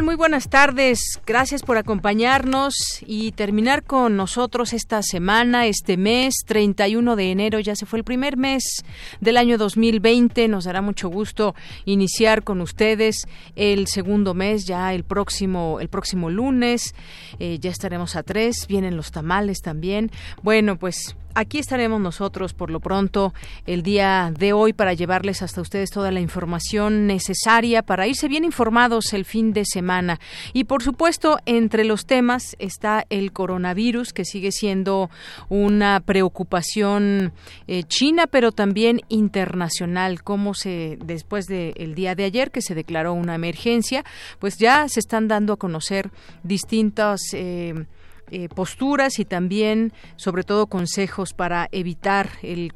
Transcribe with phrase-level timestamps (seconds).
[0.00, 1.20] Muy buenas tardes.
[1.26, 2.74] Gracias por acompañarnos
[3.06, 7.60] y terminar con nosotros esta semana, este mes, 31 de enero.
[7.60, 8.84] Ya se fue el primer mes
[9.20, 10.48] del año 2020.
[10.48, 16.30] Nos dará mucho gusto iniciar con ustedes el segundo mes, ya el próximo, el próximo
[16.30, 16.94] lunes.
[17.38, 18.66] Eh, ya estaremos a tres.
[18.66, 20.10] Vienen los tamales también.
[20.42, 23.32] Bueno, pues Aquí estaremos nosotros por lo pronto
[23.64, 28.44] el día de hoy para llevarles hasta ustedes toda la información necesaria para irse bien
[28.44, 30.20] informados el fin de semana.
[30.52, 35.08] Y por supuesto, entre los temas está el coronavirus, que sigue siendo
[35.48, 37.32] una preocupación
[37.66, 40.22] eh, china, pero también internacional.
[40.22, 44.04] Como se, después del día de ayer que se declaró una emergencia,
[44.38, 46.10] pues ya se están dando a conocer
[46.42, 47.86] distintas eh,
[48.32, 52.72] eh, posturas y también, sobre todo, consejos para evitar el,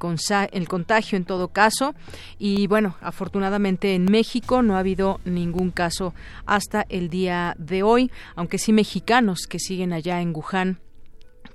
[0.53, 1.95] el contagio en todo caso.
[2.39, 8.11] Y bueno, afortunadamente en México no ha habido ningún caso hasta el día de hoy,
[8.35, 10.79] aunque sí mexicanos que siguen allá en Wuhan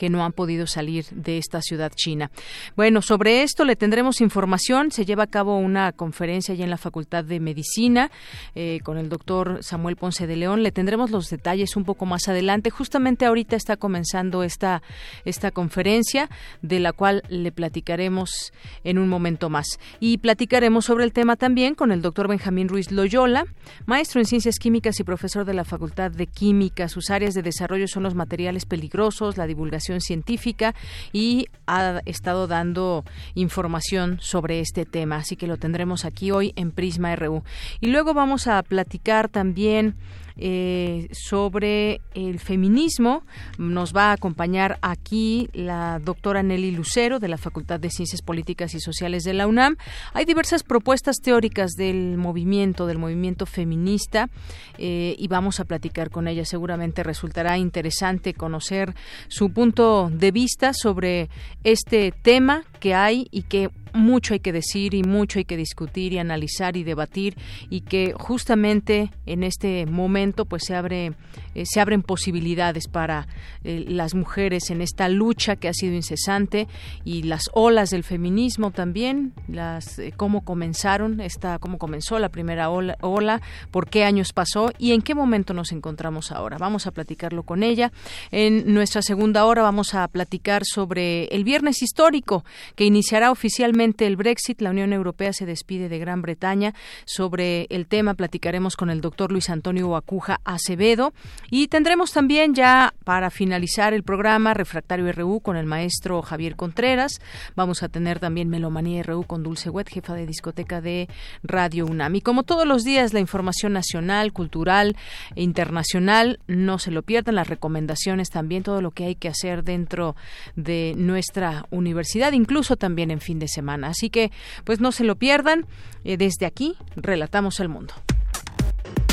[0.01, 2.31] que no han podido salir de esta ciudad china.
[2.75, 4.89] Bueno, sobre esto le tendremos información.
[4.89, 8.09] Se lleva a cabo una conferencia allá en la Facultad de Medicina
[8.55, 10.63] eh, con el doctor Samuel Ponce de León.
[10.63, 12.71] Le tendremos los detalles un poco más adelante.
[12.71, 14.81] Justamente ahorita está comenzando esta,
[15.23, 16.31] esta conferencia,
[16.63, 19.77] de la cual le platicaremos en un momento más.
[19.99, 23.45] Y platicaremos sobre el tema también con el doctor Benjamín Ruiz Loyola,
[23.85, 26.87] maestro en ciencias químicas y profesor de la Facultad de Química.
[26.89, 30.73] Sus áreas de desarrollo son los materiales peligrosos, la divulgación científica
[31.11, 33.03] y ha estado dando
[33.35, 35.17] información sobre este tema.
[35.17, 37.43] Así que lo tendremos aquí hoy en Prisma RU.
[37.81, 39.95] Y luego vamos a platicar también
[40.37, 43.23] eh, sobre el feminismo.
[43.57, 48.73] Nos va a acompañar aquí la doctora Nelly Lucero de la Facultad de Ciencias Políticas
[48.73, 49.77] y Sociales de la UNAM.
[50.13, 54.29] Hay diversas propuestas teóricas del movimiento, del movimiento feminista,
[54.77, 56.45] eh, y vamos a platicar con ella.
[56.45, 58.95] Seguramente resultará interesante conocer
[59.27, 61.29] su punto de vista sobre
[61.63, 66.13] este tema que hay y que mucho hay que decir y mucho hay que discutir
[66.13, 67.37] y analizar y debatir
[67.69, 71.13] y que justamente en este momento pues se abre
[71.53, 73.27] eh, se abren posibilidades para
[73.63, 76.67] eh, las mujeres en esta lucha que ha sido incesante
[77.03, 82.69] y las olas del feminismo también las eh, cómo comenzaron esta cómo comenzó la primera
[82.69, 83.41] ola, ola
[83.71, 86.57] por qué años pasó y en qué momento nos encontramos ahora.
[86.57, 87.91] Vamos a platicarlo con ella.
[88.31, 94.15] En nuestra segunda hora vamos a platicar sobre el viernes histórico que iniciará oficialmente el
[94.15, 96.75] Brexit la Unión Europea se despide de Gran Bretaña
[97.05, 101.13] sobre el tema platicaremos con el doctor Luis Antonio Acuja Acevedo
[101.49, 107.19] y tendremos también ya para finalizar el programa Refractario RU con el maestro Javier Contreras.
[107.55, 111.09] Vamos a tener también Melomanía RU con Dulce Wet, jefa de discoteca de
[111.41, 112.15] Radio UNAM.
[112.15, 114.95] Y como todos los días, la información nacional, cultural
[115.35, 119.63] e internacional, no se lo pierdan, las recomendaciones también, todo lo que hay que hacer
[119.63, 120.15] dentro
[120.55, 123.70] de nuestra universidad, incluso también en fin de semana.
[123.83, 124.31] Así que,
[124.63, 125.65] pues no se lo pierdan.
[126.03, 127.93] Eh, desde aquí, relatamos el mundo.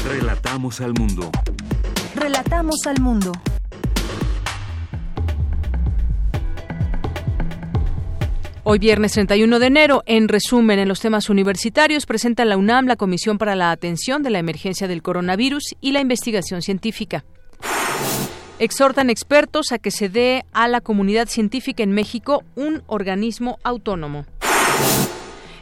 [0.05, 1.31] Relatamos al mundo.
[2.15, 3.33] Relatamos al mundo.
[8.71, 12.97] Hoy viernes 31 de enero, en resumen, en los temas universitarios, presenta la UNAM la
[12.97, 17.25] Comisión para la Atención de la Emergencia del Coronavirus y la Investigación Científica.
[18.59, 24.27] Exhortan expertos a que se dé a la comunidad científica en México un organismo autónomo.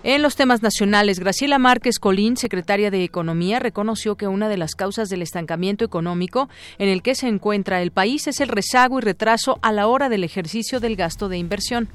[0.08, 4.76] En los temas nacionales, Graciela Márquez Colín, secretaria de Economía, reconoció que una de las
[4.76, 6.48] causas del estancamiento económico
[6.78, 10.08] en el que se encuentra el país es el rezago y retraso a la hora
[10.08, 11.88] del ejercicio del gasto de inversión.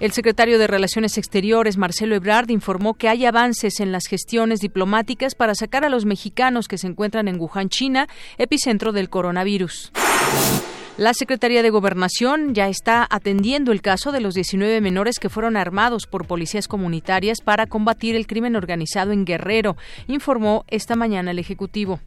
[0.00, 5.36] El secretario de Relaciones Exteriores, Marcelo Ebrard, informó que hay avances en las gestiones diplomáticas
[5.36, 8.08] para sacar a los mexicanos que se encuentran en Wuhan, China,
[8.38, 9.92] epicentro del coronavirus.
[10.98, 15.56] La Secretaría de Gobernación ya está atendiendo el caso de los 19 menores que fueron
[15.56, 21.38] armados por policías comunitarias para combatir el crimen organizado en Guerrero, informó esta mañana el
[21.38, 22.00] Ejecutivo.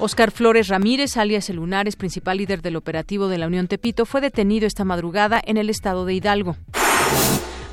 [0.00, 4.20] Oscar Flores Ramírez, alias El Lunares, principal líder del operativo de la Unión Tepito, fue
[4.20, 6.56] detenido esta madrugada en el estado de Hidalgo.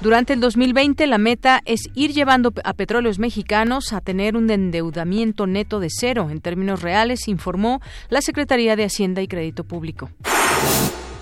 [0.01, 5.47] Durante el 2020 la meta es ir llevando a petróleos mexicanos a tener un endeudamiento
[5.47, 10.09] neto de cero en términos reales, informó la Secretaría de Hacienda y Crédito Público.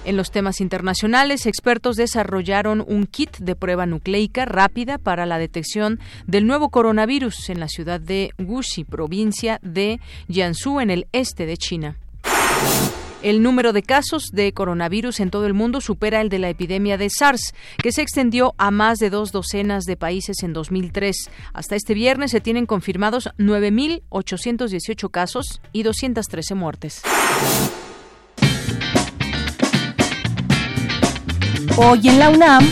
[0.05, 5.99] En los temas internacionales, expertos desarrollaron un kit de prueba nucleica rápida para la detección
[6.27, 11.55] del nuevo coronavirus en la ciudad de Guxi, provincia de Jiangsu, en el este de
[11.55, 11.97] China.
[13.23, 16.97] El número de casos de coronavirus en todo el mundo supera el de la epidemia
[16.97, 21.29] de SARS, que se extendió a más de dos docenas de países en 2003.
[21.53, 27.01] Hasta este viernes se tienen confirmados 9.818 casos y 213 muertes.
[31.77, 32.69] Hoy en la UNAM,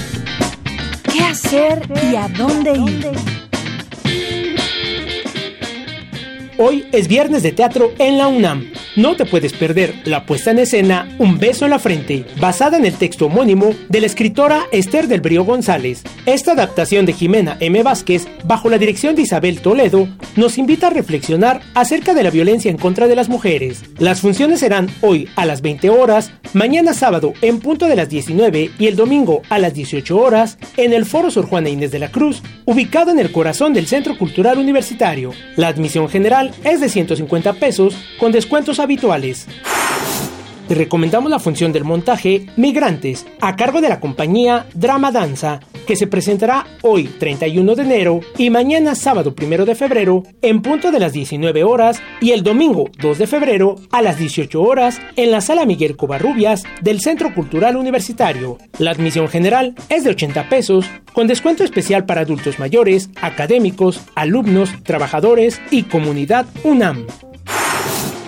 [1.14, 3.08] ¿qué hacer y a dónde ir?
[6.58, 8.81] Hoy es viernes de teatro en la UNAM.
[8.98, 12.84] No te puedes perder la puesta en escena Un beso en la frente, basada en
[12.84, 16.04] el texto homónimo de la escritora Esther del Brío González.
[16.26, 17.84] Esta adaptación de Jimena M.
[17.84, 22.70] Vázquez, bajo la dirección de Isabel Toledo, nos invita a reflexionar acerca de la violencia
[22.70, 23.82] en contra de las mujeres.
[23.98, 28.72] Las funciones serán hoy a las 20 horas, mañana sábado en punto de las 19
[28.78, 32.12] y el domingo a las 18 horas en el Foro Sor Juana Inés de la
[32.12, 35.32] Cruz, ubicado en el corazón del Centro Cultural Universitario.
[35.56, 39.48] La admisión general es de 150 pesos con descuentos habituales.
[40.72, 45.98] Te recomendamos la función del montaje Migrantes, a cargo de la compañía Drama Danza, que
[45.98, 51.00] se presentará hoy 31 de enero y mañana sábado 1 de febrero en punto de
[51.00, 55.42] las 19 horas y el domingo 2 de febrero a las 18 horas en la
[55.42, 58.58] sala Miguel Covarrubias del Centro Cultural Universitario.
[58.78, 64.72] La admisión general es de 80 pesos, con descuento especial para adultos mayores, académicos, alumnos,
[64.84, 67.08] trabajadores y comunidad UNAM.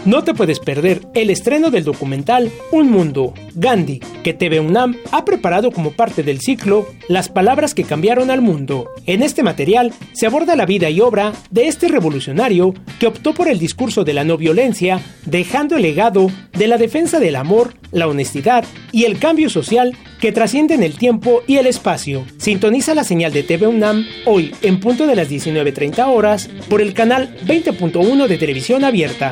[0.05, 5.23] No te puedes perder el estreno del documental Un Mundo, Gandhi, que TV UNAM ha
[5.23, 8.89] preparado como parte del ciclo Las palabras que cambiaron al mundo.
[9.05, 13.47] En este material se aborda la vida y obra de este revolucionario que optó por
[13.47, 18.09] el discurso de la no violencia, dejando el legado de la defensa del amor, la
[18.09, 22.25] honestidad y el cambio social que trascienden el tiempo y el espacio.
[22.37, 26.93] Sintoniza la señal de TV UNAM hoy en punto de las 19.30 horas por el
[26.93, 29.31] canal 20.1 de televisión abierta.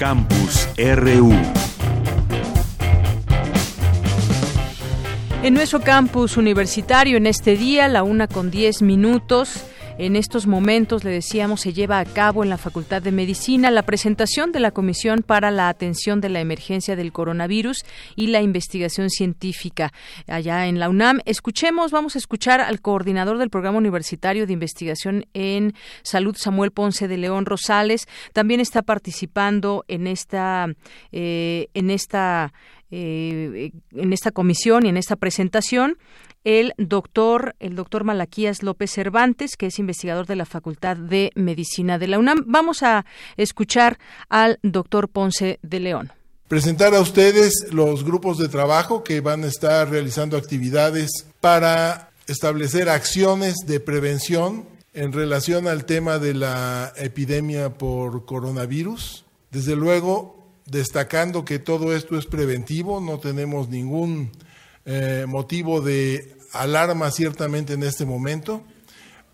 [0.00, 1.30] Campus RU.
[5.42, 9.62] En nuestro campus universitario, en este día, la una con diez minutos,
[10.00, 13.82] en estos momentos, le decíamos, se lleva a cabo en la Facultad de Medicina la
[13.82, 17.84] presentación de la Comisión para la Atención de la Emergencia del Coronavirus
[18.16, 19.92] y la Investigación Científica
[20.26, 21.20] allá en la UNAM.
[21.26, 27.06] Escuchemos, vamos a escuchar al coordinador del Programa Universitario de Investigación en Salud, Samuel Ponce
[27.06, 28.08] de León Rosales.
[28.32, 30.66] También está participando en esta,
[31.12, 32.54] eh, en esta
[32.92, 35.96] eh, en esta comisión y en esta presentación
[36.44, 41.98] el doctor, el doctor Malaquías López Cervantes, que es investigador de la Facultad de Medicina
[41.98, 42.44] de la UNAM.
[42.46, 43.04] Vamos a
[43.36, 43.98] escuchar
[44.28, 46.12] al doctor Ponce de León.
[46.48, 52.88] Presentar a ustedes los grupos de trabajo que van a estar realizando actividades para establecer
[52.88, 59.24] acciones de prevención en relación al tema de la epidemia por coronavirus.
[59.52, 64.32] Desde luego, destacando que todo esto es preventivo, no tenemos ningún
[64.84, 68.62] eh, motivo de alarma ciertamente en este momento,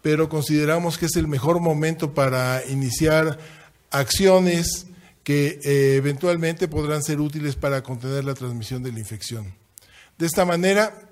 [0.03, 3.39] pero consideramos que es el mejor momento para iniciar
[3.91, 4.87] acciones
[5.25, 9.55] que eh, eventualmente podrán ser útiles para contener la transmisión de la infección.
[10.19, 11.09] De esta manera,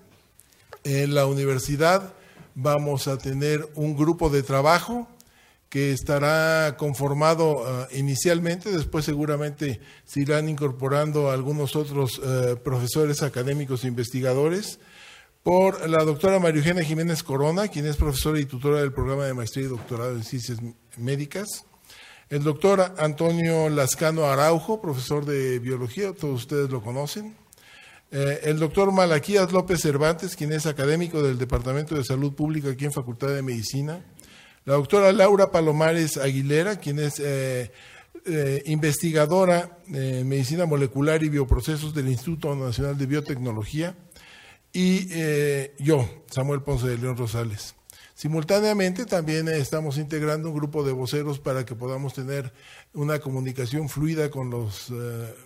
[0.85, 2.15] en la universidad
[2.55, 5.09] vamos a tener un grupo de trabajo
[5.75, 13.83] que estará conformado eh, inicialmente, después seguramente se irán incorporando algunos otros eh, profesores académicos
[13.83, 14.79] e investigadores,
[15.43, 19.35] por la doctora María Eugenia Jiménez Corona, quien es profesora y tutora del programa de
[19.35, 20.59] maestría y doctorado en ciencias
[20.97, 21.65] médicas,
[22.29, 27.35] el doctor Antonio Lascano Araujo, profesor de biología, todos ustedes lo conocen,
[28.13, 32.85] eh, el doctor Malaquías López Cervantes, quien es académico del Departamento de Salud Pública aquí
[32.85, 34.05] en Facultad de Medicina,
[34.65, 37.71] la doctora Laura Palomares Aguilera, quien es eh,
[38.25, 43.95] eh, investigadora en medicina molecular y bioprocesos del Instituto Nacional de Biotecnología,
[44.73, 47.75] y eh, yo, Samuel Ponce de León Rosales.
[48.15, 52.53] Simultáneamente también estamos integrando un grupo de voceros para que podamos tener
[52.95, 54.93] una comunicación fluida con los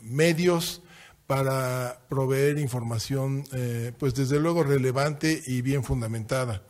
[0.03, 0.83] medios
[1.27, 3.45] para proveer información,
[3.99, 6.63] pues desde luego relevante y bien fundamentada.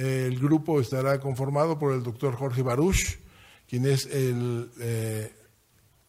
[0.00, 3.18] El grupo estará conformado por el doctor Jorge Baruch,
[3.68, 5.32] quien es el eh,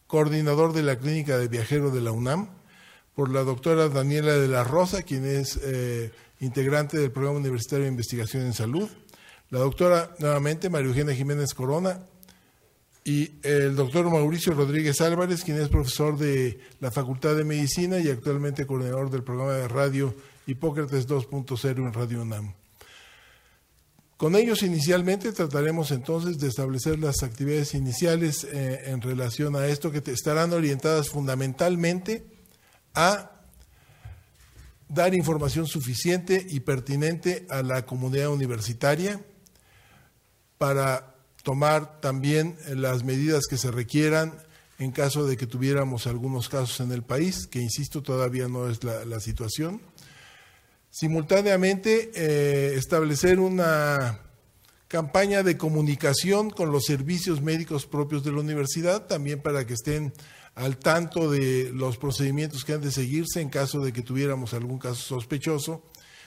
[0.07, 2.49] coordinador de la clínica de viajeros de la UNAM,
[3.15, 5.59] por la doctora Daniela de la Rosa, quien es
[6.39, 8.89] integrante del Programa Universitario de Investigación en Salud,
[9.51, 11.99] la doctora nuevamente María Eugenia Jiménez Corona
[13.03, 18.09] y el doctor Mauricio Rodríguez Álvarez, quien es profesor de la Facultad de Medicina y
[18.09, 20.15] actualmente coordinador del programa de radio
[20.47, 22.60] Hipócrates 2.0 en Radio UNAM.
[24.21, 29.91] Con ellos inicialmente trataremos entonces de establecer las actividades iniciales eh, en relación a esto
[29.91, 32.23] que estarán orientadas fundamentalmente
[32.93, 33.31] a
[34.87, 39.19] dar información suficiente y pertinente a la comunidad universitaria,
[40.59, 44.33] para tomar también las medidas que se requieran
[44.81, 48.83] en caso de que tuviéramos algunos casos en el país, que insisto, todavía no es
[48.83, 49.81] la, situación.
[50.91, 54.19] Simultáneamente, eh, establecer una
[54.89, 60.13] campaña de comunicación con los servicios médicos propios de la universidad, también para que estén
[60.53, 64.79] al tanto de los procedimientos que han de seguirse en caso de que tuviéramos algún
[64.79, 65.81] caso sospechoso.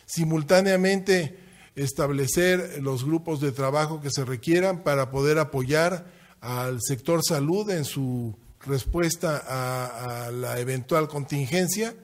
[0.06, 1.38] Simultáneamente,
[1.76, 6.06] establecer los grupos de trabajo que se requieran para poder apoyar
[6.40, 8.34] al sector salud en su
[8.66, 11.94] respuesta a, la eventual contingencia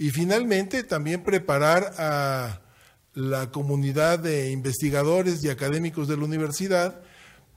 [0.00, 2.62] y finalmente también preparar a
[3.12, 7.02] la comunidad de investigadores y académicos de la universidad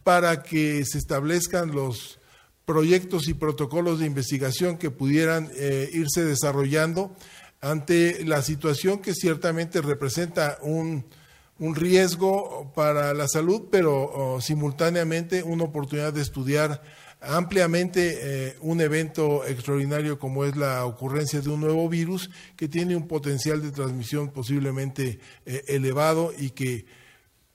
[0.04, 2.20] para que se establezcan los
[2.66, 7.16] proyectos y protocolos de investigación que pudieran eh, irse desarrollando
[7.62, 11.06] ante la situación que ciertamente representa un,
[11.60, 16.84] un riesgo para la salud, pero oh, simultáneamente una oportunidad de estudiar
[17.24, 22.96] ampliamente eh, un evento extraordinario como es la ocurrencia de un nuevo virus que tiene
[22.96, 26.86] un potencial de transmisión posiblemente eh, elevado y que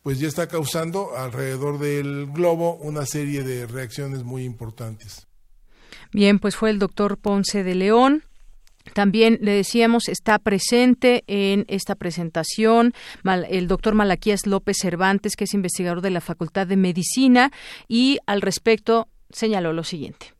[0.02, 5.26] pues ya está causando alrededor del globo una serie de reacciones muy importantes.
[6.12, 8.22] Bien, pues fue el doctor Ponce de León,
[8.94, 12.94] también le decíamos, está presente en esta presentación
[13.50, 17.52] el doctor Malaquías López Cervantes, que es investigador de la Facultad de Medicina,
[17.86, 20.34] y al respecto señaló lo siguiente.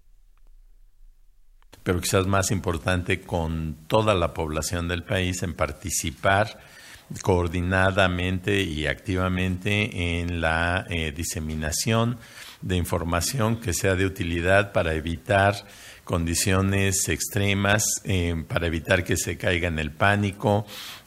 [1.83, 6.61] Pero quizás más importante, con toda la población del país en participar
[7.23, 12.19] coordinadamente y activamente en la eh, diseminación
[12.61, 15.55] de información que sea de utilidad para evitar
[16.05, 20.67] condiciones extremas eh, para evitar que se caiga en el pánico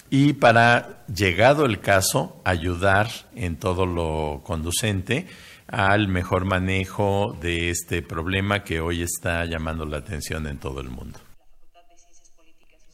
[0.10, 5.28] y para, llegado el caso, ayudar en todo lo conducente
[5.72, 10.90] al mejor manejo de este problema que hoy está llamando la atención en todo el
[10.90, 11.20] mundo.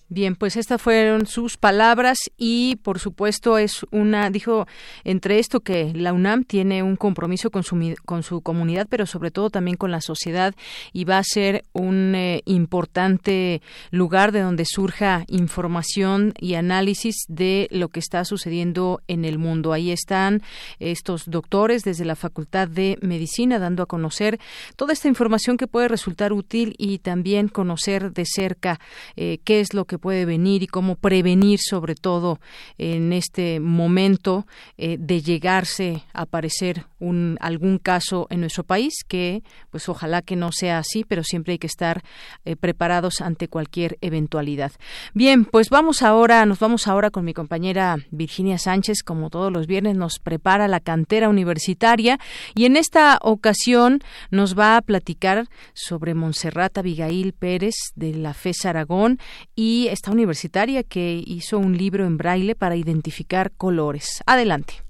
[0.10, 4.66] Bien, pues estas fueron sus palabras y por supuesto es una, dijo
[5.04, 9.32] entre esto que la UNAM tiene un compromiso con su, con su comunidad, pero sobre
[9.32, 10.56] todo también con la sociedad
[10.94, 13.62] y va a ser un eh, importante
[13.92, 19.74] lugar de donde surja información y análisis de lo que está sucediendo en el mundo.
[19.74, 20.42] Ahí están
[20.80, 24.40] estos doctores desde la Facultad de Medicina dando a conocer
[24.78, 28.80] toda esta información que puede resultar útil y también conocer de cerca
[29.18, 32.40] eh, qué es lo que puede venir y cómo prevenir sobre todo
[32.78, 34.46] en este momento
[34.78, 40.36] eh, de llegarse a aparecer un, algún caso en nuestro país que pues ojalá que
[40.36, 42.04] no sea así pero siempre hay que estar
[42.46, 44.72] eh, preparados ante cualquier eventualidad.
[45.14, 49.04] Bien pues vamos ahora nos vamos ahora con mi compañera Virginia Sánchez.
[49.04, 52.20] Como todos los viernes nos prepara la cantera universitaria
[52.56, 54.02] y en esta ocasión
[54.32, 59.20] nos va a platicar sobre Montserrat Abigail Pérez de la FES Aragón
[59.56, 64.22] y esta universitaria que hizo un libro en braille para identificar colores.
[64.26, 64.84] Adelante.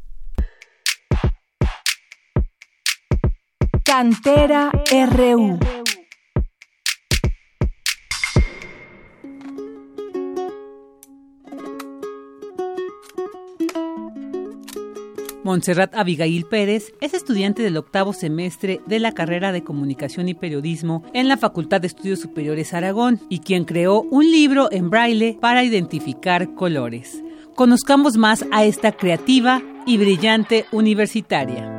[3.84, 5.60] Cantera RU.
[15.48, 21.06] Montserrat Abigail Pérez es estudiante del octavo semestre de la carrera de Comunicación y Periodismo
[21.14, 25.64] en la Facultad de Estudios Superiores Aragón y quien creó un libro en braille para
[25.64, 27.24] identificar colores.
[27.56, 31.77] Conozcamos más a esta creativa y brillante universitaria.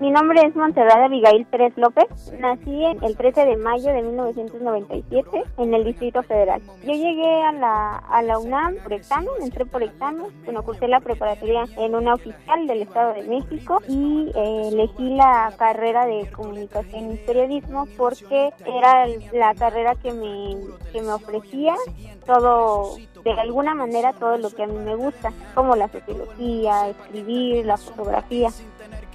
[0.00, 2.06] Mi nombre es Montserrat Abigail Pérez López.
[2.38, 6.62] Nací el 13 de mayo de 1997 en el Distrito Federal.
[6.84, 11.00] Yo llegué a la, a la UNAM por examen, entré por examen, bueno, cursé la
[11.00, 17.14] preparatoria en una oficial del Estado de México y eh, elegí la carrera de comunicación
[17.14, 20.56] y periodismo porque era la carrera que me,
[20.92, 21.74] que me ofrecía
[22.24, 27.66] todo, de alguna manera, todo lo que a mí me gusta, como la sociología, escribir,
[27.66, 28.50] la fotografía.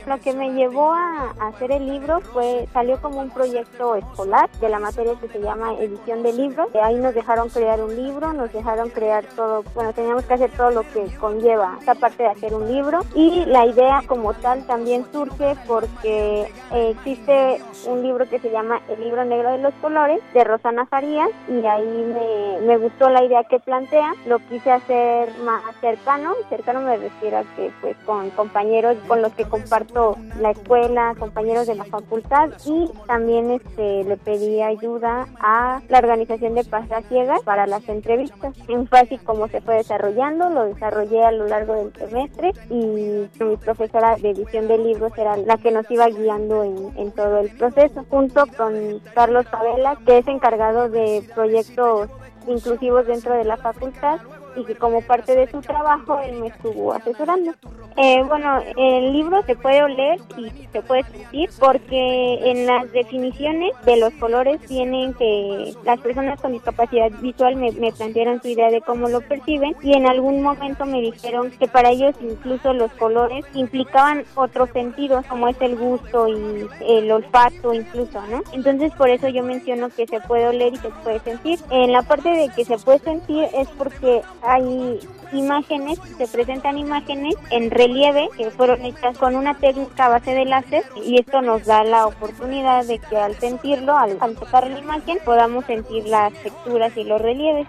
[0.05, 4.69] Lo que me llevó a, hacer el libro fue, salió como un proyecto escolar de
[4.69, 6.69] la materia que se llama edición de libros.
[6.81, 10.71] Ahí nos dejaron crear un libro, nos dejaron crear todo, bueno, teníamos que hacer todo
[10.71, 12.99] lo que conlleva esta parte de hacer un libro.
[13.15, 18.81] Y la idea como tal también surge porque eh, existe un libro que se llama
[18.89, 23.23] El libro negro de los colores de Rosana Farías y ahí me, me gustó la
[23.23, 24.13] idea que plantea.
[24.25, 29.33] Lo quise hacer más cercano, cercano me refiero a que pues con compañeros con los
[29.33, 29.92] que comparto
[30.39, 36.55] la escuela, compañeros de la facultad y también este, le pedí ayuda a la organización
[36.55, 38.55] de Pasas Ciegas para las entrevistas.
[38.67, 43.29] En fácil cómo se fue desarrollando, lo desarrollé a lo largo del semestre y mi
[43.57, 47.49] profesora de edición de libros era la que nos iba guiando en, en todo el
[47.55, 52.09] proceso, junto con Carlos Favela, que es encargado de proyectos
[52.47, 54.19] inclusivos dentro de la facultad
[54.55, 57.53] y que como parte de su trabajo él me estuvo asesorando.
[57.95, 63.71] Eh, bueno, el libro se puede oler y se puede sentir porque en las definiciones
[63.85, 68.71] de los colores tienen que las personas con discapacidad visual me, me plantearon su idea
[68.71, 72.91] de cómo lo perciben y en algún momento me dijeron que para ellos incluso los
[72.93, 78.41] colores implicaban otros sentidos como es el gusto y el olfato incluso, ¿no?
[78.53, 81.59] Entonces por eso yo menciono que se puede oler y se puede sentir.
[81.69, 84.99] En la parte de que se puede sentir es porque hay
[85.33, 90.45] imágenes, se presentan imágenes en relieve que fueron hechas con una técnica a base de
[90.45, 94.79] láser y esto nos da la oportunidad de que al sentirlo, al, al tocar la
[94.79, 97.67] imagen, podamos sentir las texturas y los relieves.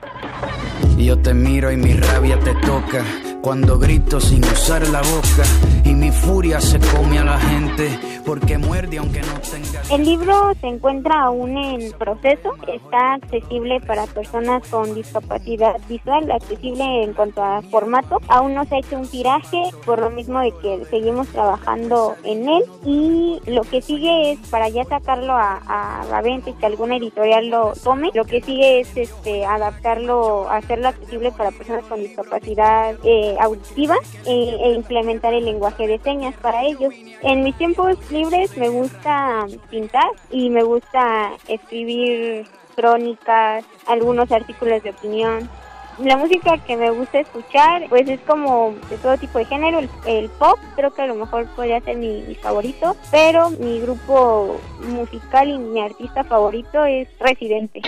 [0.96, 3.04] Yo te miro y mi rabia te toca
[3.44, 5.42] cuando grito sin usar la boca
[5.84, 9.82] y mi furia se come a la gente porque muerde aunque no tenga.
[9.90, 17.04] El libro se encuentra aún en proceso, está accesible para personas con discapacidad visual, accesible
[17.04, 18.20] en cuanto a formato.
[18.28, 22.48] Aún no se ha hecho un tiraje por lo mismo de que seguimos trabajando en
[22.48, 26.66] él y lo que sigue es para ya sacarlo a, a la venta y que
[26.66, 32.00] alguna editorial lo tome, lo que sigue es este adaptarlo, hacerlo accesible para personas con
[32.00, 36.92] discapacidad eh, auditiva e, e implementar el lenguaje de señas para ellos.
[37.22, 44.90] En mis tiempos libres me gusta pintar y me gusta escribir crónicas, algunos artículos de
[44.90, 45.48] opinión.
[45.98, 49.78] La música que me gusta escuchar, pues es como de todo tipo de género.
[49.78, 54.60] El, el pop creo que a lo mejor podría ser mi, favorito, pero mi grupo
[54.88, 57.80] musical y mi artista favorito es Residente.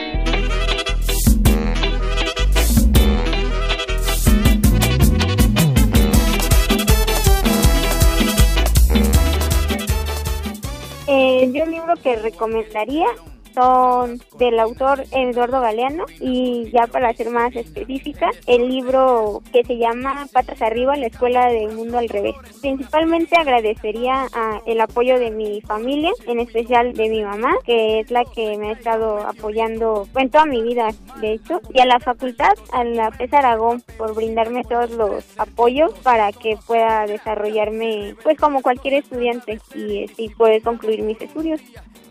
[11.08, 13.06] Eh, yo el libro que recomendaría
[13.56, 19.78] son del autor Eduardo Galeano y ya para ser más específica, el libro que se
[19.78, 22.34] llama Patas Arriba, la escuela del mundo al revés.
[22.60, 28.10] Principalmente agradecería a el apoyo de mi familia, en especial de mi mamá, que es
[28.10, 30.90] la que me ha estado apoyando en toda mi vida,
[31.22, 35.94] de hecho, y a la facultad, a la FES Aragón, por brindarme todos los apoyos
[36.02, 41.62] para que pueda desarrollarme pues como cualquier estudiante y, y poder concluir mis estudios.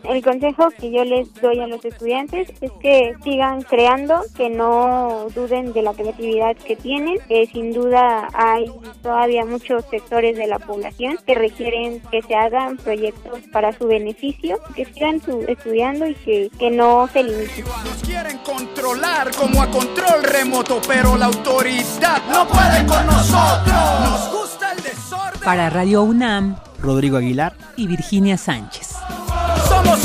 [0.04, 5.26] El consejo que yo les doy a los estudiantes es que sigan creando, que no
[5.34, 8.70] duden de la creatividad que tienen, que sin duda hay
[9.02, 14.58] todavía muchos sectores de la población que requieren que se hagan proyectos para su beneficio,
[14.74, 17.64] que sigan su, estudiando y que, que no se limiten.
[17.64, 24.00] Nos quieren controlar como a control remoto, pero la autoridad no puede con nosotros.
[24.00, 25.40] Nos gusta el desorden.
[25.42, 28.94] Para Radio UNAM, Rodrigo Aguilar y Virginia Sánchez.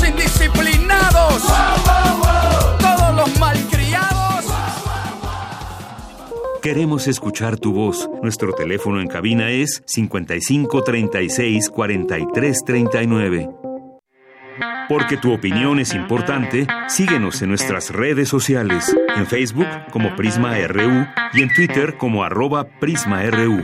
[0.08, 1.44] Indisciplinados.
[2.80, 4.46] Todos los malcriados.
[6.62, 8.10] Queremos escuchar tu voz.
[8.22, 13.50] Nuestro teléfono en cabina es 55 36 43 39.
[14.88, 21.08] Porque tu opinión es importante, síguenos en nuestras redes sociales, en Facebook como Prisma RU
[21.34, 23.62] y en Twitter como arroba PrismaRU.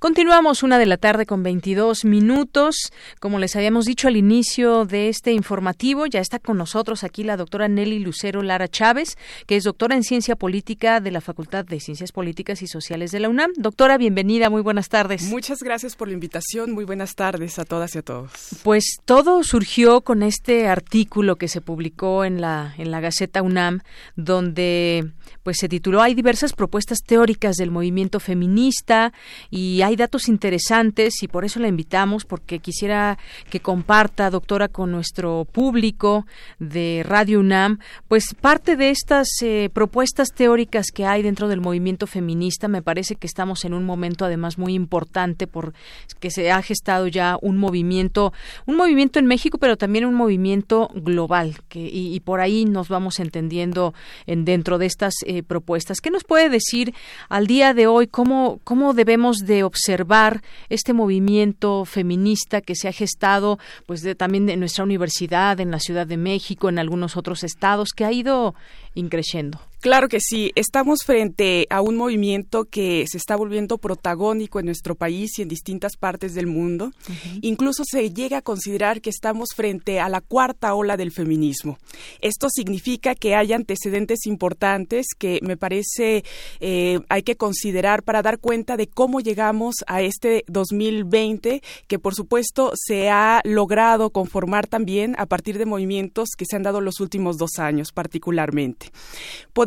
[0.00, 2.90] Continuamos una de la tarde con 22 minutos.
[3.20, 7.36] Como les habíamos dicho al inicio de este informativo, ya está con nosotros aquí la
[7.36, 11.80] doctora Nelly Lucero Lara Chávez, que es doctora en Ciencia Política de la Facultad de
[11.80, 13.50] Ciencias Políticas y Sociales de la UNAM.
[13.58, 15.24] Doctora, bienvenida, muy buenas tardes.
[15.24, 18.30] Muchas gracias por la invitación, muy buenas tardes a todas y a todos.
[18.62, 23.80] Pues todo surgió con este artículo que se publicó en la, en la Gaceta UNAM,
[24.16, 29.12] donde pues se tituló Hay diversas propuestas teóricas del movimiento feminista
[29.50, 33.18] y hay hay datos interesantes y por eso la invitamos, porque quisiera
[33.50, 36.26] que comparta, doctora, con nuestro público
[36.60, 42.06] de Radio UNAM, pues parte de estas eh, propuestas teóricas que hay dentro del movimiento
[42.06, 42.68] feminista.
[42.68, 47.36] Me parece que estamos en un momento además muy importante porque se ha gestado ya
[47.42, 48.32] un movimiento,
[48.66, 53.18] un movimiento en México, pero también un movimiento global, que, y, por ahí nos vamos
[53.18, 53.92] entendiendo
[54.26, 56.00] en dentro de estas eh, propuestas.
[56.00, 56.94] ¿Qué nos puede decir
[57.28, 62.88] al día de hoy cómo, cómo debemos de observar observar este movimiento feminista que se
[62.88, 67.16] ha gestado pues de, también en nuestra universidad, en la Ciudad de México, en algunos
[67.16, 68.54] otros estados, que ha ido
[68.94, 69.58] increciendo.
[69.80, 74.94] Claro que sí, estamos frente a un movimiento que se está volviendo protagónico en nuestro
[74.94, 76.92] país y en distintas partes del mundo.
[77.40, 81.78] Incluso se llega a considerar que estamos frente a la cuarta ola del feminismo.
[82.20, 86.24] Esto significa que hay antecedentes importantes que me parece
[86.60, 92.14] eh, hay que considerar para dar cuenta de cómo llegamos a este 2020, que por
[92.14, 97.00] supuesto se ha logrado conformar también a partir de movimientos que se han dado los
[97.00, 98.92] últimos dos años particularmente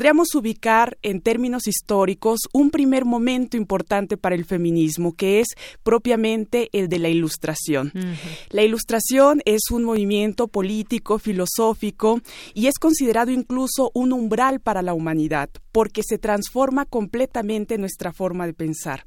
[0.03, 5.47] podríamos ubicar en términos históricos un primer momento importante para el feminismo, que es
[5.81, 7.93] propiamente el de la ilustración.
[8.49, 12.19] La ilustración es un movimiento político, filosófico,
[12.53, 18.45] y es considerado incluso un umbral para la humanidad, porque se transforma completamente nuestra forma
[18.45, 19.05] de pensar.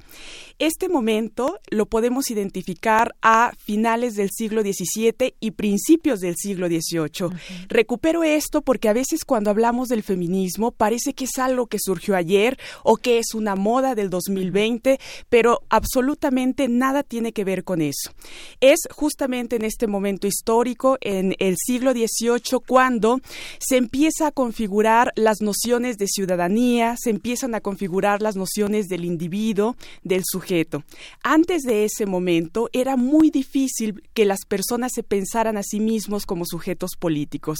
[0.57, 7.37] Este momento lo podemos identificar a finales del siglo XVII y principios del siglo XVIII.
[7.69, 12.15] Recupero esto porque a veces cuando hablamos del feminismo parece que es algo que surgió
[12.15, 17.81] ayer o que es una moda del 2020, pero absolutamente nada tiene que ver con
[17.81, 18.13] eso.
[18.61, 23.19] Es justamente en este momento histórico, en el siglo XVIII, cuando
[23.59, 29.03] se empieza a configurar las nociones de ciudadanía, se empiezan a configurar las nociones del
[29.03, 30.85] individuo, del sujeto.
[31.21, 36.25] Antes de ese momento era muy difícil que las personas se pensaran a sí mismos
[36.25, 37.57] como sujetos políticos.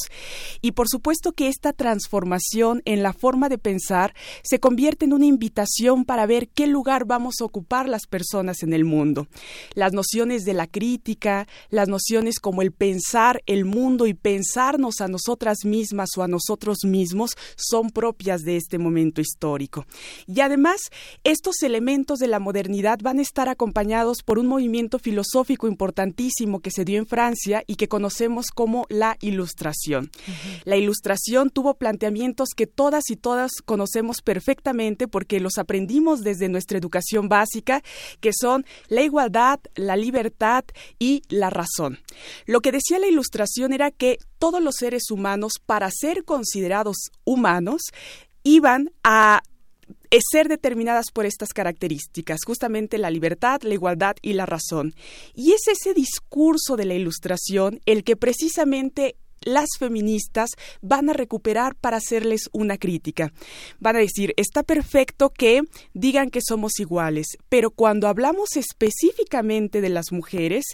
[0.62, 2.38] Y por supuesto que esta transformación
[2.86, 7.36] en la forma de pensar se convierte en una invitación para ver qué lugar vamos
[7.42, 9.28] a ocupar las personas en el mundo.
[9.74, 15.08] Las nociones de la crítica, las nociones como el pensar el mundo y pensarnos a
[15.08, 19.86] nosotras mismas o a nosotros mismos son propias de este momento histórico.
[20.28, 20.82] Y además,
[21.24, 26.72] estos elementos de la modernidad van a estar acompañados por un movimiento filosófico importantísimo que
[26.72, 30.12] se dio en Francia y que conocemos como la Ilustración.
[30.64, 36.78] La Ilustración tuvo planteamientos que todas y todas conocemos perfectamente porque los aprendimos desde nuestra
[36.78, 37.84] educación básica,
[38.20, 40.66] que son la igualdad, la libertad
[41.00, 42.00] y la razón.
[42.46, 47.82] Lo que decía la ilustración era que todos los seres humanos, para ser considerados humanos,
[48.44, 49.42] iban a
[50.32, 54.94] ser determinadas por estas características, justamente la libertad, la igualdad y la razón.
[55.34, 59.16] Y es ese discurso de la ilustración el que precisamente
[59.48, 63.32] las feministas van a recuperar para hacerles una crítica.
[63.80, 65.62] Van a decir, está perfecto que
[65.94, 70.66] digan que somos iguales, pero cuando hablamos específicamente de las mujeres,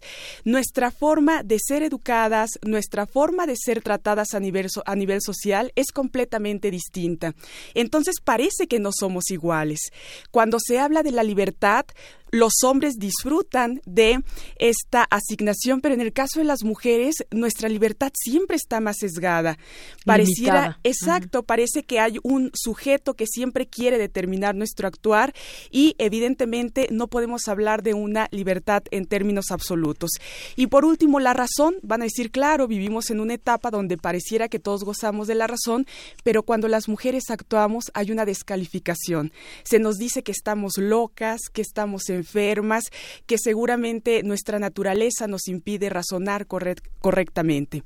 [0.44, 5.72] nuestra forma de ser educadas, nuestra forma de ser tratadas a nivel, a nivel social
[5.76, 7.36] es completamente distinta.
[7.76, 9.92] Entonces parece que no somos iguales.
[10.32, 11.86] Cuando se habla de la libertad,
[12.34, 14.24] los hombres disfrutan de
[14.56, 19.60] esta asignación, pero en el caso de las mujeres, nuestra libertad siempre está más sesgada.
[20.04, 25.32] Pareciera, exacto, parece que hay un sujeto que siempre quiere determinar nuestro actuar
[25.70, 30.10] y evidentemente no podemos hablar de una libertad en términos absolutos.
[30.56, 34.50] Y por último, la razón, van a decir, claro, vivimos en una etapa donde pareciera
[34.50, 35.86] que todos gozamos de la razón,
[36.24, 39.32] pero cuando las mujeres actuamos hay una descalificación.
[39.64, 42.86] Se nos dice que estamos locas, que estamos en enfermas,
[43.26, 47.84] que seguramente nuestra naturaleza nos impide razonar correctamente.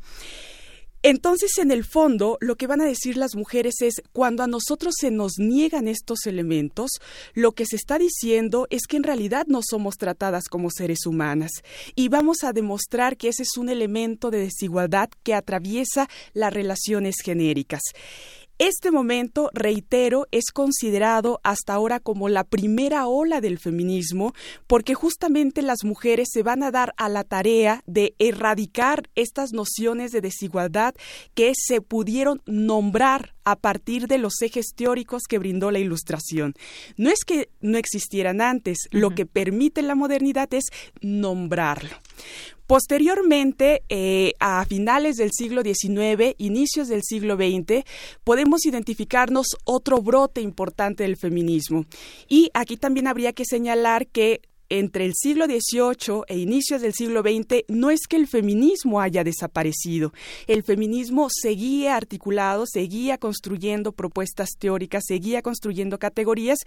[1.03, 4.95] Entonces, en el fondo, lo que van a decir las mujeres es, cuando a nosotros
[4.99, 6.89] se nos niegan estos elementos,
[7.33, 11.51] lo que se está diciendo es que en realidad no somos tratadas como seres humanas.
[11.95, 17.17] Y vamos a demostrar que ese es un elemento de desigualdad que atraviesa las relaciones
[17.23, 17.81] genéricas.
[18.59, 24.33] Este momento, reitero, es considerado hasta ahora como la primera ola del feminismo,
[24.65, 30.11] porque justamente las mujeres se van a dar a la tarea de erradicar estas nociones
[30.11, 30.95] de desigualdad
[31.35, 36.53] que se pudieron nombrar a partir de los ejes teóricos que brindó la Ilustración.
[36.97, 40.65] No es que no existieran antes, lo que permite la modernidad es
[40.99, 41.91] nombrarlo.
[42.65, 47.85] Posteriormente, eh, a finales del siglo XIX, inicios del siglo XX,
[48.25, 51.85] podemos identificarnos otro brote importante del feminismo.
[52.27, 57.21] Y aquí también habría que señalar que entre el siglo XVIII e inicios del siglo
[57.21, 60.13] XX no es que el feminismo haya desaparecido.
[60.47, 66.59] El feminismo seguía articulado, seguía construyendo propuestas teóricas, seguía construyendo categorías.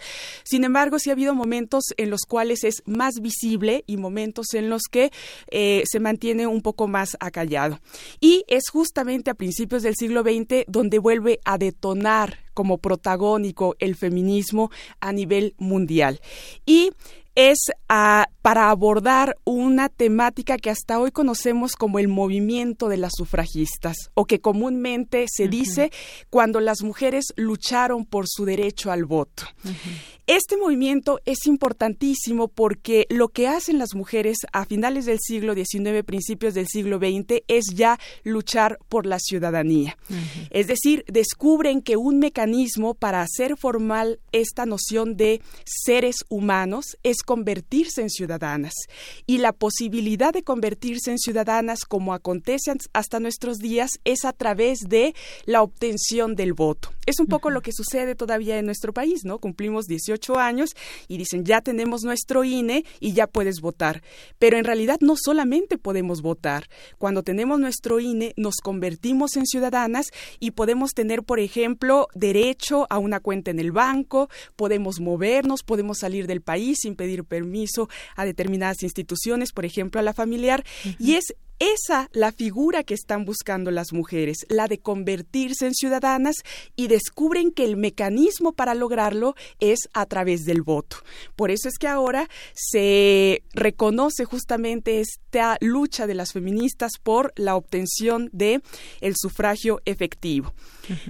[0.43, 4.69] Sin embargo, sí ha habido momentos en los cuales es más visible y momentos en
[4.69, 5.11] los que
[5.49, 7.79] eh, se mantiene un poco más acallado.
[8.19, 13.95] Y es justamente a principios del siglo XX donde vuelve a detonar como protagónico el
[13.95, 16.19] feminismo a nivel mundial.
[16.65, 16.91] Y
[17.35, 23.13] es ah, para abordar una temática que hasta hoy conocemos como el movimiento de las
[23.15, 25.91] sufragistas o que comúnmente se dice
[26.29, 29.43] cuando las mujeres lucharon por su derecho al voto.
[30.33, 36.05] Este movimiento es importantísimo porque lo que hacen las mujeres a finales del siglo XIX,
[36.05, 39.97] principios del siglo XX, es ya luchar por la ciudadanía.
[40.49, 47.23] Es decir, descubren que un mecanismo para hacer formal esta noción de seres humanos es
[47.23, 48.71] convertirse en ciudadanas.
[49.25, 54.79] Y la posibilidad de convertirse en ciudadanas, como acontece hasta nuestros días, es a través
[54.87, 55.13] de
[55.43, 56.89] la obtención del voto.
[57.05, 59.39] Es un poco lo que sucede todavía en nuestro país, ¿no?
[59.39, 60.71] Cumplimos 18 años
[61.07, 64.03] y dicen, ya tenemos nuestro INE y ya puedes votar.
[64.37, 66.69] Pero en realidad no solamente podemos votar.
[66.97, 70.07] Cuando tenemos nuestro INE, nos convertimos en ciudadanas
[70.39, 75.99] y podemos tener, por ejemplo, derecho a una cuenta en el banco, podemos movernos, podemos
[75.99, 80.63] salir del país sin pedir permiso a determinadas instituciones, por ejemplo a la familiar,
[80.99, 86.37] y es esa la figura que están buscando las mujeres, la de convertirse en ciudadanas
[86.75, 90.97] y descubren que el mecanismo para lograrlo es a través del voto.
[91.35, 97.55] Por eso es que ahora se reconoce justamente esta lucha de las feministas por la
[97.55, 98.61] obtención de
[98.99, 100.55] el sufragio efectivo.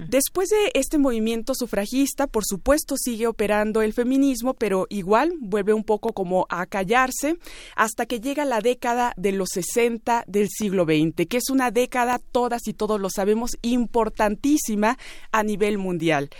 [0.08, 5.84] Después de este movimiento sufragista, por supuesto sigue operando el feminismo, pero igual vuelve un
[5.84, 7.36] poco como a callarse
[7.76, 12.18] hasta que llega la década de los 60 de siglo XX, que es una década,
[12.18, 14.98] todas y todos lo sabemos, importantísima
[15.30, 16.30] a nivel mundial,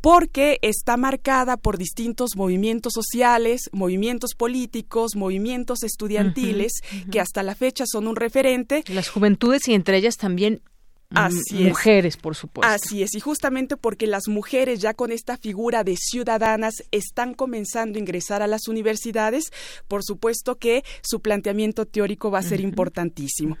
[0.00, 6.72] porque está marcada por distintos movimientos sociales, movimientos políticos, movimientos estudiantiles,
[7.10, 8.84] que hasta la fecha son un referente.
[8.88, 10.62] Las juventudes y entre ellas también
[11.12, 12.72] Así mujeres, por supuesto.
[12.72, 17.98] Así es, y justamente porque las mujeres ya con esta figura de ciudadanas están comenzando
[17.98, 19.50] a ingresar a las universidades,
[19.88, 23.58] por supuesto que su planteamiento teórico va a ser importantísimo.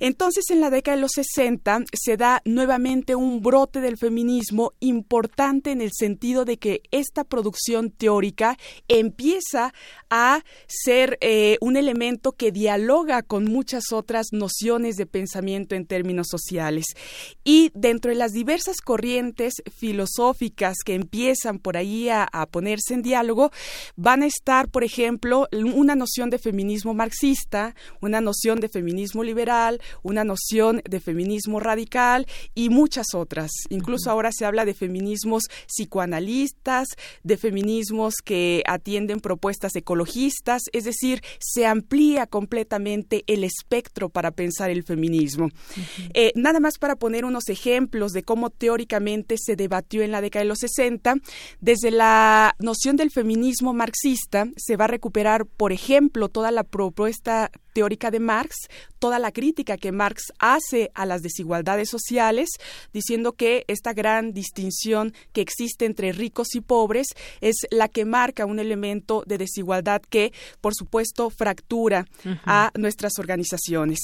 [0.00, 5.72] Entonces, en la década de los 60 se da nuevamente un brote del feminismo importante
[5.72, 8.56] en el sentido de que esta producción teórica
[8.88, 9.74] empieza
[10.08, 16.28] a ser eh, un elemento que dialoga con muchas otras nociones de pensamiento en términos
[16.30, 16.85] sociales.
[17.44, 23.50] Y dentro de las diversas corrientes filosóficas que empiezan por ahí a, ponerse en diálogo,
[23.96, 29.80] van a estar, por ejemplo, una noción de feminismo marxista, una noción de feminismo liberal,
[30.02, 33.50] una noción de feminismo radical y muchas otras.
[33.68, 36.88] Incluso ahora se habla de feminismos psicoanalistas,
[37.22, 44.70] de feminismos que atienden propuestas ecologistas, es decir, se amplía completamente el espectro para pensar
[44.70, 45.50] el feminismo.
[46.14, 50.44] Eh, nada más para poner unos ejemplos de cómo teóricamente se debatió en la década
[50.44, 51.16] de los 60,
[51.60, 57.50] desde la noción del feminismo marxista se va a recuperar, por ejemplo, toda la propuesta
[57.76, 58.56] teórica de Marx,
[58.98, 62.48] toda la crítica que Marx hace a las desigualdades sociales,
[62.94, 67.08] diciendo que esta gran distinción que existe entre ricos y pobres
[67.42, 72.06] es la que marca un elemento de desigualdad que, por supuesto, fractura
[72.46, 73.98] a nuestras organizaciones.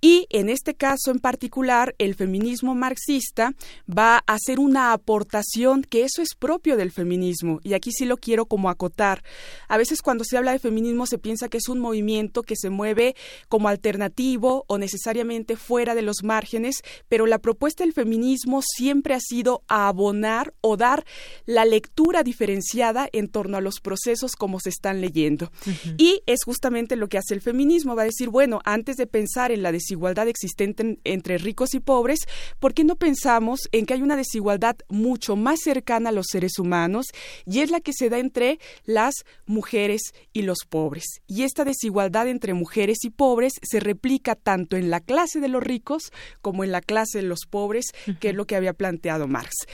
[0.00, 3.54] Y en este caso en particular, el feminismo marxista
[3.90, 8.18] va a hacer una aportación que eso es propio del feminismo, y aquí sí lo
[8.18, 9.24] quiero como acotar.
[9.66, 12.70] A veces cuando se habla de feminismo se piensa que es un movimiento que se
[12.70, 13.15] mueve
[13.48, 19.20] como alternativo o necesariamente fuera de los márgenes, pero la propuesta del feminismo siempre ha
[19.20, 21.04] sido abonar o dar
[21.44, 25.50] la lectura diferenciada en torno a los procesos como se están leyendo.
[25.98, 29.52] Y es justamente lo que hace el feminismo, va a decir, bueno, antes de pensar
[29.52, 32.20] en la desigualdad existente entre ricos y pobres,
[32.58, 36.58] ¿por qué no pensamos en que hay una desigualdad mucho más cercana a los seres
[36.58, 37.06] humanos
[37.44, 39.14] y es la que se da entre las
[39.46, 41.04] mujeres y los pobres?
[41.26, 45.62] Y esta desigualdad entre mujeres y pobres se replica tanto en la clase de los
[45.62, 47.86] ricos como en la clase de los pobres,
[48.20, 49.66] que es lo que había planteado Marx.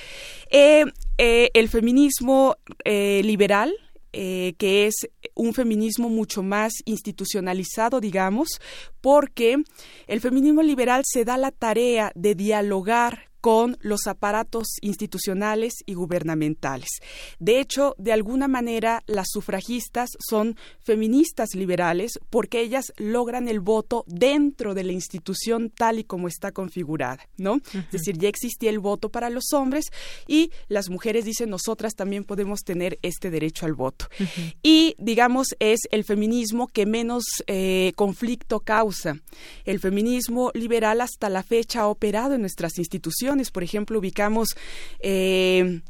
[0.50, 0.84] Eh,
[1.18, 3.74] eh, el feminismo eh, liberal,
[4.12, 8.60] que es un feminismo mucho más institucionalizado, digamos,
[9.00, 9.56] porque
[10.06, 16.88] el feminismo liberal se da la tarea de dialogar con los aparatos institucionales y gubernamentales.
[17.40, 24.04] De hecho, de alguna manera, las sufragistas son feministas liberales porque ellas logran el voto
[24.06, 27.56] dentro de la institución tal y como está configurada, ¿no?
[27.74, 29.86] Es decir, ya existía el voto para los hombres
[30.28, 34.06] y las mujeres dicen nosotras también podemos tener este derecho al voto.
[34.62, 39.16] Y, digamos, es el feminismo que menos eh, conflicto causa.
[39.64, 44.48] El feminismo liberal hasta la fecha ha operado en nuestras instituciones por ejemplo, ubicamos
[45.00, 45.82] eh,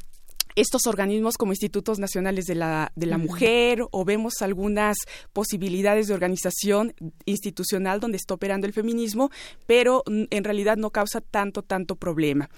[0.55, 4.97] estos organismos como institutos nacionales de la, de la mujer o vemos algunas
[5.33, 6.93] posibilidades de organización
[7.25, 9.31] institucional donde está operando el feminismo,
[9.65, 12.49] pero en realidad no causa tanto, tanto problema.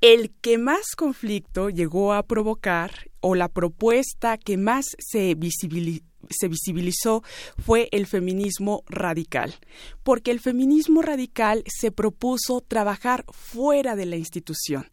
[0.00, 6.48] El que más conflicto llegó a provocar o la propuesta que más se visibilizó se
[6.48, 7.22] visibilizó
[7.58, 9.54] fue el feminismo radical,
[10.02, 14.88] porque el feminismo radical se propuso trabajar fuera de la institución.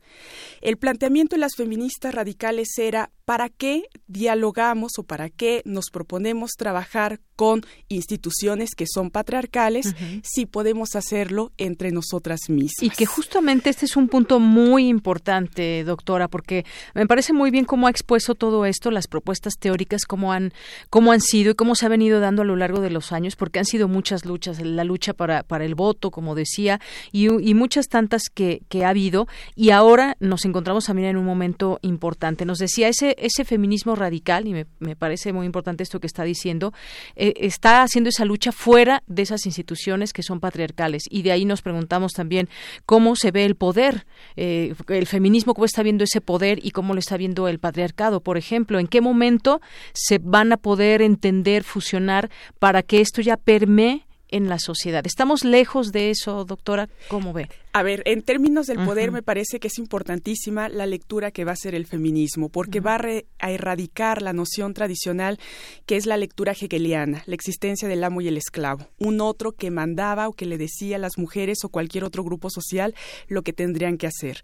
[0.61, 6.51] El planteamiento de las feministas radicales era ¿para qué dialogamos o para qué nos proponemos
[6.51, 12.81] trabajar con instituciones que son patriarcales si podemos hacerlo entre nosotras mismas?
[12.81, 17.65] Y que justamente este es un punto muy importante, doctora, porque me parece muy bien
[17.65, 20.53] cómo ha expuesto todo esto, las propuestas teóricas, cómo han,
[20.89, 23.35] cómo han sido y cómo se ha venido dando a lo largo de los años,
[23.35, 26.79] porque han sido muchas luchas, la lucha para, para el voto, como decía,
[27.11, 31.25] y, y muchas tantas que, que ha habido, y ahora nos encontramos también en un
[31.25, 32.45] momento importante.
[32.45, 36.73] Nos decía ese ese, feminismo radical, y me, parece muy importante esto que está diciendo,
[37.15, 41.03] eh, está haciendo esa lucha fuera de esas instituciones que son patriarcales.
[41.09, 42.49] Y de ahí nos preguntamos también
[42.85, 46.93] cómo se ve el poder, eh, el feminismo, cómo está viendo ese poder y cómo
[46.93, 49.61] lo está viendo el patriarcado, por ejemplo, en qué momento
[49.93, 55.05] se van a poder entender, fusionar para que esto ya permee en la sociedad.
[55.05, 56.89] ¿Estamos lejos de eso, doctora?
[57.07, 57.47] ¿Cómo ve?
[57.75, 61.51] A ver, en términos del poder me parece que es importantísima la lectura que va
[61.51, 65.41] a hacer el feminismo, porque va a, erradicar la noción tradicional
[65.85, 69.71] que es la lectura hegeliana, la existencia del amo y el esclavo, un otro que
[69.71, 72.95] mandaba o que le decía a las mujeres o cualquier otro grupo social
[73.27, 74.41] lo que tendrían que hacer.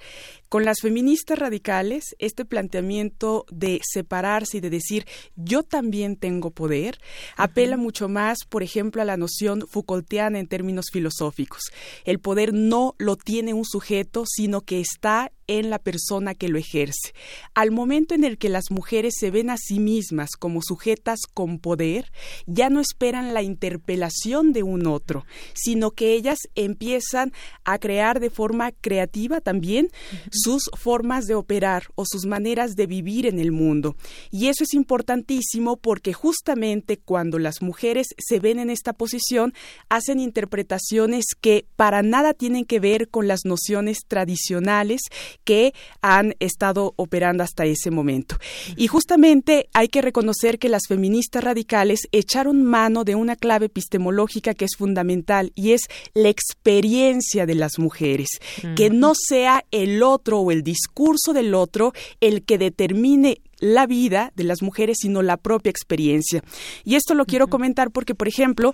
[0.50, 7.00] Con las feministas radicales, este planteamiento de separarse y de decir yo también tengo poder,
[7.38, 11.62] apela mucho más, por ejemplo, a la noción Foucaultiana en términos filosóficos.
[12.04, 16.58] El poder no lo tiene un sujeto, sino que está en la persona que lo
[16.58, 17.14] ejerce.
[17.54, 21.60] Al momento en el que las mujeres se ven a sí mismas como sujetas con
[21.60, 22.12] poder,
[22.46, 27.34] ya no esperan la interpelación de un otro, sino que ellas empiezan
[27.64, 29.90] a crear de forma creativa también
[30.32, 33.96] sus formas de operar o sus maneras de vivir en el mundo.
[34.32, 39.54] Y eso es importantísimo porque justamente cuando las mujeres se ven en esta posición,
[39.90, 45.02] hacen interpretaciones que para nada tienen que ver con las nociones tradicionales
[45.44, 48.38] que han estado operando hasta ese momento.
[48.76, 54.54] Y justamente hay que reconocer que las feministas radicales echaron mano de una clave epistemológica
[54.54, 55.82] que es fundamental y es
[56.14, 58.30] la experiencia de las mujeres,
[58.76, 64.34] que no sea el otro o el discurso del otro el que determine la vida
[64.36, 66.44] de las mujeres, sino la propia experiencia.
[66.84, 68.74] Y esto lo quiero comentar porque, por ejemplo,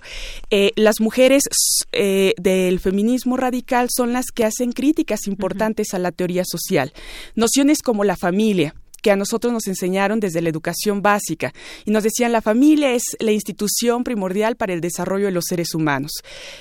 [0.50, 1.44] eh, las mujeres
[1.92, 6.92] eh, del feminismo radical son las que hacen críticas importantes a la teoría social.
[7.36, 11.52] Nociones como la familia, que a nosotros nos enseñaron desde la educación básica
[11.84, 15.74] y nos decían la familia es la institución primordial para el desarrollo de los seres
[15.74, 16.10] humanos.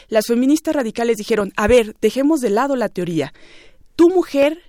[0.08, 3.34] Las feministas radicales dijeron, a ver, dejemos de lado la teoría.
[3.96, 4.62] Tu mujer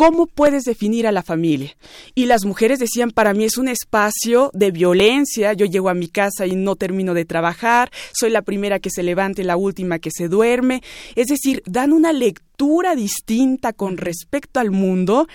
[0.00, 1.76] ¿Cómo puedes definir a la familia?
[2.14, 6.08] Y las mujeres decían, para mí es un espacio de violencia, yo llego a mi
[6.08, 10.08] casa y no termino de trabajar, soy la primera que se levante, la última que
[10.10, 10.82] se duerme.
[11.16, 12.49] Es decir, dan una lectura
[12.96, 15.26] distinta con respecto al mundo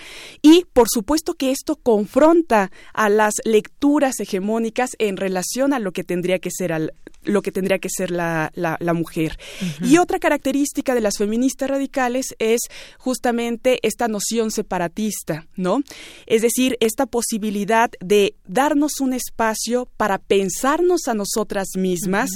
[0.42, 6.04] y por supuesto que esto confronta a las lecturas hegemónicas en relación a lo que
[6.04, 6.92] tendría que ser al,
[7.26, 9.38] lo que tendría que ser la, la, mujer.
[9.82, 12.60] Y otra característica de las feministas radicales es
[12.98, 15.80] justamente esta noción separatista, ¿no?
[16.26, 22.30] Es decir, esta posibilidad de darnos un espacio para pensarnos a nosotras mismas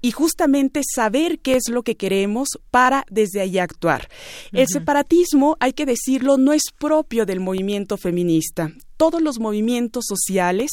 [0.00, 4.08] y justamente saber qué es lo que queremos para desde ahí actuar.
[4.52, 10.68] El separatismo, hay que decirlo, no es propio del movimiento feminista todos los movimientos sociales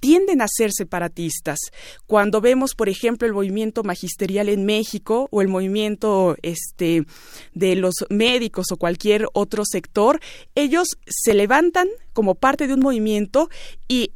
[0.00, 1.60] tienden a ser separatistas.
[2.08, 7.04] Cuando vemos, por ejemplo, el movimiento magisterial en México o el movimiento este,
[7.54, 10.18] de los médicos o cualquier otro sector,
[10.56, 13.48] ellos se levantan como parte de un movimiento
[13.86, 14.10] y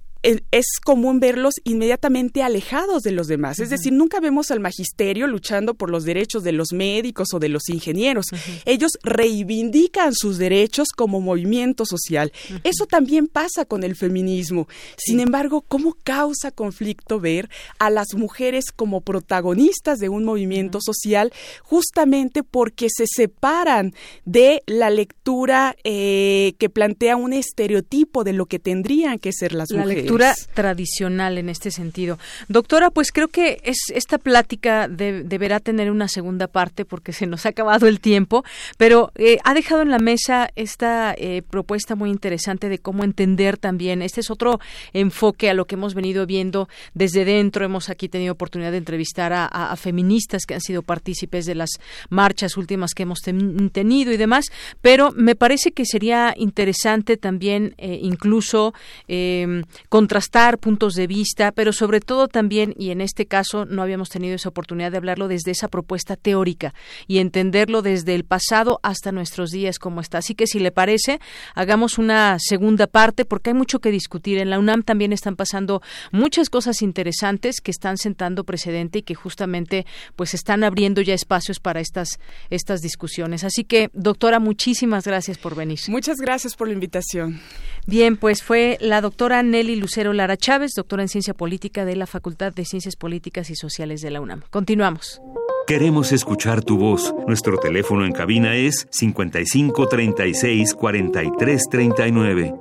[0.50, 3.60] es común verlos inmediatamente alejados de los demás.
[3.60, 7.48] Es decir, nunca vemos al magisterio luchando por los derechos de los médicos o de
[7.48, 8.26] los ingenieros.
[8.64, 12.32] Ellos reivindican sus derechos como movimiento social.
[12.64, 14.68] Eso también pasa con el feminismo.
[14.96, 17.48] Sin embargo, ¿cómo causa conflicto ver
[17.78, 24.90] a las mujeres como protagonistas de un movimiento social justamente porque se separan de la
[24.90, 30.15] lectura eh, que plantea un estereotipo de lo que tendrían que ser las mujeres?
[30.54, 32.18] Tradicional en este sentido.
[32.48, 37.46] Doctora, pues creo que es esta plática deberá tener una segunda parte porque se nos
[37.46, 38.44] ha acabado el tiempo,
[38.76, 43.56] pero eh, ha dejado en la mesa esta eh, propuesta muy interesante de cómo entender
[43.56, 44.02] también.
[44.02, 44.60] Este es otro
[44.92, 47.64] enfoque a lo que hemos venido viendo desde dentro.
[47.64, 51.70] Hemos aquí tenido oportunidad de entrevistar a, feministas que han sido partícipes de las
[52.08, 54.46] marchas últimas que hemos tenido y demás,
[54.80, 58.74] pero me parece que sería interesante también eh, incluso
[59.08, 59.62] eh,
[60.06, 64.36] contrastar puntos de vista, pero sobre todo también, y en este caso no habíamos tenido
[64.36, 66.74] esa oportunidad de hablarlo desde esa propuesta teórica
[67.08, 70.18] y entenderlo desde el pasado hasta nuestros días como está.
[70.18, 71.18] Así que si le parece,
[71.56, 74.38] hagamos una segunda parte porque hay mucho que discutir.
[74.38, 75.82] En la UNAM también están pasando
[76.12, 81.58] muchas cosas interesantes que están sentando precedente y que justamente pues están abriendo ya espacios
[81.58, 83.42] para estas estas discusiones.
[83.42, 85.80] Así que, doctora, muchísimas gracias por venir.
[85.88, 87.40] Muchas gracias por la invitación.
[87.88, 91.94] Bien, pues fue la doctora Nelly Lucía Cero Lara Chávez, doctora en Ciencia Política de
[91.94, 94.42] la Facultad de Ciencias Políticas y Sociales de la UNAM.
[94.50, 95.22] Continuamos.
[95.68, 97.14] Queremos escuchar tu voz.
[97.28, 102.54] Nuestro teléfono en cabina es 55 36 43 39.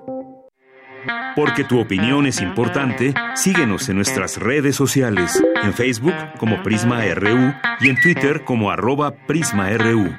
[1.36, 7.54] Porque tu opinión es importante, síguenos en nuestras redes sociales, en Facebook como Prisma RU
[7.82, 10.16] y en Twitter como arroba PrismaRU.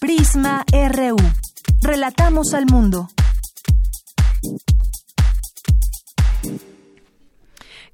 [0.00, 1.47] Prisma RU.
[1.80, 3.08] Relatamos al mundo.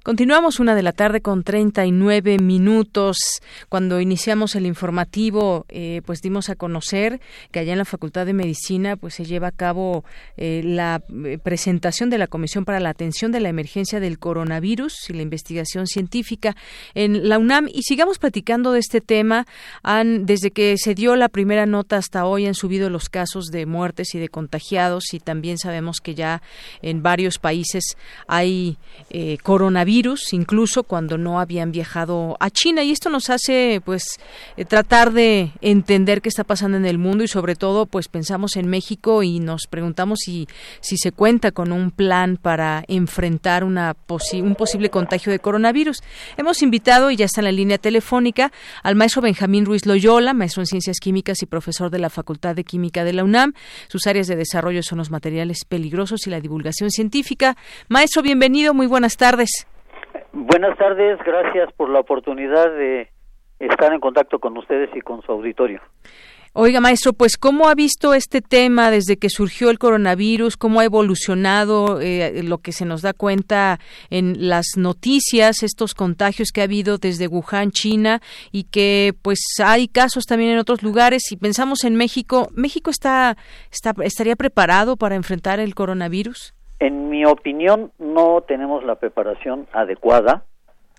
[0.05, 3.17] Continuamos una de la tarde con 39 minutos.
[3.71, 8.35] Cuando iniciamos el informativo, eh, pues dimos a conocer que allá en la Facultad de
[8.35, 10.05] Medicina pues se lleva a cabo
[10.37, 15.09] eh, la eh, presentación de la Comisión para la Atención de la Emergencia del Coronavirus
[15.09, 16.55] y la Investigación Científica
[16.95, 17.69] en la UNAM.
[17.73, 19.47] Y sigamos platicando de este tema.
[20.05, 24.15] Desde que se dio la primera nota hasta hoy han subido los casos de muertes
[24.15, 26.43] y de contagiados y también sabemos que ya
[26.83, 27.97] en varios países
[28.27, 28.77] hay
[29.43, 32.83] coronavirus virus, incluso cuando no habían viajado a China.
[32.83, 34.19] Y esto nos hace, pues,
[34.57, 38.57] eh, tratar de entender qué está pasando en el mundo y, sobre todo, pues, pensamos
[38.57, 40.49] en México y nos preguntamos si,
[40.81, 43.95] si se cuenta con un plan para enfrentar una
[44.33, 46.03] un posible contagio de coronavirus.
[46.37, 48.51] Hemos invitado, y ya está en la línea telefónica,
[48.83, 52.65] al maestro Benjamín Ruiz Loyola, maestro en Ciencias Químicas y profesor de la Facultad de
[52.65, 53.55] Química de la UNAM.
[53.89, 57.57] Sus áreas de desarrollo son los materiales peligrosos y la divulgación científica.
[57.89, 59.51] Maestro, bienvenido, muy buenas tardes.
[60.35, 63.09] Buenas tardes, gracias por la oportunidad de
[63.61, 65.81] estar en contacto con ustedes y con su auditorio.
[66.57, 70.57] Oiga, maestro, pues ¿cómo ha visto este tema desde que surgió el coronavirus?
[70.57, 73.79] ¿Cómo ha evolucionado eh, lo que se nos da cuenta
[74.11, 78.21] en las noticias, estos contagios que ha habido desde Wuhan, China,
[78.51, 81.23] y que pues hay casos también en otros lugares?
[81.27, 83.37] Si pensamos en México, ¿México está,
[83.71, 86.54] está estaría preparado para enfrentar el coronavirus?
[86.79, 90.45] En mi opinión, no tenemos la preparación adecuada.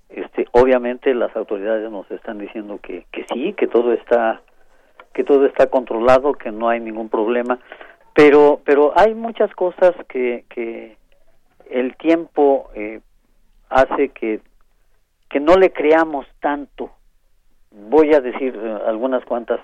[0.09, 4.41] Este, obviamente las autoridades nos están diciendo que, que sí, que todo está
[5.13, 7.59] que todo está controlado, que no hay ningún problema,
[8.13, 10.97] pero pero hay muchas cosas que, que
[11.69, 13.01] el tiempo eh,
[13.69, 14.41] hace que
[15.29, 16.91] que no le creamos tanto.
[17.71, 19.59] Voy a decir eh, algunas cuantas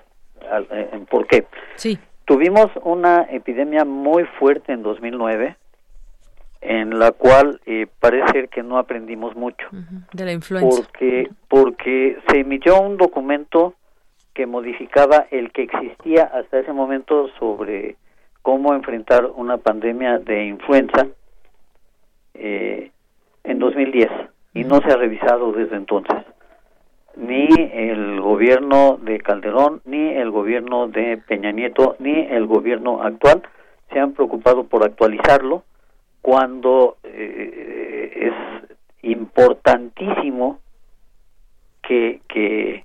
[0.70, 1.46] eh, por qué.
[1.76, 1.98] Sí.
[2.24, 5.56] Tuvimos una epidemia muy fuerte en 2009
[6.62, 9.66] en la cual eh, parece ser que no aprendimos mucho.
[10.12, 10.84] De la influencia.
[10.84, 13.74] Porque, porque se emitió un documento
[14.32, 17.96] que modificaba el que existía hasta ese momento sobre
[18.42, 21.08] cómo enfrentar una pandemia de influenza
[22.34, 22.92] eh,
[23.42, 24.08] en 2010
[24.54, 26.16] y no se ha revisado desde entonces.
[27.16, 33.42] Ni el gobierno de Calderón, ni el gobierno de Peña Nieto, ni el gobierno actual
[33.92, 35.64] se han preocupado por actualizarlo
[36.22, 40.60] cuando eh, es importantísimo
[41.82, 42.84] que, que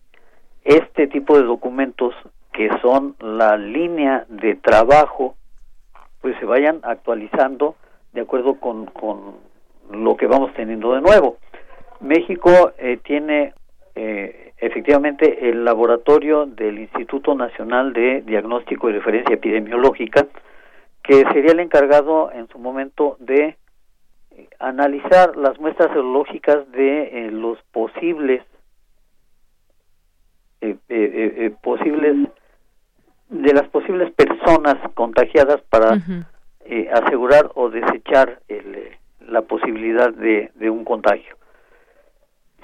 [0.63, 2.13] este tipo de documentos
[2.51, 5.35] que son la línea de trabajo
[6.21, 7.75] pues se vayan actualizando
[8.13, 9.35] de acuerdo con, con
[9.91, 11.38] lo que vamos teniendo de nuevo.
[11.99, 13.53] México eh, tiene
[13.95, 20.27] eh, efectivamente el laboratorio del Instituto Nacional de Diagnóstico y Referencia Epidemiológica,
[21.08, 23.55] que sería el encargado en su momento de
[24.32, 28.43] eh, analizar las muestras serológicas de eh, los posibles
[30.60, 32.30] eh, posibles
[33.30, 35.97] de las posibles personas contagiadas para
[36.93, 38.89] asegurar o desechar el,
[39.28, 41.36] la posibilidad de, de, un contagio.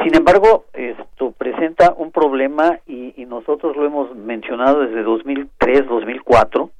[0.02, 6.72] Sin embargo, esto presenta un problema y, y nosotros lo hemos mencionado desde 2003-2004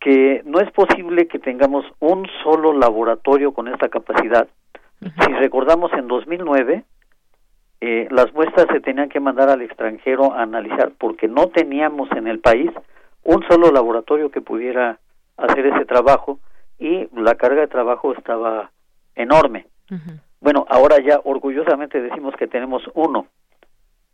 [0.00, 4.48] que no es posible que tengamos un solo laboratorio con esta capacidad.
[5.00, 6.84] Si recordamos en 2009,
[7.82, 12.26] eh, las muestras se tenían que mandar al extranjero a analizar porque no teníamos en
[12.26, 12.70] el país
[13.24, 14.98] un solo laboratorio que pudiera
[15.36, 16.40] hacer ese trabajo
[16.78, 18.70] y la carga de trabajo estaba
[19.14, 19.66] enorme.
[20.40, 23.26] Bueno, ahora ya orgullosamente decimos que tenemos uno.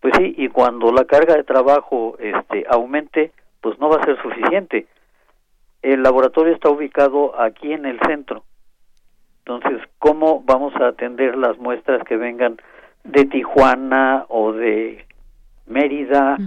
[0.00, 3.30] Pues sí, y cuando la carga de trabajo este aumente,
[3.60, 4.86] pues no va a ser suficiente
[5.92, 8.44] el laboratorio está ubicado aquí en el centro.
[9.44, 12.56] Entonces, ¿cómo vamos a atender las muestras que vengan
[13.04, 15.06] de Tijuana o de
[15.66, 16.38] Mérida?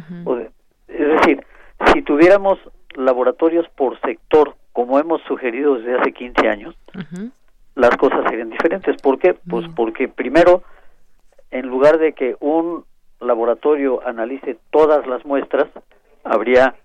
[0.89, 1.45] es decir,
[1.93, 2.59] si tuviéramos
[2.95, 6.75] laboratorios por sector, como hemos sugerido desde hace 15 años,
[7.75, 9.01] las cosas serían diferentes.
[9.01, 9.35] ¿Por qué?
[9.49, 10.63] Pues porque primero,
[11.51, 12.83] en lugar de que un
[13.21, 15.69] laboratorio analice todas las muestras,
[16.25, 16.75] habría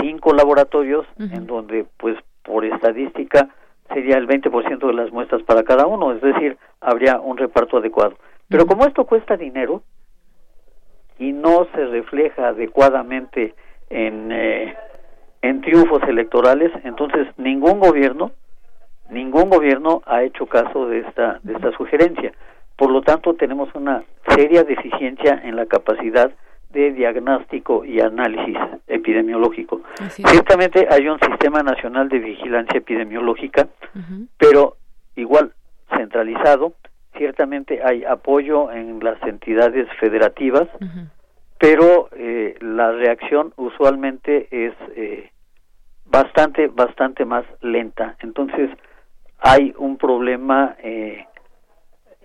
[0.00, 3.48] cinco laboratorios en donde pues por estadística
[3.92, 8.14] sería el 20% de las muestras para cada uno, es decir, habría un reparto adecuado.
[8.48, 9.82] Pero como esto cuesta dinero
[11.18, 13.54] y no se refleja adecuadamente
[13.88, 14.74] en, eh,
[15.42, 18.32] en triunfos electorales, entonces ningún gobierno,
[19.10, 22.32] ningún gobierno ha hecho caso de esta, de esta sugerencia.
[22.76, 24.04] Por lo tanto, tenemos una
[24.34, 26.32] seria deficiencia en la capacidad
[26.70, 28.56] de diagnóstico y análisis
[28.86, 29.82] epidemiológico.
[30.08, 33.68] Ciertamente hay un sistema nacional de vigilancia epidemiológica,
[34.38, 34.76] pero
[35.16, 35.52] igual
[35.96, 36.74] centralizado.
[37.16, 40.68] Ciertamente hay apoyo en las entidades federativas,
[41.58, 45.30] pero eh, la reacción usualmente es eh,
[46.06, 48.16] bastante, bastante más lenta.
[48.20, 48.70] Entonces
[49.38, 51.26] hay un problema eh,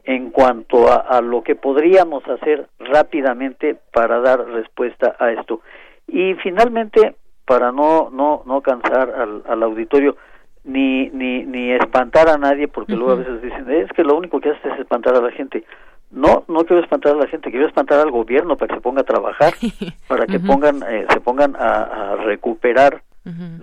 [0.06, 5.62] en cuanto a, lo que podríamos hacer rápidamente para dar respuesta a esto.
[6.08, 10.16] Y finalmente, para no, no, no cansar al, al auditorio,
[10.64, 14.40] ni, ni, ni espantar a nadie, porque luego a veces dicen, es que lo único
[14.40, 15.64] que hace es espantar a la gente.
[16.12, 19.02] No, no quiero espantar a la gente, quiero espantar al gobierno para que se ponga
[19.02, 19.54] a trabajar,
[20.08, 23.02] para que pongan, eh, se pongan a, a recuperar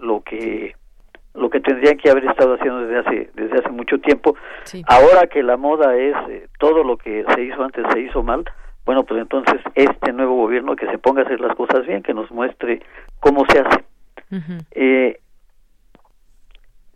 [0.01, 0.74] lo que
[1.35, 4.37] lo que tendrían que haber estado haciendo desde hace desde hace mucho tiempo.
[4.87, 8.45] Ahora que la moda es eh, todo lo que se hizo antes se hizo mal,
[8.85, 12.14] bueno, pues entonces este nuevo gobierno que se ponga a hacer las cosas bien, que
[12.14, 12.83] nos muestre
[13.20, 13.85] cómo se hace.
[14.72, 15.18] eh,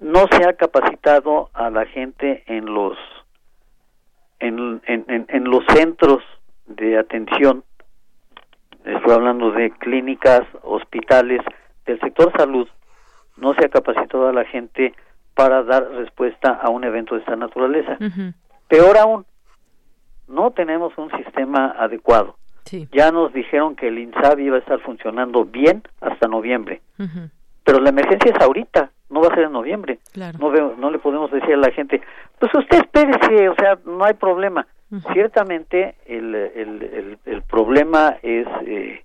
[0.00, 2.98] no se ha capacitado a la gente en los
[4.38, 6.22] en, en, en los centros
[6.66, 7.64] de atención,
[8.84, 11.40] estoy hablando de clínicas, hospitales,
[11.86, 12.68] del sector salud,
[13.36, 14.94] no se ha capacitado a la gente
[15.34, 17.98] para dar respuesta a un evento de esta naturaleza.
[18.68, 19.26] Peor aún,
[20.28, 22.36] no tenemos un sistema adecuado.
[22.90, 26.80] Ya nos dijeron que el INSABI iba a estar funcionando bien hasta noviembre,
[27.64, 30.00] pero la emergencia es ahorita, no va a ser en noviembre.
[30.40, 32.00] No, no le podemos decir a la gente,
[32.40, 34.66] pues usted espérese, o sea, no hay problema.
[35.12, 39.04] Ciertamente el, el, el, el, problema es eh,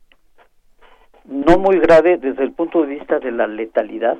[1.26, 4.18] no muy grave desde el punto de vista de la letalidad.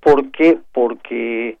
[0.00, 0.58] ¿Por qué?
[0.72, 1.58] Porque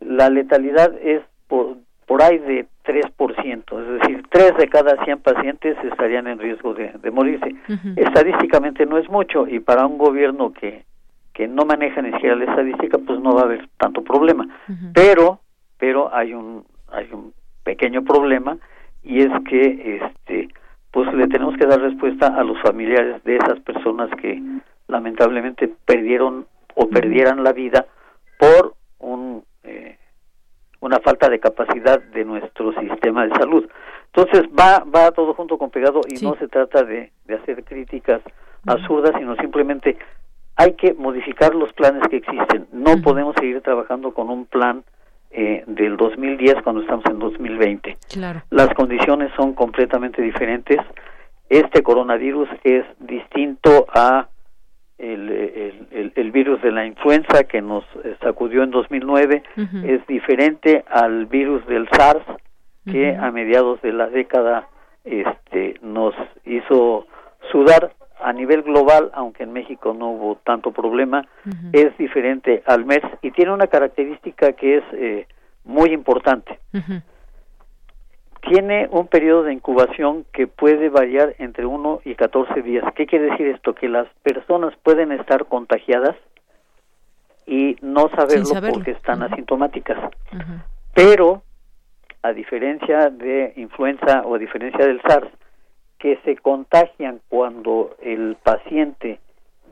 [0.00, 1.76] la letalidad es por,
[2.06, 7.10] por ahí de 3%, es decir, 3 de cada 100 pacientes estarían en riesgo de,
[7.10, 7.54] morirse.
[7.96, 10.84] Estadísticamente no es mucho y para un gobierno que,
[11.32, 14.48] que no manejan ni siquiera la estadística, pues no va a haber tanto problema.
[14.94, 15.40] Pero,
[15.78, 18.56] pero hay un, hay un pequeño problema
[19.02, 20.48] y es que, este,
[20.90, 24.42] pues le tenemos que dar respuesta a los familiares de esas personas que
[24.88, 27.86] lamentablemente perdieron o perdieran la vida
[28.38, 29.96] por un eh,
[30.80, 33.68] una falta de capacidad de nuestro sistema de salud.
[34.06, 38.22] Entonces va va todo junto con pegado y no se trata de, de hacer críticas
[38.66, 39.96] absurdas, sino simplemente
[40.56, 42.66] hay que modificar los planes que existen.
[42.72, 44.84] No podemos seguir trabajando con un plan
[45.30, 47.96] eh, del 2010 cuando estamos en 2020.
[48.12, 48.42] Claro.
[48.50, 50.78] Las condiciones son completamente diferentes.
[51.48, 54.28] Este coronavirus es distinto a
[54.98, 57.84] el, el, virus de la influenza que nos
[58.20, 59.42] sacudió en 2009,
[59.84, 62.22] es diferente al virus del SARS
[62.84, 64.68] que a mediados de la década
[65.04, 66.14] este, nos
[66.44, 67.06] hizo
[67.50, 67.92] sudar
[68.22, 71.26] a nivel global, aunque en México no hubo tanto problema,
[71.72, 75.26] es diferente al MERS y tiene una característica que es eh,
[75.64, 76.58] muy importante.
[78.40, 82.84] Tiene un periodo de incubación que puede variar entre 1 y 14 días.
[82.94, 83.74] ¿Qué quiere decir esto?
[83.74, 86.16] Que las personas pueden estar contagiadas
[87.46, 89.98] y no saberlo, porque están asintomáticas.
[90.94, 91.42] Pero,
[92.22, 95.28] a diferencia de influenza o a diferencia del SARS,
[96.00, 99.20] que se contagian cuando el paciente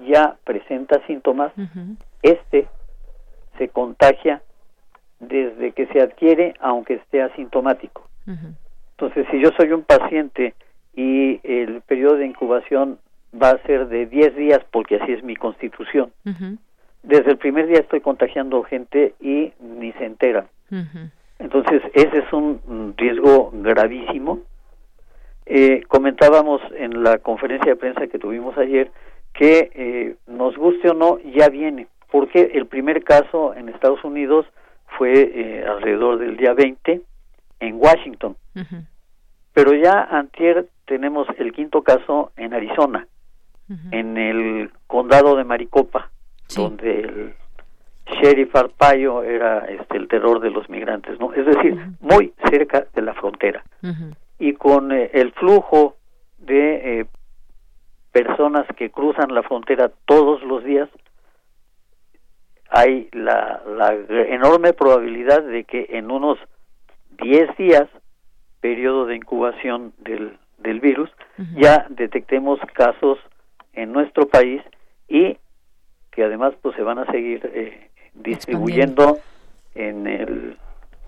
[0.07, 1.53] ya presenta síntomas,
[2.23, 2.69] este
[3.57, 4.43] se contagia
[5.19, 8.07] desde que se adquiere aunque esté asintomático.
[8.91, 10.55] Entonces, si yo soy un paciente
[10.95, 12.99] y el periodo de incubación
[13.35, 16.13] va a ser de 10 días porque así es mi constitución,
[17.03, 20.47] desde el primer día estoy contagiando gente y ni se entera.
[21.39, 24.41] Entonces, ese es un riesgo gravísimo
[25.51, 28.93] eh, comentábamos en la conferencia de prensa que tuvimos ayer
[29.33, 34.45] que eh, nos guste o no ya viene, porque el primer caso en Estados Unidos
[34.99, 37.01] fue eh, alrededor del día 20
[37.61, 38.37] en Washington,
[39.55, 43.07] pero ya antier tenemos el quinto caso en Arizona,
[43.91, 46.11] en el condado de Maricopa,
[46.55, 47.35] donde el
[48.23, 51.33] sheriff Arpaio era este, el terror de los migrantes, ¿no?
[51.33, 53.63] Es decir, muy cerca de la frontera
[54.39, 55.97] y con eh, el flujo
[56.39, 57.07] de eh,
[58.13, 60.89] personas que cruzan la frontera todos los días,
[62.71, 63.95] hay la, la
[64.29, 66.39] enorme probabilidad de que en unos
[67.23, 67.89] 10 días,
[68.61, 71.11] periodo de incubación del, del virus,
[71.55, 73.19] ya detectemos casos
[73.73, 74.63] en nuestro país
[75.09, 75.39] y
[76.11, 79.19] que además pues se van a seguir eh, distribuyendo
[79.75, 80.57] en el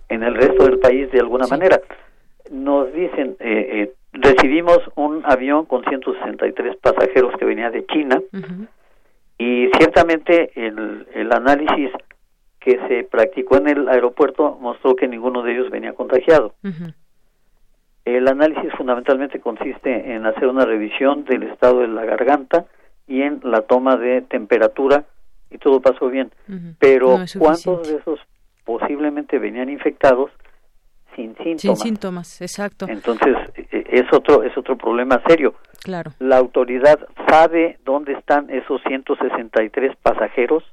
[0.09, 1.81] en el resto del país de alguna manera
[2.51, 8.21] nos dicen, eh, eh, recibimos un avión con 163 pasajeros que venía de China
[9.39, 11.91] y ciertamente el, el análisis
[12.59, 16.55] que se practicó en el aeropuerto mostró que ninguno de ellos venía contagiado.
[18.05, 22.67] El análisis fundamentalmente consiste en hacer una revisión del estado de la garganta
[23.07, 25.05] y en la toma de temperatura
[25.51, 26.31] y todo pasó bien.
[26.79, 28.21] Pero ¿cuántos de esos
[28.65, 30.31] posiblemente venían infectados?
[31.17, 31.61] Sin síntomas.
[31.61, 32.87] Sin síntomas, exacto.
[32.89, 35.55] Entonces e, es otro es otro problema serio.
[35.83, 36.13] Claro.
[36.19, 36.99] La autoridad
[37.29, 40.65] sabe dónde están esos 163 pasajeros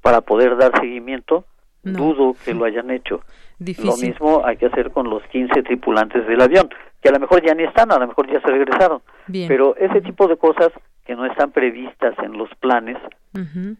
[0.00, 1.44] para poder dar seguimiento.
[1.82, 3.20] Dudo que lo hayan hecho.
[3.58, 6.70] Lo mismo hay que hacer con los 15 tripulantes del avión,
[7.02, 9.02] que a lo mejor ya ni están, a lo mejor ya se regresaron.
[9.48, 10.70] Pero ese tipo de cosas
[11.04, 12.96] que no están previstas en los planes,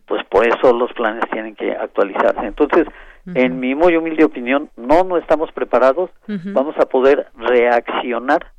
[0.07, 2.47] pues por eso los planes tienen que actualizarse.
[2.47, 2.87] Entonces,
[3.27, 8.54] en mi muy humilde opinión, no, no estamos preparados, vamos a poder reaccionar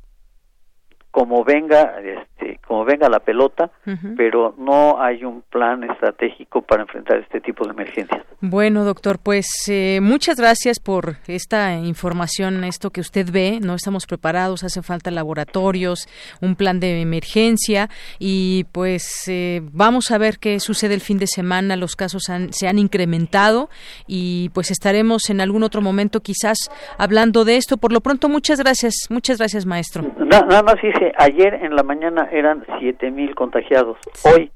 [1.16, 3.70] como venga este como venga la pelota
[4.18, 8.22] pero no hay un plan estratégico para enfrentar este tipo de emergencias.
[8.42, 14.04] Bueno doctor pues eh, muchas gracias por esta información esto que usted ve no estamos
[14.04, 16.06] preparados hace falta laboratorios
[16.42, 17.88] un plan de emergencia
[18.18, 22.68] y pues eh, vamos a ver qué sucede el fin de semana los casos se
[22.68, 23.70] han incrementado
[24.06, 26.58] y pues estaremos en algún otro momento quizás
[26.98, 27.78] hablando de esto.
[27.78, 30.02] Por lo pronto muchas gracias muchas gracias maestro.
[30.18, 30.76] Nada más
[31.16, 33.98] ayer en la mañana eran siete mil contagiados.
[34.24, 34.50] Hoy,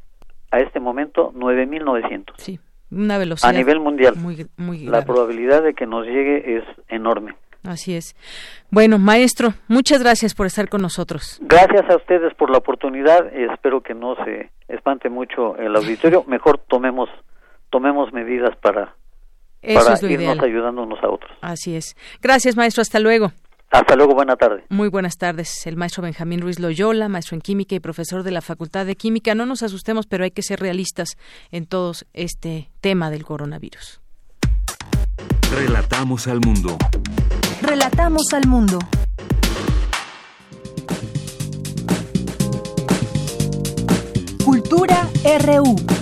[0.50, 2.36] a este momento, nueve mil novecientos.
[2.38, 2.58] Sí,
[2.90, 3.50] una velocidad.
[3.50, 4.16] A nivel mundial.
[4.16, 7.34] Muy, muy la probabilidad de que nos llegue es enorme.
[7.62, 8.16] Así es.
[8.70, 11.38] Bueno, maestro, muchas gracias por estar con nosotros.
[11.42, 13.26] Gracias a ustedes por la oportunidad.
[13.34, 16.24] Espero que no se espante mucho el auditorio.
[16.28, 17.08] Mejor tomemos
[17.68, 18.94] tomemos medidas para,
[19.62, 21.30] para irnos ayudándonos a otros.
[21.40, 21.96] Así es.
[22.20, 22.82] Gracias, maestro.
[22.82, 23.32] Hasta luego.
[23.70, 24.64] Hasta luego, buena tarde.
[24.68, 25.64] Muy buenas tardes.
[25.66, 29.34] El maestro Benjamín Ruiz Loyola, maestro en química y profesor de la Facultad de Química.
[29.36, 31.16] No nos asustemos, pero hay que ser realistas
[31.52, 34.00] en todo este tema del coronavirus.
[35.54, 36.76] Relatamos al mundo.
[37.62, 38.78] Relatamos al mundo.
[44.44, 45.08] Cultura
[45.44, 45.99] RU.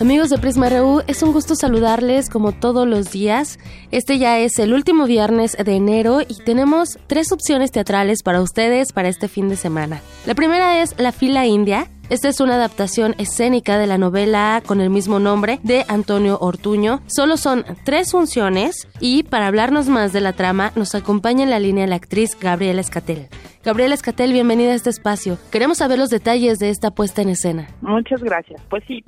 [0.00, 3.58] Amigos de Prisma RU, es un gusto saludarles como todos los días.
[3.90, 8.94] Este ya es el último viernes de enero y tenemos tres opciones teatrales para ustedes
[8.94, 10.00] para este fin de semana.
[10.24, 11.86] La primera es La fila india.
[12.08, 17.02] Esta es una adaptación escénica de la novela con el mismo nombre de Antonio Ortuño.
[17.06, 21.60] Solo son tres funciones y para hablarnos más de la trama nos acompaña en la
[21.60, 23.28] línea la actriz Gabriela Escatel.
[23.62, 25.36] Gabriela Escatel, bienvenida a este espacio.
[25.52, 27.68] Queremos saber los detalles de esta puesta en escena.
[27.82, 28.62] Muchas gracias.
[28.70, 29.04] Pues sí,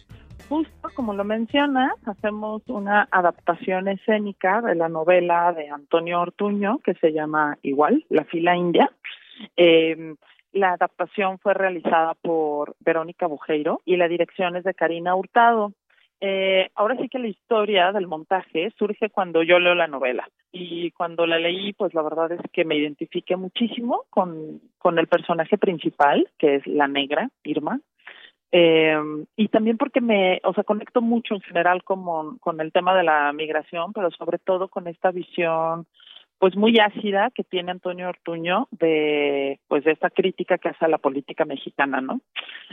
[0.49, 6.95] justo como lo mencionas, hacemos una adaptación escénica de la novela de Antonio Ortuño que
[6.95, 8.91] se llama igual, La fila india.
[9.57, 10.15] Eh,
[10.53, 15.73] la adaptación fue realizada por Verónica Bujeiro y la dirección es de Karina Hurtado.
[16.21, 20.93] Eh, ahora sí que la historia del montaje surge cuando yo leo la novela y
[20.93, 25.59] cuando la leí, pues la verdad es que me identifiqué muchísimo con, con el personaje
[25.59, 27.81] principal, que es la negra, Irma,
[28.53, 28.97] eh,
[29.35, 33.03] y también porque me, o sea, conecto mucho en general como, con el tema de
[33.03, 35.87] la migración, pero sobre todo con esta visión
[36.39, 40.89] pues muy ácida que tiene Antonio Ortuño de pues de esta crítica que hace a
[40.89, 42.21] la política mexicana, ¿no?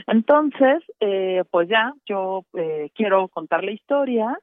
[0.08, 4.36] Entonces, eh, pues ya, yo eh, quiero contar la historia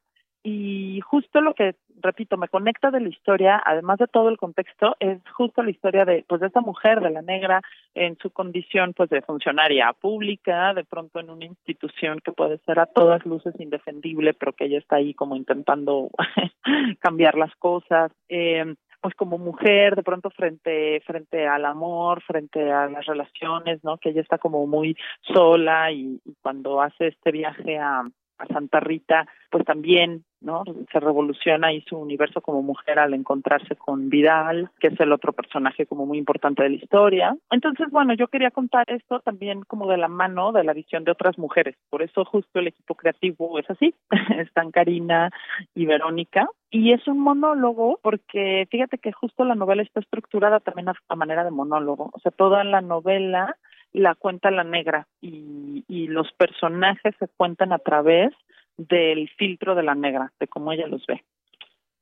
[0.50, 4.96] y justo lo que repito me conecta de la historia además de todo el contexto
[5.02, 7.62] es justo la historia de pues de esta mujer de la negra
[7.94, 12.80] en su condición pues de funcionaria pública de pronto en una institución que puede ser
[12.80, 16.12] a todas luces indefendible pero que ella está ahí como intentando
[17.00, 18.14] cambiar las cosas.
[18.30, 23.98] Eh, pues como mujer de pronto frente frente al amor frente a las relaciones no
[23.98, 24.96] que ella está como muy
[25.34, 28.04] sola y cuando hace este viaje a
[28.38, 30.64] a Santa Rita, pues también, ¿no?
[30.92, 35.34] Se revoluciona ahí su universo como mujer al encontrarse con Vidal, que es el otro
[35.34, 37.36] personaje como muy importante de la historia.
[37.52, 41.12] Entonces, bueno, yo quería contar esto también como de la mano de la visión de
[41.12, 41.76] otras mujeres.
[41.90, 43.94] Por eso justo el equipo creativo es así.
[44.38, 45.32] Están Karina
[45.74, 46.48] y Verónica.
[46.70, 51.44] Y es un monólogo porque fíjate que justo la novela está estructurada también a manera
[51.44, 52.10] de monólogo.
[52.14, 53.56] O sea, toda la novela
[53.94, 58.34] la cuenta la negra y, y los personajes se cuentan a través
[58.78, 61.24] del filtro de la negra, de cómo ella los ve.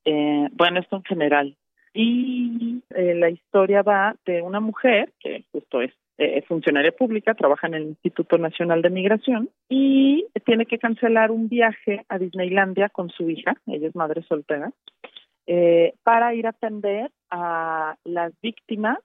[0.06, 1.56] Eh, bueno, esto en general.
[1.94, 7.68] Y eh, la historia va de una mujer que justo es eh, funcionaria pública, trabaja
[7.68, 13.10] en el Instituto Nacional de Migración y tiene que cancelar un viaje a Disneylandia con
[13.10, 14.72] su hija, ella es madre soltera,
[15.48, 19.00] eh, para ir a atender a las víctimas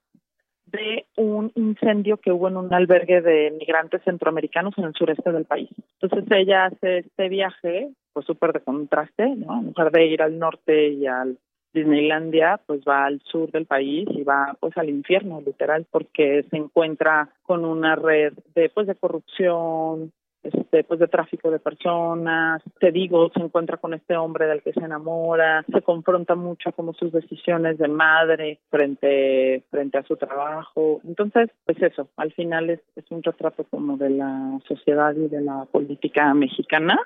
[0.70, 5.44] de un incendio que hubo en un albergue de migrantes centroamericanos en el sureste del
[5.44, 5.70] país.
[6.00, 9.60] Entonces ella hace este viaje, pues súper de contraste, ¿no?
[9.60, 11.38] En lugar de ir al norte y al
[11.72, 16.56] Disneylandia, pues va al sur del país y va pues al infierno, literal, porque se
[16.56, 20.12] encuentra con una red de pues de corrupción,
[20.42, 24.72] este, pues de tráfico de personas, te digo, se encuentra con este hombre del que
[24.72, 31.00] se enamora, se confronta mucho como sus decisiones de madre frente, frente a su trabajo.
[31.04, 35.40] Entonces, pues eso, al final es, es un retrato como de la sociedad y de
[35.40, 36.98] la política mexicana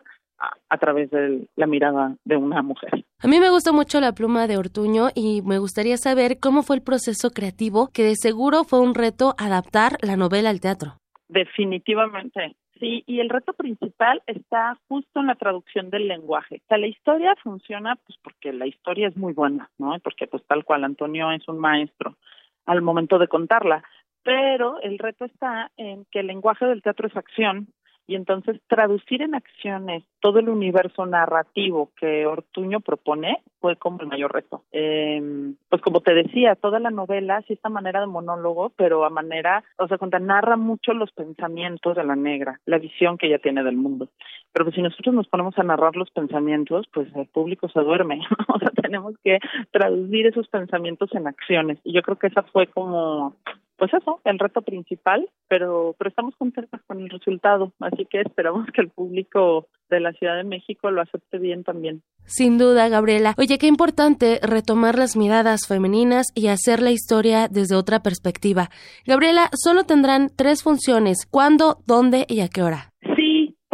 [0.68, 3.05] a, través de la mirada de una mujer.
[3.20, 6.76] A mí me gustó mucho la pluma de Ortuño y me gustaría saber cómo fue
[6.76, 10.99] el proceso creativo, que de seguro fue un reto adaptar la novela al teatro.
[11.28, 16.57] Definitivamente, Sí, y el reto principal está justo en la traducción del lenguaje.
[16.57, 19.99] O sea, la historia funciona pues porque la historia es muy buena, ¿no?
[20.01, 22.18] Porque pues tal cual Antonio es un maestro
[22.66, 23.82] al momento de contarla,
[24.22, 27.68] pero el reto está en que el lenguaje del teatro es acción
[28.07, 34.07] y entonces traducir en acciones todo el universo narrativo que Ortuño propone fue como el
[34.07, 34.63] mayor reto.
[34.73, 35.23] Eh,
[35.69, 39.65] pues como te decía, toda la novela sí esta manera de monólogo, pero a manera,
[39.79, 43.63] o sea, cuando narra mucho los pensamientos de la negra, la visión que ella tiene
[43.63, 44.09] del mundo.
[44.53, 48.21] Pero pues si nosotros nos ponemos a narrar los pensamientos, pues el público se duerme,
[48.49, 49.39] o sea, tenemos que
[49.73, 51.79] traducir esos pensamientos en acciones.
[51.85, 53.35] Y yo creo que esa fue como
[53.77, 58.66] pues eso, el reto principal, pero, pero estamos contentos con el resultado, así que esperamos
[58.72, 62.03] que el público de la Ciudad de México lo acepte bien también.
[62.25, 63.35] Sin duda, Gabriela.
[63.37, 68.70] Oye, qué importante retomar las miradas femeninas y hacer la historia desde otra perspectiva.
[69.07, 71.27] Gabriela, solo tendrán tres funciones.
[71.31, 72.93] ¿Cuándo, dónde y a qué hora?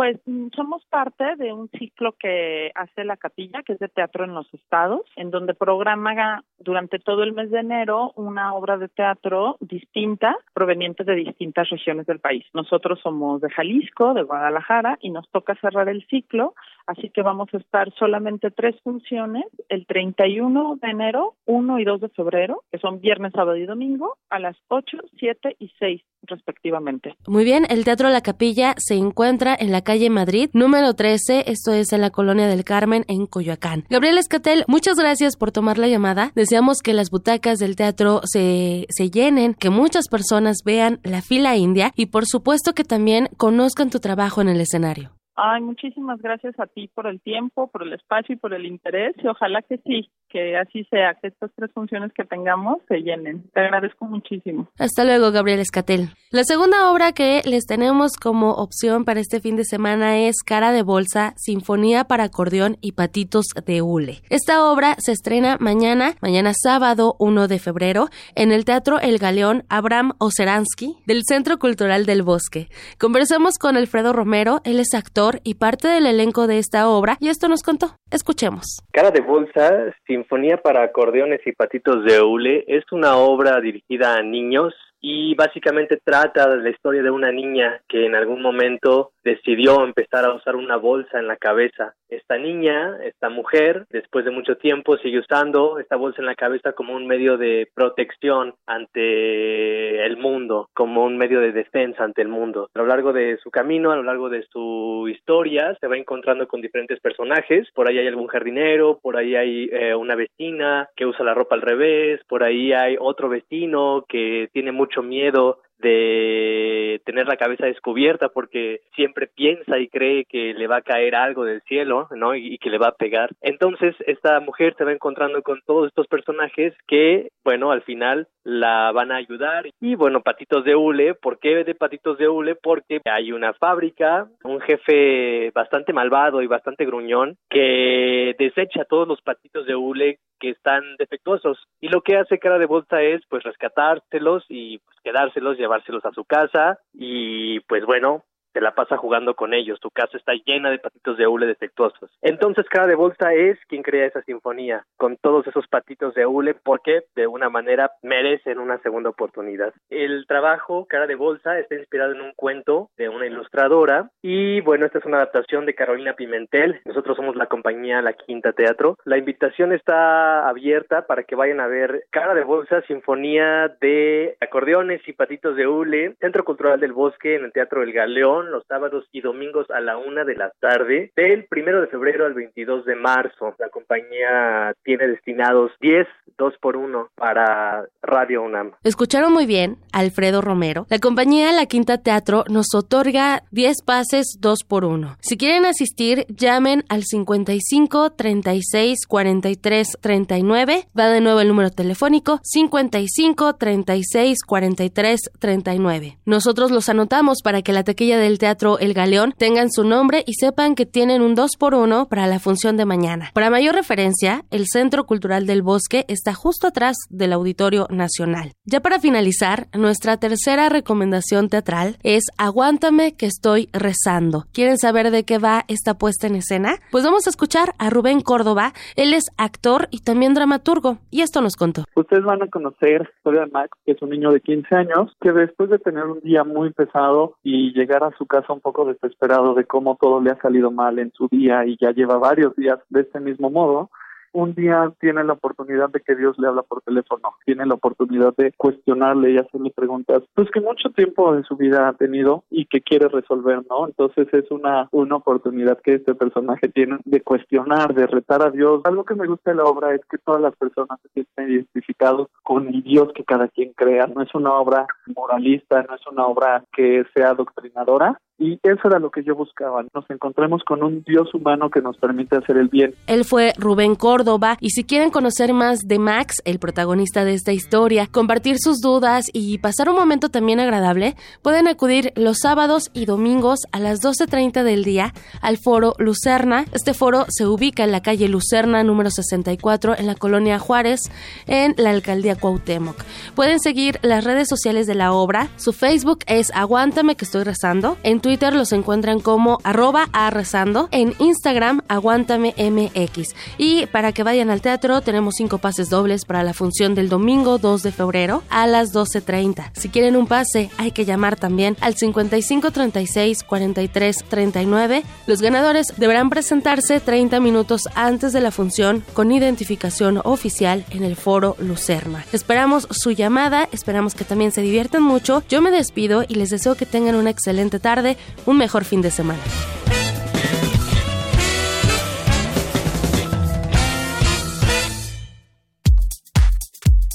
[0.01, 4.25] Pues mm, somos parte de un ciclo que hace la capilla, que es de teatro
[4.25, 8.89] en los estados, en donde programa durante todo el mes de enero una obra de
[8.89, 12.47] teatro distinta, proveniente de distintas regiones del país.
[12.55, 16.55] Nosotros somos de Jalisco, de Guadalajara, y nos toca cerrar el ciclo,
[16.87, 22.01] así que vamos a estar solamente tres funciones, el 31 de enero, 1 y 2
[22.01, 27.15] de febrero, que son viernes, sábado y domingo, a las 8, 7 y 6 respectivamente.
[27.27, 31.73] Muy bien, el Teatro La Capilla se encuentra en la calle Madrid, número 13, esto
[31.73, 33.87] es en la Colonia del Carmen, en Coyoacán.
[33.91, 36.31] Gabriel Escatel, muchas gracias por tomar la llamada.
[36.37, 41.57] Deseamos que las butacas del teatro se, se llenen, que muchas personas vean la fila
[41.57, 45.11] india y por supuesto que también conozcan tu trabajo en el escenario.
[45.43, 49.15] Ay, muchísimas gracias a ti por el tiempo, por el espacio y por el interés
[49.25, 53.49] y ojalá que sí, que así sea, que estas tres funciones que tengamos se llenen.
[53.55, 54.69] Te agradezco muchísimo.
[54.79, 56.11] Hasta luego, Gabriel Escatel.
[56.31, 60.73] La segunda obra que les tenemos como opción para este fin de semana es Cara
[60.73, 64.19] de Bolsa, Sinfonía para acordeón y patitos de hule.
[64.29, 69.65] Esta obra se estrena mañana, mañana sábado 1 de febrero, en el Teatro El Galeón
[69.71, 72.69] Abraham Oseransky del Centro Cultural del Bosque.
[72.99, 77.29] Conversamos con Alfredo Romero, él es actor y parte del elenco de esta obra, y
[77.29, 77.97] esto nos contó.
[78.11, 78.81] Escuchemos.
[78.93, 84.23] Cara de Bolsa, Sinfonía para acordeones y patitos de hule es una obra dirigida a
[84.23, 89.83] niños y básicamente trata de la historia de una niña que en algún momento decidió
[89.85, 91.95] empezar a usar una bolsa en la cabeza.
[92.09, 96.73] Esta niña, esta mujer, después de mucho tiempo sigue usando esta bolsa en la cabeza
[96.73, 102.29] como un medio de protección ante el mundo, como un medio de defensa ante el
[102.29, 102.69] mundo.
[102.75, 106.49] A lo largo de su camino, a lo largo de su historia, se va encontrando
[106.49, 107.69] con diferentes personajes.
[107.75, 111.55] Por ahí hay algún jardinero, por ahí hay eh, una vecina que usa la ropa
[111.55, 117.67] al revés, por ahí hay otro vecino que tiene mucho miedo de tener la cabeza
[117.67, 122.35] descubierta porque siempre piensa y cree que le va a caer algo del cielo, ¿no?
[122.35, 123.31] Y, que le va a pegar.
[123.41, 128.93] Entonces, esta mujer se va encontrando con todos estos personajes que, bueno, al final la
[128.93, 129.71] van a ayudar.
[129.81, 132.55] Y bueno, patitos de hule, ¿por qué de patitos de hule?
[132.55, 139.23] Porque hay una fábrica, un jefe bastante malvado y bastante gruñón que desecha todos los
[139.23, 141.69] patitos de hule que están defectuosos.
[141.81, 146.13] Y lo que hace cara de bolsa es pues rescatárselos y pues, quedárselos, llevárselos a
[146.13, 150.71] su casa y pues bueno, te la pasa jugando con ellos, tu casa está llena
[150.71, 152.11] de patitos de hule defectuosos.
[152.23, 156.55] Entonces Cara de Bolsa es quien crea esa sinfonía, con todos esos patitos de hule,
[156.55, 159.73] porque de una manera merecen una segunda oportunidad.
[159.89, 164.87] El trabajo Cara de Bolsa está inspirado en un cuento de una ilustradora y bueno,
[164.87, 166.81] esta es una adaptación de Carolina Pimentel.
[166.85, 168.97] Nosotros somos la compañía La Quinta Teatro.
[169.05, 175.07] La invitación está abierta para que vayan a ver Cara de Bolsa, Sinfonía de acordeones
[175.07, 179.07] y patitos de hule, Centro Cultural del Bosque en el Teatro El Galeón los sábados
[179.13, 182.95] y domingos a la una de la tarde, del primero de febrero al 22 de
[182.95, 183.55] marzo.
[183.59, 186.07] La compañía tiene destinados 10
[186.41, 188.73] 2 por 1 para Radio UNAM.
[188.83, 190.87] Escucharon muy bien, Alfredo Romero.
[190.89, 195.19] La compañía La Quinta Teatro nos otorga 10 pases 2 por 1.
[195.21, 200.89] Si quieren asistir, llamen al 55 36 43 39.
[200.99, 206.19] Va de nuevo el número telefónico 55 36 43 39.
[206.25, 210.23] Nosotros los anotamos para que la taquilla de el Teatro El Galeón tengan su nombre
[210.27, 213.31] y sepan que tienen un 2 por 1 para la función de mañana.
[213.35, 218.53] Para mayor referencia, el Centro Cultural del Bosque está justo atrás del Auditorio Nacional.
[218.65, 224.45] Ya para finalizar, nuestra tercera recomendación teatral es Aguántame que estoy rezando.
[224.53, 226.77] ¿Quieren saber de qué va esta puesta en escena?
[226.91, 228.73] Pues vamos a escuchar a Rubén Córdoba.
[228.97, 231.85] Él es actor y también dramaturgo y esto nos contó.
[231.97, 235.71] Ustedes van a conocer a Max, que es un niño de 15 años, que después
[235.71, 239.65] de tener un día muy pesado y llegar a su casa un poco desesperado de
[239.65, 243.01] cómo todo le ha salido mal en su día y ya lleva varios días de
[243.01, 243.89] este mismo modo,
[244.33, 248.35] un día tiene la oportunidad de que Dios le habla por teléfono, tiene la oportunidad
[248.37, 252.67] de cuestionarle y hacerle preguntas, pues que mucho tiempo de su vida ha tenido y
[252.67, 253.87] que quiere resolver, ¿no?
[253.87, 258.83] Entonces es una, una oportunidad que este personaje tiene de cuestionar, de retar a Dios.
[258.85, 262.29] Algo que me gusta de la obra es que todas las personas se sienten identificados
[262.43, 264.07] con el Dios que cada quien crea.
[264.07, 268.99] No es una obra moralista, no es una obra que sea doctrinadora, y eso era
[268.99, 269.85] lo que yo buscaba.
[269.95, 272.95] Nos encontremos con un Dios humano que nos permite hacer el bien.
[273.07, 274.57] Él fue Rubén Córdoba Córdoba.
[274.61, 279.27] Y si quieren conocer más de Max, el protagonista de esta historia, compartir sus dudas
[279.33, 284.65] y pasar un momento también agradable, pueden acudir los sábados y domingos a las 12.30
[284.65, 286.65] del día al foro Lucerna.
[286.73, 291.03] Este foro se ubica en la calle Lucerna número 64 en la colonia Juárez,
[291.47, 292.97] en la alcaldía Cuauhtémoc.
[293.37, 295.51] Pueden seguir las redes sociales de la obra.
[295.55, 297.97] Su Facebook es Aguántame que estoy rezando.
[298.03, 300.89] En Twitter los encuentran como arroba a rezando.
[300.93, 303.35] En Instagram Aguántame MX.
[303.59, 307.59] Y para que vayan al teatro tenemos cinco pases dobles para la función del domingo
[307.59, 309.71] 2 de febrero a las 12.30.
[309.73, 315.03] Si quieren un pase hay que llamar también al 55 36 43 39.
[315.27, 321.17] Los ganadores deberán presentarse 30 minutos antes de la función con identificación oficial en el
[321.17, 322.25] foro Lucerna.
[322.33, 325.43] Esperamos su llamada, esperamos que también se diviertan mucho.
[325.49, 329.11] Yo me despido y les deseo que tengan una excelente tarde, un mejor fin de
[329.11, 329.41] semana.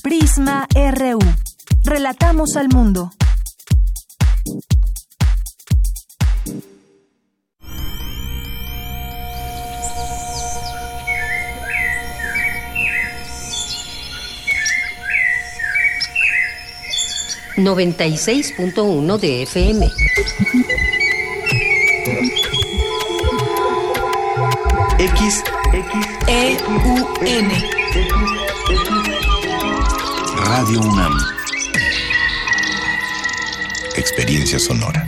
[0.03, 1.19] Prisma RU.
[1.83, 3.11] Relatamos al mundo.
[17.57, 19.89] Noventa y seis punto uno de FM.
[24.99, 25.43] X,
[25.73, 27.69] X, E, U, N.
[30.45, 31.17] Radio UNAM.
[33.95, 35.07] Experiencia sonora.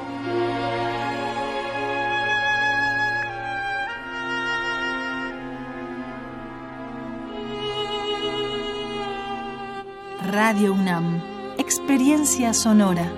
[10.43, 11.21] Radio UNAM.
[11.59, 13.13] Experiencia sonora.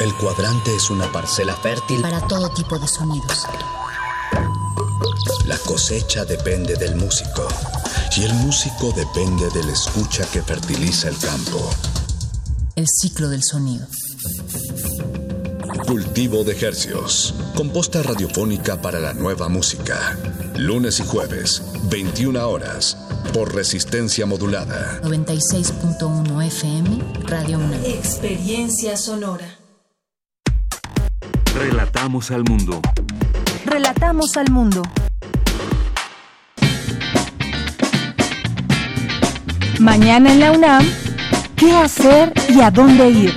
[0.00, 2.02] El cuadrante es una parcela fértil.
[2.02, 3.46] Para todo tipo de sonidos.
[5.46, 7.46] La cosecha depende del músico.
[8.16, 11.70] Y el músico depende de la escucha que fertiliza el campo.
[12.76, 13.86] El ciclo del sonido.
[15.86, 17.34] Cultivo de Hercios.
[17.54, 20.16] Composta radiofónica para la nueva música.
[20.56, 22.96] Lunes y jueves, 21 horas.
[23.32, 25.00] Por resistencia modulada.
[25.02, 27.74] 96.1 FM, Radio 1.
[27.84, 29.58] Experiencia sonora.
[31.54, 32.80] Relatamos al mundo.
[33.64, 34.82] Relatamos al mundo.
[39.82, 40.84] Mañana en la UNAM,
[41.56, 43.32] ¿qué hacer y a dónde ir?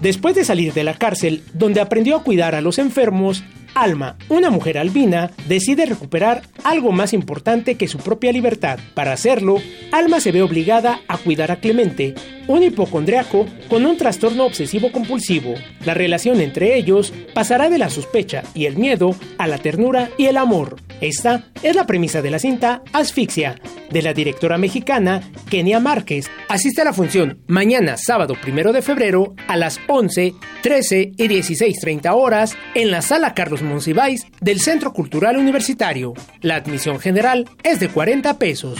[0.00, 3.42] Después de salir de la cárcel, donde aprendió a cuidar a los enfermos,
[3.76, 8.78] Alma, una mujer albina, decide recuperar algo más importante que su propia libertad.
[8.94, 9.58] Para hacerlo,
[9.92, 12.14] Alma se ve obligada a cuidar a Clemente,
[12.48, 15.54] un hipocondriaco con un trastorno obsesivo compulsivo.
[15.84, 20.24] La relación entre ellos pasará de la sospecha y el miedo a la ternura y
[20.24, 20.76] el amor.
[21.02, 23.56] Esta es la premisa de la cinta Asfixia,
[23.90, 25.20] de la directora mexicana
[25.50, 26.30] Kenia Márquez.
[26.48, 32.10] Asiste a la función mañana, sábado primero de febrero, a las 11, 13 y 16.30
[32.14, 36.14] horas en la sala Carlos Monsiváis del Centro Cultural Universitario.
[36.40, 38.78] La admisión general es de 40 pesos.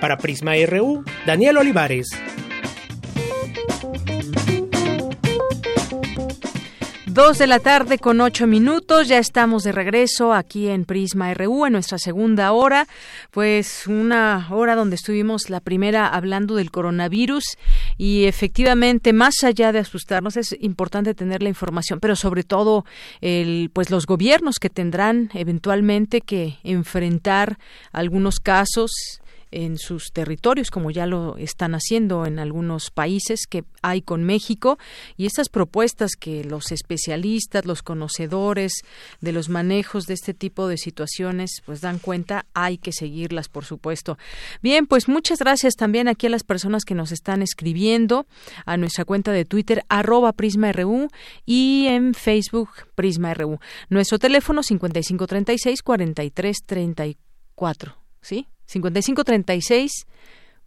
[0.00, 2.10] Para Prisma RU, Daniel Olivares.
[7.18, 11.66] Dos de la tarde con ocho minutos, ya estamos de regreso aquí en Prisma RU
[11.66, 12.86] en nuestra segunda hora,
[13.32, 17.58] pues una hora donde estuvimos la primera hablando del coronavirus
[17.96, 22.84] y efectivamente más allá de asustarnos es importante tener la información, pero sobre todo
[23.20, 27.58] el, pues los gobiernos que tendrán eventualmente que enfrentar
[27.90, 28.92] algunos casos
[29.50, 34.78] en sus territorios, como ya lo están haciendo en algunos países que hay con México,
[35.16, 38.72] y estas propuestas que los especialistas, los conocedores
[39.20, 43.64] de los manejos de este tipo de situaciones, pues dan cuenta, hay que seguirlas, por
[43.64, 44.18] supuesto.
[44.62, 48.26] Bien, pues muchas gracias también aquí a las personas que nos están escribiendo
[48.66, 51.08] a nuestra cuenta de Twitter, arroba PrismaRU,
[51.44, 53.58] y en Facebook, PrismaRU.
[53.88, 58.46] Nuestro teléfono 5536 4334, ¿sí?
[58.68, 60.06] 55 36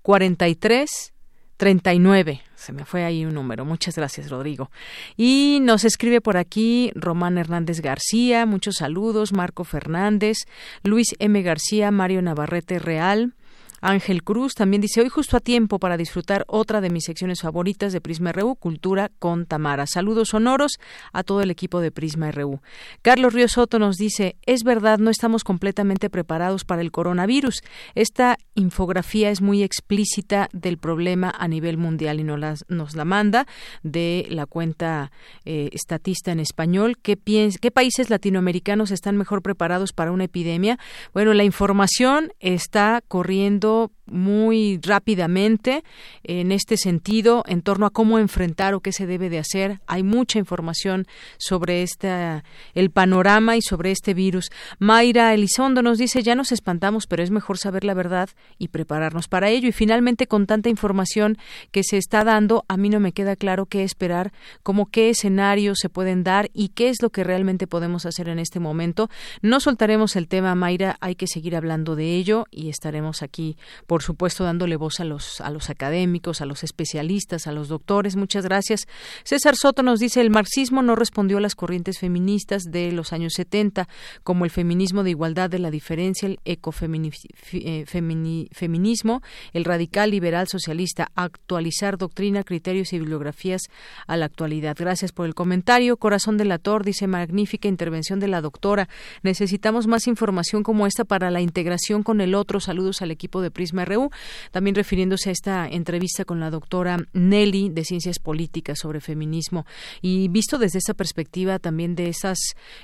[0.02, 1.14] 43
[1.62, 2.41] 39.
[2.56, 3.66] Se me fue ahí un número.
[3.66, 4.72] Muchas gracias, Rodrigo.
[5.16, 8.47] Y nos escribe por aquí Román Hernández García.
[8.47, 9.32] Muchos saludos.
[9.32, 10.38] Marco Fernández,
[10.82, 11.39] Luis M.
[11.43, 13.36] García, Mario Navarrete Real.
[13.82, 17.91] Ángel Cruz también dice, hoy justo a tiempo para disfrutar otra de mis secciones favoritas
[17.91, 19.88] de Prisma RU, Cultura con Tamara.
[19.88, 20.73] Saludos sonoros
[21.13, 22.61] a todo el equipo de Prisma RU.
[23.01, 27.63] Carlos Ríos Soto nos dice, es verdad, no estamos completamente preparados para el coronavirus.
[27.95, 33.05] Esta infografía es muy explícita del problema a nivel mundial y nos la, nos la
[33.05, 33.47] manda
[33.82, 35.11] de la cuenta
[35.43, 36.99] eh, estatista en español.
[37.01, 40.77] ¿Qué, ¿Qué países latinoamericanos están mejor preparados para una epidemia?
[41.15, 45.84] Bueno, la información está corriendo yo muy rápidamente
[46.24, 49.80] en este sentido en torno a cómo enfrentar o qué se debe de hacer.
[49.88, 51.07] Hay mucha información
[51.38, 52.43] sobre esta,
[52.74, 54.51] el panorama y sobre este virus.
[54.80, 59.28] Mayra Elizondo nos dice, ya nos espantamos, pero es mejor saber la verdad y prepararnos
[59.28, 59.70] para ello.
[59.70, 61.38] Y finalmente, con tanta información
[61.72, 64.32] que se está dando, a mí no me queda claro qué esperar,
[64.64, 68.39] como qué escenarios se pueden dar y qué es lo que realmente podemos hacer en
[68.39, 69.09] este momento.
[69.41, 73.57] No soltaremos el tema, Mayra, hay que seguir hablando de ello y estaremos aquí
[73.88, 77.68] por por supuesto dándole voz a los a los académicos, a los especialistas, a los
[77.68, 78.16] doctores.
[78.16, 78.88] Muchas gracias.
[79.24, 83.34] César Soto nos dice el marxismo no respondió a las corrientes feministas de los años
[83.36, 83.88] 70,
[84.24, 89.22] como el feminismo de igualdad de la diferencia, el ecofeminismo,
[89.54, 93.62] el radical liberal socialista, actualizar doctrina, criterios y bibliografías
[94.08, 94.76] a la actualidad.
[94.80, 95.97] Gracias por el comentario.
[95.97, 98.90] Corazón Delator dice magnífica intervención de la doctora.
[99.22, 102.60] Necesitamos más información como esta para la integración con el otro.
[102.60, 104.10] Saludos al equipo de Prisma RU.
[104.52, 109.66] También refiriéndose a esta entrevista con la doctora Nelly de Ciencias Políticas sobre feminismo
[110.02, 112.38] y visto desde esa perspectiva también de esas,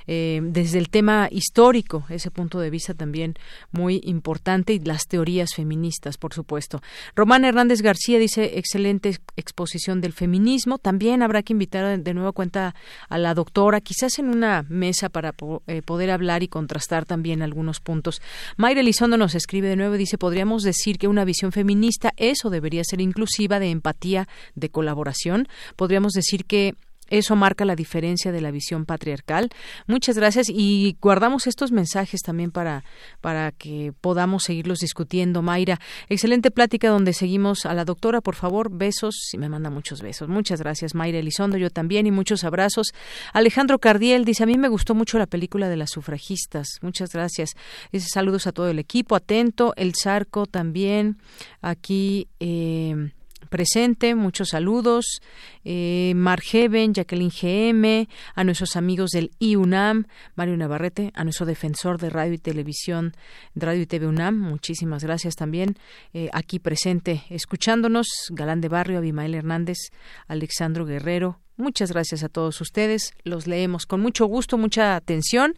[0.06, 3.34] eh, desde el tema histórico, ese punto de vista también
[3.70, 6.80] muy importante y las teorías feministas, por supuesto.
[7.14, 10.78] Román Hernández García dice excelente exposición del feminismo.
[10.78, 12.74] También habrá que invitar de nuevo a cuenta
[13.08, 15.34] a la doctora, quizás en una mesa para
[15.66, 18.20] eh, poder hablar y contrastar también algunos puntos.
[18.56, 22.46] Mayra Elizondo nos escribe de nuevo y dice, podríamos decir que una visión feminista es
[22.46, 25.46] o debería ser inclusiva, de empatía, de colaboración.
[25.76, 26.74] Podríamos decir que
[27.08, 29.50] eso marca la diferencia de la visión patriarcal.
[29.86, 32.84] Muchas gracias y guardamos estos mensajes también para,
[33.20, 35.42] para que podamos seguirlos discutiendo.
[35.42, 38.20] Mayra, excelente plática donde seguimos a la doctora.
[38.20, 40.28] Por favor, besos y me manda muchos besos.
[40.28, 41.56] Muchas gracias, Mayra Elizondo.
[41.56, 42.92] Yo también y muchos abrazos.
[43.32, 46.68] Alejandro Cardiel dice: A mí me gustó mucho la película de las sufragistas.
[46.82, 47.50] Muchas gracias.
[47.92, 49.16] Dice: Saludos a todo el equipo.
[49.16, 49.72] Atento.
[49.76, 51.18] El Zarco también.
[51.60, 52.28] Aquí.
[52.40, 53.12] Eh,
[53.48, 55.20] presente, muchos saludos,
[55.64, 62.10] eh, Margeven, Jacqueline GM, a nuestros amigos del IUNAM, Mario Navarrete, a nuestro defensor de
[62.10, 63.14] radio y televisión,
[63.54, 65.76] radio y TV UNAM, muchísimas gracias también,
[66.12, 69.78] eh, aquí presente, escuchándonos, Galán de Barrio, Abimael Hernández,
[70.26, 73.14] Alexandro Guerrero, Muchas gracias a todos ustedes.
[73.24, 75.56] Los leemos con mucho gusto, mucha atención,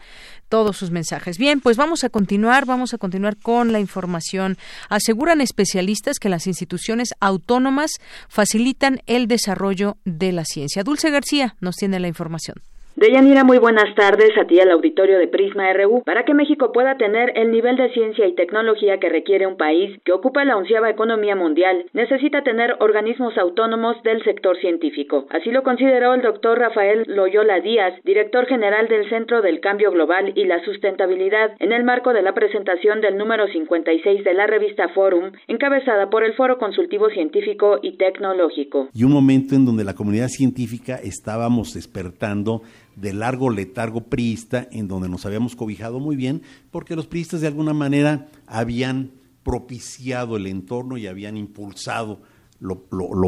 [0.49, 1.37] todos sus mensajes.
[1.37, 4.57] Bien, pues vamos a continuar, vamos a continuar con la información.
[4.89, 7.91] Aseguran especialistas que las instituciones autónomas
[8.31, 10.85] facilitan el desarrollo de la ciencia.
[10.85, 12.63] Dulce García nos tiene la información.
[13.01, 16.03] Deyanira, muy buenas tardes a ti al auditorio de Prisma RU.
[16.05, 19.99] Para que México pueda tener el nivel de ciencia y tecnología que requiere un país
[20.05, 25.25] que ocupa la onceava economía mundial, necesita tener organismos autónomos del sector científico.
[25.31, 30.35] Así lo consideró el doctor Rafael Loyola Díaz, director general del Centro del Cambio Global
[30.37, 34.91] y la Sustentabilidad, en el marco de la presentación del número 56 de la revista
[34.91, 38.91] Forum, encabezada por el Foro Consultivo Científico y Tecnológico.
[38.93, 42.61] Y un momento en donde la comunidad científica estábamos despertando
[43.01, 47.47] de largo letargo priista en donde nos habíamos cobijado muy bien, porque los priistas de
[47.47, 49.13] alguna manera habían
[49.43, 52.21] propiciado el entorno y habían impulsado
[52.61, 52.77] lo,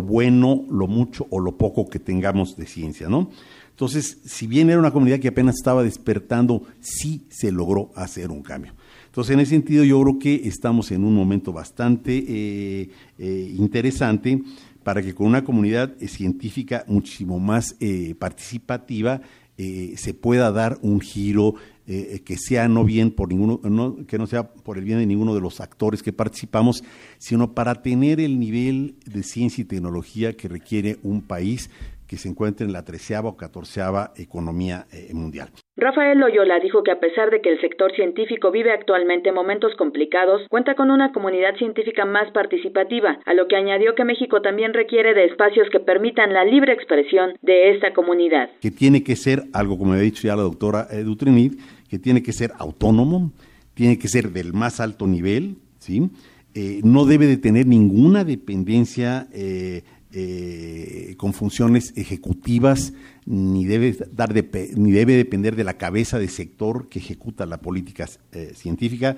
[0.03, 3.31] bueno, lo mucho o lo poco que tengamos de ciencia, ¿no?
[3.70, 8.43] Entonces, si bien era una comunidad que apenas estaba despertando, sí se logró hacer un
[8.43, 8.74] cambio.
[9.07, 14.43] Entonces, en ese sentido, yo creo que estamos en un momento bastante eh, eh, interesante
[14.82, 19.23] para que con una comunidad científica muchísimo más eh, participativa
[19.59, 21.55] eh, se pueda dar un giro
[21.87, 23.61] eh, que sea no bien por ninguno,
[24.07, 26.85] que no sea por el bien de ninguno de los actores que participamos,
[27.19, 31.70] sino para tener el nivel de ciencia y tecnología que requiere un país
[32.13, 35.49] que se encuentre en la treceava o catorceava economía eh, mundial.
[35.79, 40.43] Rafael Loyola dijo que a pesar de que el sector científico vive actualmente momentos complicados,
[40.51, 45.15] cuenta con una comunidad científica más participativa, a lo que añadió que México también requiere
[45.15, 48.51] de espacios que permitan la libre expresión de esta comunidad.
[48.61, 51.55] Que tiene que ser, algo como ha dicho ya la doctora Dutrinid,
[51.89, 53.33] que tiene que ser autónomo,
[53.73, 56.11] tiene que ser del más alto nivel, ¿sí?
[56.55, 59.81] Eh, no debe de tener ninguna dependencia eh,
[60.13, 62.93] eh, con funciones ejecutivas,
[63.25, 64.35] ni debe, dar
[64.77, 69.17] ni debe depender de la cabeza de sector que ejecuta la política eh, científica.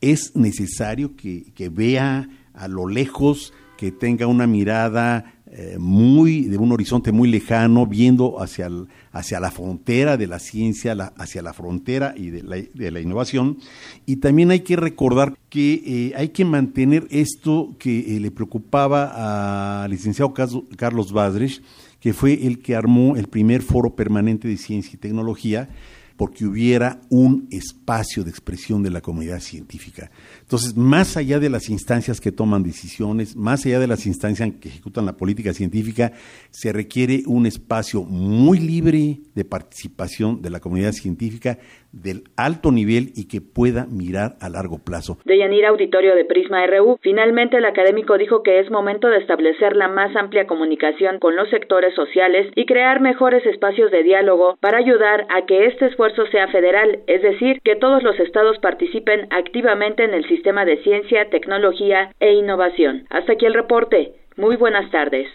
[0.00, 6.56] Es necesario que, que vea a lo lejos, que tenga una mirada eh, muy de
[6.56, 8.70] un horizonte muy lejano, viendo hacia,
[9.10, 13.58] hacia la frontera de la ciencia, hacia la frontera y de la, de la, innovación.
[14.06, 19.82] Y también hay que recordar que eh, hay que mantener esto que eh, le preocupaba
[19.82, 21.60] al licenciado Carlos Badrich,
[21.98, 25.70] que fue el que armó el primer foro permanente de ciencia y tecnología,
[26.16, 30.12] porque hubiera un espacio de expresión de la comunidad científica.
[30.48, 34.70] Entonces, más allá de las instancias que toman decisiones, más allá de las instancias que
[34.70, 36.12] ejecutan la política científica,
[36.48, 41.58] se requiere un espacio muy libre de participación de la comunidad científica
[41.92, 45.18] del alto nivel y que pueda mirar a largo plazo.
[45.26, 49.76] De Yanira Auditorio de Prisma RU, finalmente el académico dijo que es momento de establecer
[49.76, 54.78] la más amplia comunicación con los sectores sociales y crear mejores espacios de diálogo para
[54.78, 60.04] ayudar a que este esfuerzo sea federal, es decir, que todos los estados participen activamente
[60.04, 63.06] en el sistema de ciencia, tecnología e innovación.
[63.10, 64.12] Hasta aquí el reporte.
[64.36, 65.28] Muy buenas tardes.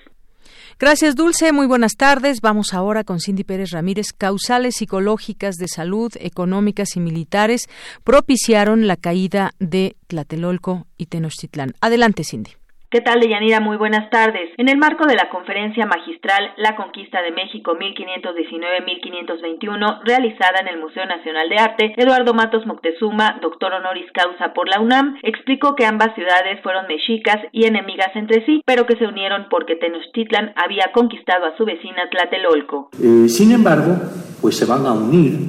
[0.80, 1.54] Gracias, Dulce.
[1.54, 2.42] Muy buenas tardes.
[2.42, 4.08] Vamos ahora con Cindy Pérez Ramírez.
[4.18, 7.68] Causales psicológicas de salud, económicas y militares
[8.04, 11.74] propiciaron la caída de Tlatelolco y Tenochtitlán.
[11.80, 12.52] Adelante, Cindy.
[12.94, 13.60] ¿Qué tal, Deyanira?
[13.60, 14.52] Muy buenas tardes.
[14.56, 20.80] En el marco de la conferencia magistral La Conquista de México 1519-1521, realizada en el
[20.80, 25.88] Museo Nacional de Arte, Eduardo Matos Moctezuma, doctor honoris causa por la UNAM, explicó que
[25.88, 30.92] ambas ciudades fueron mexicas y enemigas entre sí, pero que se unieron porque Tenochtitlan había
[30.94, 32.92] conquistado a su vecina Tlatelolco.
[33.02, 33.98] Eh, sin embargo,
[34.40, 35.40] pues se van a unir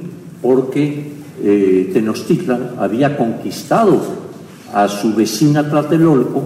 [0.41, 1.11] porque
[1.43, 4.01] eh, Tenochtitlan había conquistado
[4.73, 6.41] a su vecina Tlatelolco,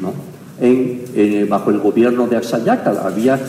[0.00, 0.32] ¿no?
[0.60, 2.98] En, bajo el gobierno de Axayácal.
[2.98, 3.40] Había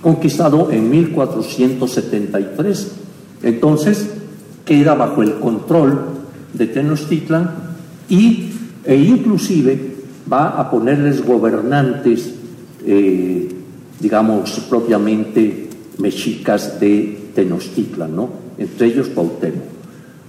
[0.00, 2.92] conquistado en 1473.
[3.42, 4.10] Entonces
[4.64, 6.00] queda bajo el control
[6.52, 7.50] de Tenochtitlan
[8.08, 8.50] y,
[8.84, 9.94] e inclusive
[10.30, 12.34] va a ponerles gobernantes,
[12.86, 13.48] eh,
[14.00, 18.28] digamos, propiamente mexicas de Tenochtitlan, ¿no?
[18.58, 19.62] Entre ellos Cuauhtémoc,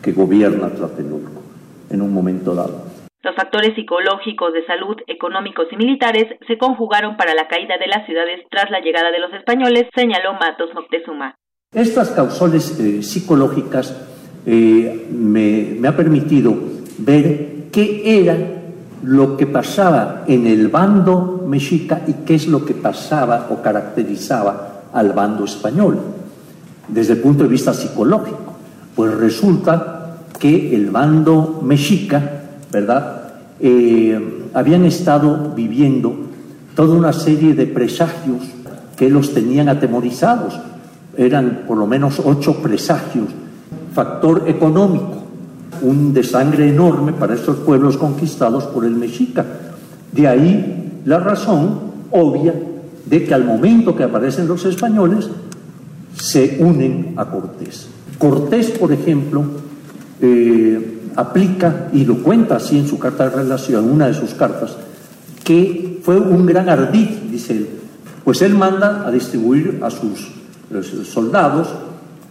[0.02, 1.42] que gobierna Tlatelolco
[1.90, 2.85] en un momento dado.
[3.26, 8.06] Los factores psicológicos de salud, económicos y militares se conjugaron para la caída de las
[8.06, 11.34] ciudades tras la llegada de los españoles, señaló Matos Moctezuma.
[11.74, 14.00] Estas causales eh, psicológicas
[14.46, 16.54] eh, me, me ha permitido
[17.00, 18.38] ver qué era
[19.02, 24.84] lo que pasaba en el bando mexica y qué es lo que pasaba o caracterizaba
[24.94, 26.00] al bando español
[26.90, 28.54] desde el punto de vista psicológico.
[28.96, 32.44] Pues resulta que el bando mexica
[32.76, 33.22] ¿verdad?
[33.62, 36.14] Eh, habían estado viviendo
[36.76, 38.44] toda una serie de presagios
[38.98, 40.60] que los tenían atemorizados.
[41.16, 43.30] Eran por lo menos ocho presagios.
[43.94, 45.24] Factor económico,
[45.84, 49.46] un desangre enorme para estos pueblos conquistados por el mexica.
[50.12, 51.80] De ahí la razón
[52.12, 52.54] obvia
[53.06, 55.30] de que al momento que aparecen los españoles
[56.14, 57.88] se unen a Cortés.
[58.18, 59.46] Cortés, por ejemplo,
[60.20, 64.76] eh, aplica, y lo cuenta así en su carta de relación, una de sus cartas,
[65.44, 67.70] que fue un gran ardid, dice él,
[68.24, 70.32] pues él manda a distribuir a sus
[71.08, 71.70] soldados,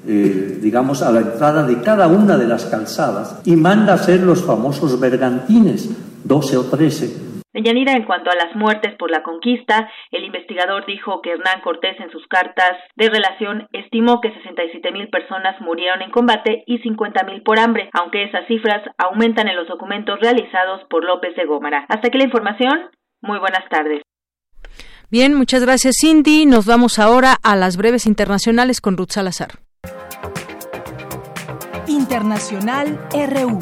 [0.06, 4.20] eh, digamos, a la entrada de cada una de las calzadas y manda a hacer
[4.20, 5.88] los famosos bergantines,
[6.24, 7.16] 12 o 13,
[7.54, 11.98] Deyanira, en cuanto a las muertes por la conquista, el investigador dijo que Hernán Cortés
[12.00, 17.22] en sus cartas de relación estimó que 67 mil personas murieron en combate y 50
[17.22, 21.86] mil por hambre, aunque esas cifras aumentan en los documentos realizados por López de Gómara.
[21.88, 22.90] Hasta aquí la información.
[23.22, 24.02] Muy buenas tardes.
[25.08, 26.46] Bien, muchas gracias Cindy.
[26.46, 29.60] Nos vamos ahora a las breves internacionales con Ruth Salazar.
[31.86, 33.60] Internacional RU.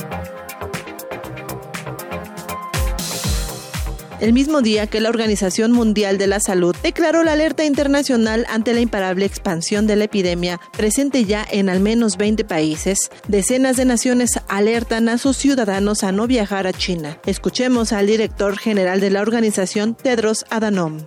[4.22, 8.72] El mismo día que la Organización Mundial de la Salud declaró la alerta internacional ante
[8.72, 13.10] la imparable expansión de la epidemia presente ya en al menos 20 países.
[13.26, 17.18] Decenas de naciones alertan a sus ciudadanos a no viajar a China.
[17.26, 21.00] Escuchemos al director general de la organización, Tedros Adhanom.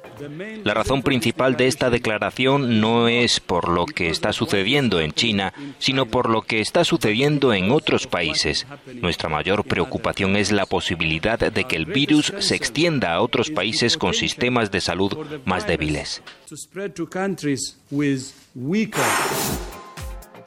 [0.66, 5.54] La razón principal de esta declaración no es por lo que está sucediendo en China,
[5.80, 8.68] sino por lo que está sucediendo en otros países.
[8.94, 13.98] Nuestra mayor preocupación es la posibilidad de que el virus se extienda a otros países
[13.98, 15.14] con sistemas de salud
[15.46, 16.22] más débiles.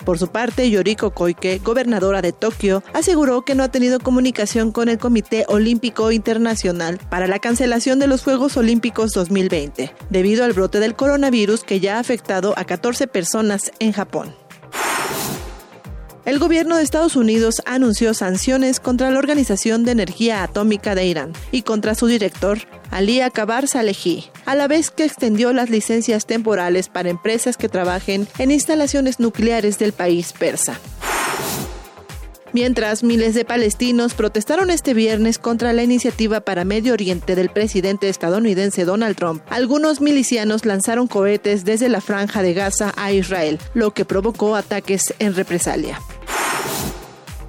[0.05, 4.89] Por su parte, Yoriko Koike, gobernadora de Tokio, aseguró que no ha tenido comunicación con
[4.89, 10.81] el Comité Olímpico Internacional para la cancelación de los Juegos Olímpicos 2020, debido al brote
[10.81, 14.35] del coronavirus que ya ha afectado a 14 personas en Japón.
[16.29, 21.33] El gobierno de Estados Unidos anunció sanciones contra la Organización de Energía Atómica de Irán
[21.53, 22.59] y contra su director,
[22.91, 28.29] Ali Akbar Salehi, a la vez que extendió las licencias temporales para empresas que trabajen
[28.37, 30.79] en instalaciones nucleares del país persa.
[32.53, 38.11] Mientras miles de palestinos protestaron este viernes contra la iniciativa para Medio Oriente del presidente
[38.11, 43.95] estadounidense Donald Trump, algunos milicianos lanzaron cohetes desde la franja de Gaza a Israel, lo
[43.95, 45.99] que provocó ataques en represalia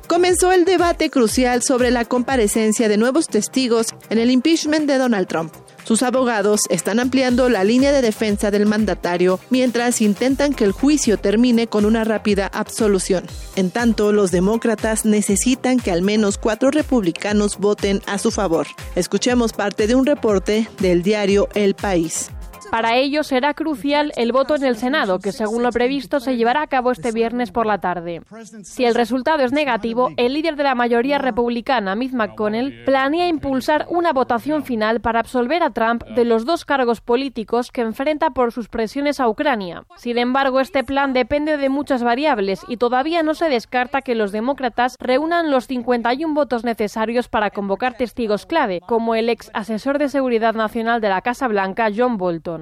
[0.09, 5.27] comenzó el debate crucial sobre la comparecencia de nuevos testigos en el impeachment de Donald
[5.27, 5.53] Trump.
[5.83, 11.17] Sus abogados están ampliando la línea de defensa del mandatario mientras intentan que el juicio
[11.17, 13.23] termine con una rápida absolución.
[13.55, 18.65] En tanto, los demócratas necesitan que al menos cuatro republicanos voten a su favor.
[18.95, 22.31] Escuchemos parte de un reporte del diario El País.
[22.71, 26.61] Para ello será crucial el voto en el Senado, que según lo previsto se llevará
[26.61, 28.21] a cabo este viernes por la tarde.
[28.63, 33.87] Si el resultado es negativo, el líder de la mayoría republicana, Mitch McConnell, planea impulsar
[33.89, 38.51] una votación final para absolver a Trump de los dos cargos políticos que enfrenta por
[38.51, 39.83] sus presiones a Ucrania.
[39.97, 44.31] Sin embargo, este plan depende de muchas variables y todavía no se descarta que los
[44.31, 50.09] demócratas reúnan los 51 votos necesarios para convocar testigos clave, como el ex asesor de
[50.09, 52.58] seguridad nacional de la Casa Blanca, John Bolton.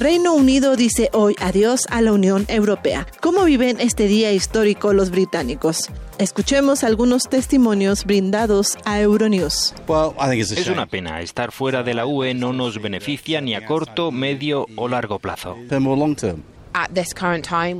[0.00, 3.06] Reino Unido dice hoy adiós a la Unión Europea.
[3.20, 5.90] ¿Cómo viven este día histórico los británicos?
[6.16, 9.74] Escuchemos algunos testimonios brindados a Euronews.
[10.56, 11.20] Es una pena.
[11.20, 15.58] Estar fuera de la UE no nos beneficia ni a corto, medio o largo plazo.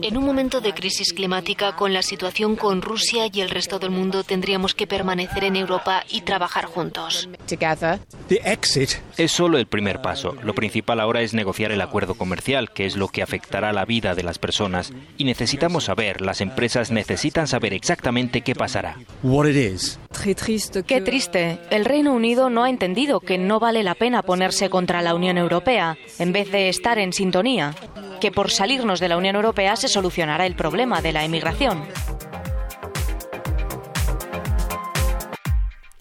[0.03, 3.91] En un momento de crisis climática, con la situación con Rusia y el resto del
[3.91, 7.29] mundo, tendríamos que permanecer en Europa y trabajar juntos.
[9.17, 10.37] Es solo el primer paso.
[10.43, 14.15] Lo principal ahora es negociar el acuerdo comercial, que es lo que afectará la vida
[14.15, 14.93] de las personas.
[15.17, 18.97] Y necesitamos saber, las empresas necesitan saber exactamente qué pasará.
[20.87, 21.59] Qué triste.
[21.71, 25.39] El Reino Unido no ha entendido que no vale la pena ponerse contra la Unión
[25.39, 27.75] Europea, en vez de estar en sintonía.
[28.21, 28.51] Que por
[28.81, 31.85] de la Unión Europea se solucionará el problema de la emigración.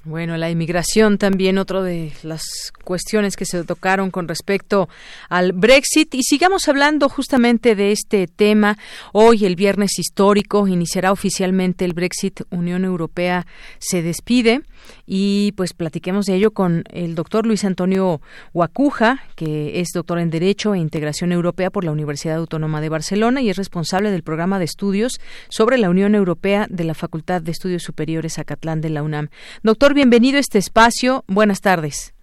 [0.05, 2.41] Bueno, la inmigración también otro de las
[2.85, 4.87] cuestiones que se tocaron con respecto
[5.27, 8.77] al Brexit y sigamos hablando justamente de este tema.
[9.11, 12.43] Hoy, el viernes histórico, iniciará oficialmente el Brexit.
[12.49, 13.45] Unión Europea
[13.79, 14.61] se despide
[15.05, 18.21] y pues platiquemos de ello con el doctor Luis Antonio
[18.53, 23.41] Huacuja, que es doctor en Derecho e Integración Europea por la Universidad Autónoma de Barcelona
[23.41, 25.19] y es responsable del programa de estudios
[25.49, 29.29] sobre la Unión Europea de la Facultad de Estudios Superiores Acatlán de la UNAM.
[29.63, 31.25] Doctor, bienvenido a este espacio.
[31.27, 32.13] Buenas tardes.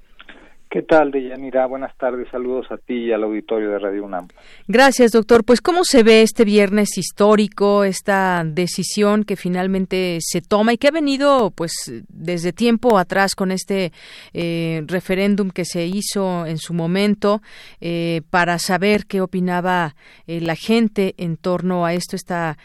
[0.69, 1.65] ¿Qué tal, Deyanira?
[1.67, 4.27] Buenas tardes, saludos a ti y al auditorio de Radio UNAM.
[4.67, 5.45] Gracias, doctor.
[5.45, 10.89] Pues, ¿cómo se ve este viernes histórico, esta decisión que finalmente se toma y que
[10.89, 11.73] ha venido, pues,
[12.09, 13.93] desde tiempo atrás con este
[14.35, 17.43] eh, referéndum que se hizo en su momento
[17.81, 19.95] eh, para saber qué opinaba
[20.27, 22.59] eh, la gente en torno a esto, esta,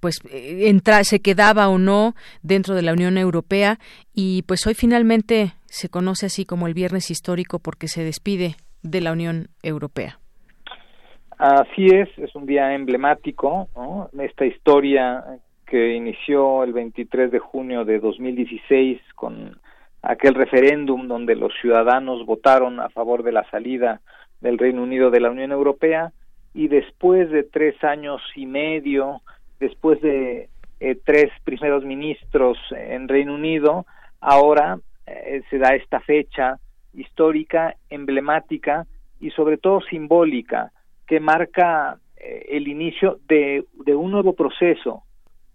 [0.00, 3.78] pues, entra, se quedaba o no dentro de la Unión Europea
[4.14, 9.00] y, pues, hoy finalmente se conoce así como el Viernes Histórico porque se despide de
[9.00, 10.20] la Unión Europea.
[11.36, 13.68] Así es, es un día emblemático,
[14.20, 15.24] esta historia
[15.66, 19.58] que inició el 23 de junio de 2016 con
[20.02, 24.00] aquel referéndum donde los ciudadanos votaron a favor de la salida
[24.40, 26.12] del Reino Unido de la Unión Europea
[26.54, 29.22] y después de tres años y medio,
[29.58, 30.48] después de
[30.78, 33.86] eh, tres primeros ministros en Reino Unido,
[34.20, 36.58] ahora eh, se da esta fecha
[36.94, 38.86] histórica, emblemática
[39.20, 40.72] y sobre todo simbólica
[41.06, 45.02] que marca eh, el inicio de, un nuevo proceso,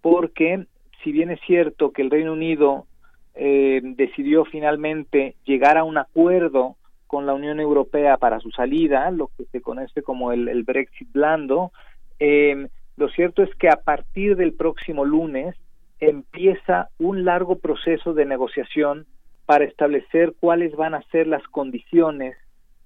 [0.02, 0.66] porque
[1.04, 2.86] si bien es cierto que el Reino Unido
[3.34, 6.76] eh, decidió finalmente llegar a un acuerdo
[7.08, 11.72] con la Unión Europea para su salida, lo que se conoce como el, Brexit blando,
[12.20, 15.56] lo cierto es que a partir del próximo lunes
[16.00, 19.08] empieza un largo proceso de negociación
[19.50, 22.38] para establecer cuáles van a ser las condiciones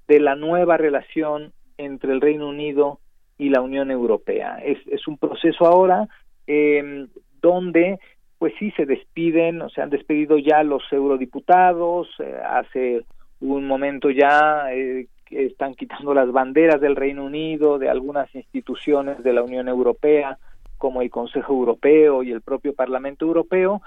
[0.08, 3.02] de la nueva relación entre el Reino Unido
[3.38, 4.60] y la Unión Europea.
[4.64, 6.08] Es, un proceso ahora
[6.48, 7.06] eh,
[7.42, 8.00] donde
[8.38, 13.02] pues sí se despiden, o se han despedido ya los eurodiputados, eh, hace
[13.42, 19.34] un momento ya eh, están quitando las banderas del Reino Unido, de algunas instituciones de
[19.34, 20.38] la Unión Europea,
[20.78, 23.82] como el Consejo Europeo y el propio Parlamento Europeo,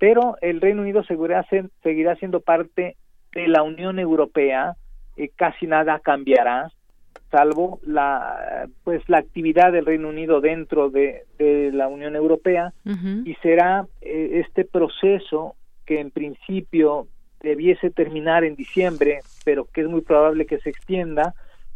[0.00, 1.46] pero el Reino Unido seguirá,
[1.82, 2.96] seguirá siendo parte
[3.32, 4.74] de la Unión Europea,
[5.16, 6.72] eh, casi nada cambiará,
[7.30, 11.26] salvo la pues la actividad del Reino Unido dentro de,
[11.72, 12.72] la Unión Europea
[13.24, 15.54] y será eh, este proceso
[15.86, 17.06] que en principio
[17.40, 21.34] debiese terminar en diciembre, pero que es muy probable que se extienda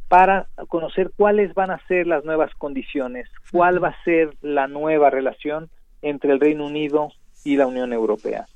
[0.09, 5.11] para conocer cuáles van a ser las nuevas condiciones, cuál va a ser la nueva
[5.11, 5.69] relación
[6.03, 7.11] entre el Reino Unido
[7.45, 8.47] y la Unión Europea.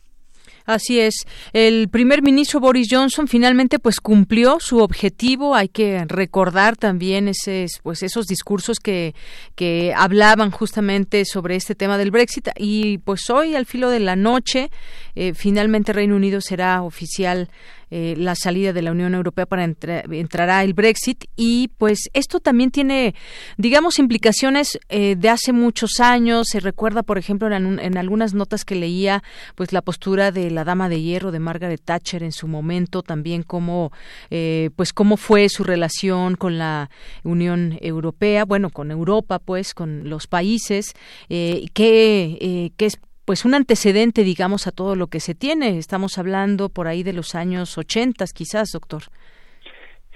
[0.68, 1.26] Así es.
[1.54, 5.54] El primer ministro Boris Johnson finalmente pues cumplió su objetivo.
[5.54, 9.14] Hay que recordar también ese, pues esos discursos que,
[9.54, 12.50] que hablaban justamente sobre este tema del Brexit.
[12.58, 14.70] Y pues hoy, al filo de la noche,
[15.14, 17.48] eh, finalmente Reino Unido será oficial
[17.90, 21.24] eh, la salida de la Unión Europea para entrar entrará el Brexit.
[21.36, 23.14] Y pues esto también tiene
[23.56, 26.48] digamos implicaciones eh, de hace muchos años.
[26.50, 29.22] Se recuerda por ejemplo en, en, algunas notas que leía
[29.54, 33.42] pues la postura de la dama de hierro de Margaret Thatcher en su momento también
[33.42, 33.92] cómo
[34.30, 36.90] eh, pues cómo fue su relación con la
[37.24, 40.94] Unión Europea bueno con Europa pues con los países
[41.28, 42.98] eh, que, que es
[43.28, 45.76] pues un antecedente, digamos, a todo lo que se tiene.
[45.76, 49.02] Estamos hablando por ahí de los años 80, quizás, doctor.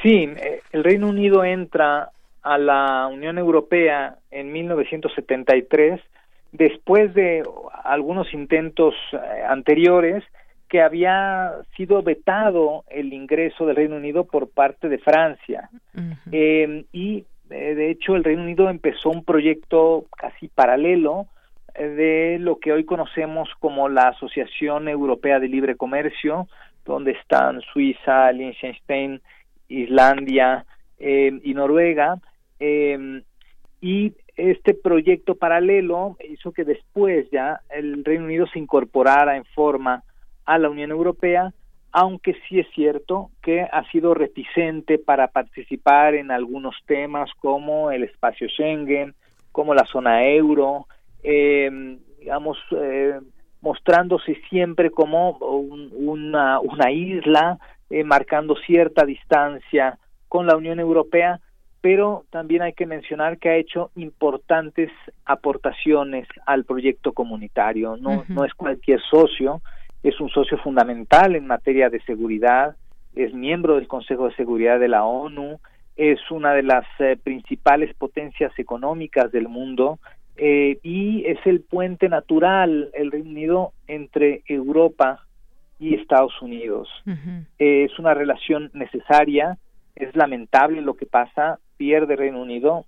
[0.03, 2.09] Sí, eh, el Reino Unido entra
[2.41, 6.01] a la Unión Europea en 1973
[6.53, 7.43] después de
[7.85, 9.17] algunos intentos eh,
[9.47, 10.25] anteriores
[10.71, 15.69] que había sido vetado el ingreso del Reino Unido por parte de Francia.
[16.33, 21.27] eh, y de hecho el Reino Unido empezó un proyecto casi paralelo
[21.75, 26.49] de lo que hoy conocemos como la Asociación Europea de Libre Comercio,
[26.85, 29.21] donde están Suiza, Liechtenstein,
[29.69, 30.65] Islandia
[30.99, 32.19] eh, y Noruega.
[32.61, 33.23] Eh,
[33.81, 40.05] y este proyecto paralelo hizo que después ya el Reino Unido se incorporara en forma
[40.45, 41.53] a la Unión Europea,
[41.91, 48.05] aunque sí es cierto que ha sido reticente para participar en algunos temas como el
[48.05, 49.15] espacio Schengen,
[49.51, 50.87] como la zona euro,
[51.23, 53.21] eh, digamos, eh,
[53.61, 57.59] mostrándose siempre como una, una isla,
[57.91, 61.41] eh, marcando cierta distancia con la Unión Europea,
[61.81, 64.91] pero también hay que mencionar que ha hecho importantes
[65.25, 67.97] aportaciones al proyecto comunitario.
[67.97, 68.29] No, uh -huh.
[68.29, 69.61] no es cualquier socio,
[70.03, 72.77] es un socio fundamental en materia de seguridad,
[73.15, 75.61] es miembro del Consejo de Seguridad de la ONU,
[75.97, 79.99] es una de las eh, principales potencias económicas del mundo
[80.37, 85.27] eh, y es el puente natural, el Reino Unido, entre Europa
[85.79, 86.89] y Estados Unidos.
[87.07, 87.47] Uh -huh.
[87.59, 89.59] eh, es una relación necesaria,
[89.95, 92.87] es lamentable lo que pasa, pierde Reino Unido,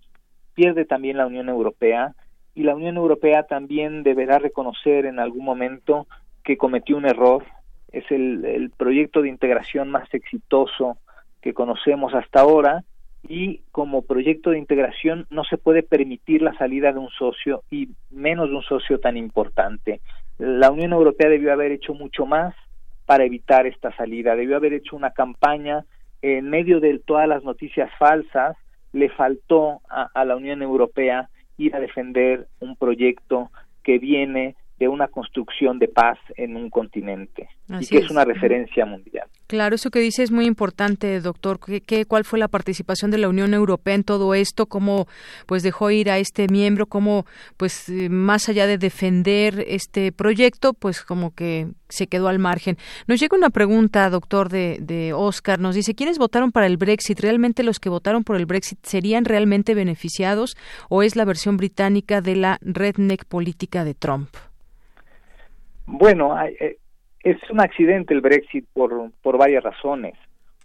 [0.54, 2.14] pierde también la Unión Europea,
[2.54, 6.06] y la Unión Europea también deberá reconocer en algún momento
[6.44, 7.44] que cometió un error,
[7.90, 10.98] es el, el proyecto de integración más exitoso
[11.42, 12.84] que conocemos hasta ahora,
[13.28, 17.88] y como proyecto de integración no se puede permitir la salida de un socio y
[18.10, 20.00] menos de un socio tan importante.
[20.38, 22.54] La Unión Europea debió haber hecho mucho más
[23.06, 25.84] para evitar esta salida, debió haber hecho una campaña
[26.22, 28.56] en medio de todas las noticias falsas,
[28.92, 31.28] le faltó a, a la Unión Europea
[31.58, 33.50] ir a defender un proyecto
[33.82, 38.04] que viene de una construcción de paz en un continente Así y que es.
[38.04, 38.10] es.
[38.10, 39.26] una referencia mundial.
[39.46, 41.58] Claro, eso que dice es muy importante, doctor.
[41.58, 44.66] ¿Qué, qué, cuál fue la participación de la Unión Europea en todo esto?
[44.66, 45.06] ¿Cómo
[45.46, 46.86] pues dejó ir a este miembro?
[46.86, 47.24] ¿Cómo
[47.56, 52.76] pues eh, más allá de defender este proyecto, pues como que se quedó al margen?
[53.06, 55.60] Nos llega una pregunta, doctor, de, de Oscar.
[55.60, 57.20] Nos dice, ¿quiénes votaron para el Brexit?
[57.20, 60.56] ¿Realmente los que votaron por el Brexit serían realmente beneficiados
[60.90, 64.28] o es la versión británica de la redneck política de Trump?
[65.86, 66.78] Bueno, eh,
[67.22, 70.14] es un accidente el Brexit por, por varias razones.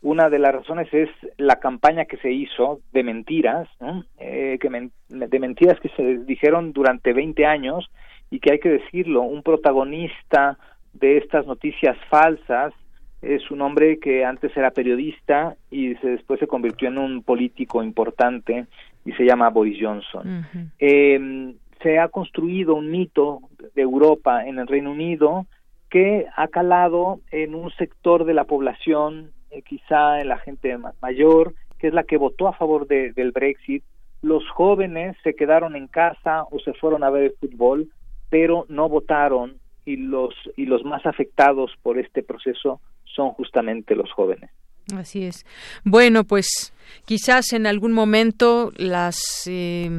[0.01, 4.05] Una de las razones es la campaña que se hizo de mentiras, ¿no?
[4.17, 7.89] eh, que men de mentiras que se dijeron durante 20 años
[8.29, 10.57] y que hay que decirlo, un protagonista
[10.93, 12.73] de estas noticias falsas
[13.21, 17.83] es un hombre que antes era periodista y se, después se convirtió en un político
[17.83, 18.67] importante
[19.05, 20.27] y se llama Boris Johnson.
[20.27, 20.71] Uh -huh.
[20.79, 23.39] eh, se ha construido un mito
[23.73, 25.45] de Europa en el Reino Unido
[25.89, 31.55] que ha calado en un sector de la población, eh, quizá en la gente mayor,
[31.79, 33.83] que es la que votó a favor de, del Brexit.
[34.21, 37.89] Los jóvenes se quedaron en casa o se fueron a ver el fútbol,
[38.29, 44.11] pero no votaron y los y los más afectados por este proceso son justamente los
[44.11, 44.51] jóvenes.
[44.95, 45.45] Así es.
[45.83, 46.73] Bueno, pues
[47.05, 49.89] quizás en algún momento las eh,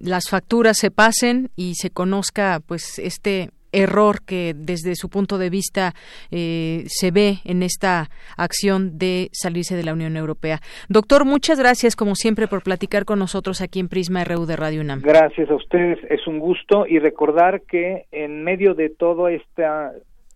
[0.00, 5.50] las facturas se pasen y se conozca pues este error que desde su punto de
[5.50, 5.94] vista
[6.30, 10.60] eh, se ve en esta acción de salirse de la Unión Europea.
[10.88, 14.82] Doctor, muchas gracias como siempre por platicar con nosotros aquí en Prisma RU de Radio
[14.82, 15.00] UNAM.
[15.02, 19.64] Gracias a ustedes, es un gusto y recordar que en medio de todo este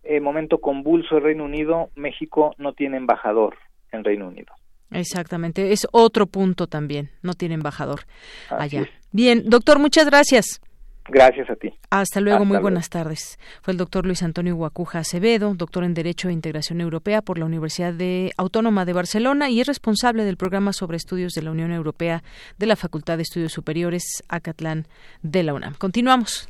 [0.03, 3.55] eh, momento convulso del Reino Unido, México no tiene embajador
[3.91, 4.53] en Reino Unido.
[4.91, 8.01] Exactamente, es otro punto también, no tiene embajador
[8.49, 8.81] Así allá.
[8.83, 8.89] Es.
[9.11, 10.61] Bien, doctor, muchas gracias.
[11.09, 11.73] Gracias a ti.
[11.89, 12.63] Hasta luego, Hasta muy luego.
[12.63, 13.39] buenas tardes.
[13.61, 17.45] Fue el doctor Luis Antonio Guacuja Acevedo, doctor en Derecho e Integración Europea por la
[17.45, 21.71] Universidad de Autónoma de Barcelona y es responsable del programa sobre estudios de la Unión
[21.71, 22.23] Europea
[22.57, 24.85] de la Facultad de Estudios Superiores Acatlán
[25.21, 25.75] de la UNAM.
[25.75, 26.49] Continuamos.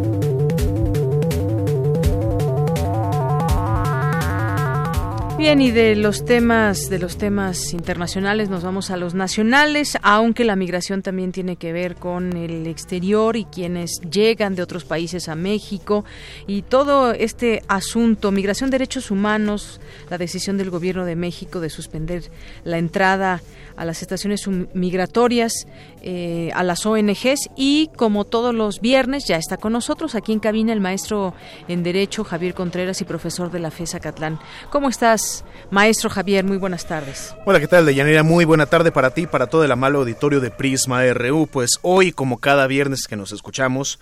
[5.41, 10.45] Bien, y de los temas de los temas internacionales nos vamos a los nacionales, aunque
[10.45, 15.29] la migración también tiene que ver con el exterior y quienes llegan de otros países
[15.29, 16.05] a México
[16.45, 19.81] y todo este asunto, migración, derechos humanos,
[20.11, 22.21] la decisión del gobierno de México de suspender
[22.63, 23.41] la entrada
[23.77, 25.65] a las estaciones migratorias,
[26.01, 30.39] eh, a las ONGs y como todos los viernes ya está con nosotros aquí en
[30.39, 31.35] cabina el maestro
[31.67, 34.39] en Derecho Javier Contreras y profesor de la FESA Catlán.
[34.71, 36.43] ¿Cómo estás, maestro Javier?
[36.43, 37.35] Muy buenas tardes.
[37.45, 38.23] Hola, ¿qué tal, Deyanira?
[38.23, 41.47] Muy buena tarde para ti, para todo el amable auditorio de Prisma RU.
[41.47, 43.99] Pues hoy, como cada viernes que nos escuchamos,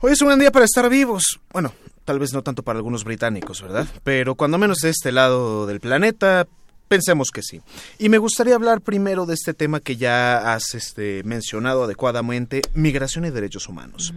[0.00, 1.40] hoy es un buen día para estar vivos.
[1.52, 1.72] Bueno,
[2.04, 3.86] tal vez no tanto para algunos británicos, ¿verdad?
[4.04, 6.46] Pero cuando menos de este lado del planeta,
[6.92, 7.62] Pensemos que sí.
[7.98, 13.24] Y me gustaría hablar primero de este tema que ya has este, mencionado adecuadamente, migración
[13.24, 14.12] y derechos humanos.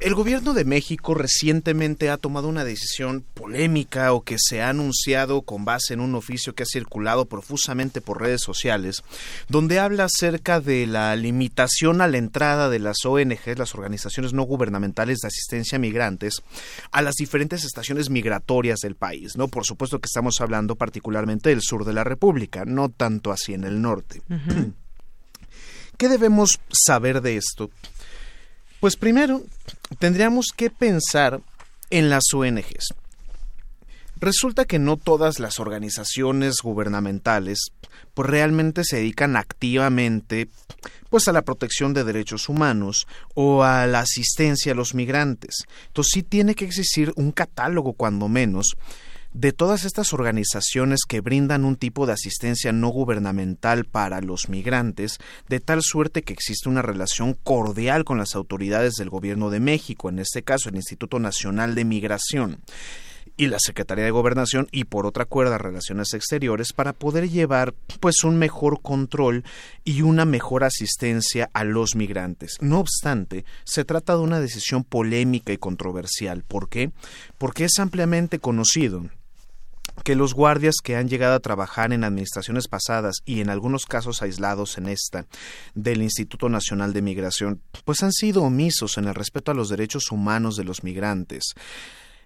[0.00, 5.42] El gobierno de México recientemente ha tomado una decisión polémica o que se ha anunciado
[5.42, 9.02] con base en un oficio que ha circulado profusamente por redes sociales,
[9.50, 14.44] donde habla acerca de la limitación a la entrada de las ONG, las organizaciones no
[14.44, 16.40] gubernamentales de asistencia a migrantes,
[16.92, 19.36] a las diferentes estaciones migratorias del país.
[19.36, 23.52] No, por supuesto que estamos hablando particularmente del sur de la República, no tanto así
[23.52, 24.22] en el norte.
[25.98, 27.70] ¿Qué debemos saber de esto?
[28.80, 29.42] Pues primero,
[29.98, 31.42] tendríamos que pensar
[31.90, 32.94] en las ONGs.
[34.18, 37.72] Resulta que no todas las organizaciones gubernamentales
[38.14, 40.48] pues realmente se dedican activamente
[41.10, 45.64] pues a la protección de derechos humanos o a la asistencia a los migrantes.
[45.88, 48.76] Entonces sí tiene que existir un catálogo cuando menos
[49.32, 55.18] de todas estas organizaciones que brindan un tipo de asistencia no gubernamental para los migrantes,
[55.48, 60.08] de tal suerte que existe una relación cordial con las autoridades del Gobierno de México,
[60.08, 62.60] en este caso el Instituto Nacional de Migración
[63.36, 68.22] y la Secretaría de Gobernación y por otra cuerda Relaciones Exteriores para poder llevar pues
[68.24, 69.44] un mejor control
[69.84, 72.58] y una mejor asistencia a los migrantes.
[72.60, 76.42] No obstante, se trata de una decisión polémica y controversial.
[76.42, 76.90] ¿Por qué?
[77.38, 79.06] Porque es ampliamente conocido
[80.04, 84.22] que los guardias que han llegado a trabajar en administraciones pasadas y en algunos casos
[84.22, 85.26] aislados en esta
[85.74, 90.10] del Instituto Nacional de Migración, pues han sido omisos en el respeto a los derechos
[90.10, 91.54] humanos de los migrantes.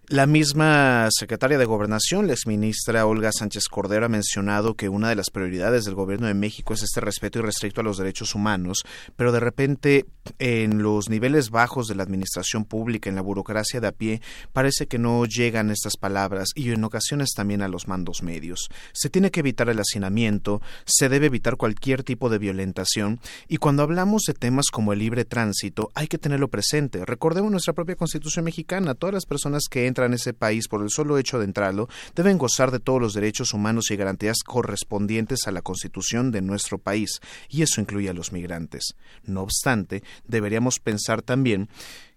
[0.08, 5.16] La misma secretaria de Gobernación, la exministra Olga Sánchez Cordero, ha mencionado que una de
[5.16, 8.82] las prioridades del gobierno de México es este respeto y restricto a los derechos humanos,
[9.16, 10.04] pero de repente
[10.38, 14.20] en los niveles bajos de la administración pública, en la burocracia de a pie,
[14.52, 18.68] parece que no llegan estas palabras y en ocasiones también a los mandos medios.
[18.92, 23.82] Se tiene que evitar el hacinamiento, se debe evitar cualquier tipo de violentación y cuando
[23.82, 27.06] hablamos de temas como el libre tránsito hay que tenerlo presente.
[27.06, 31.16] Recordemos nuestra propia Constitución mexicana, todas las personas que en ese país por el solo
[31.16, 35.62] hecho de entrarlo deben gozar de todos los derechos humanos y garantías correspondientes a la
[35.62, 38.94] Constitución de nuestro país, y eso incluye a los migrantes.
[39.22, 41.68] No obstante, deberíamos pensar también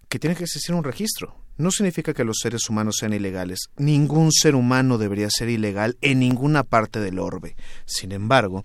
[0.08, 1.36] que tiene que existir un registro.
[1.56, 3.68] No significa que los seres humanos sean ilegales.
[3.76, 7.56] Ningún ser humano debería ser ilegal en ninguna parte del orbe.
[7.84, 8.64] Sin embargo,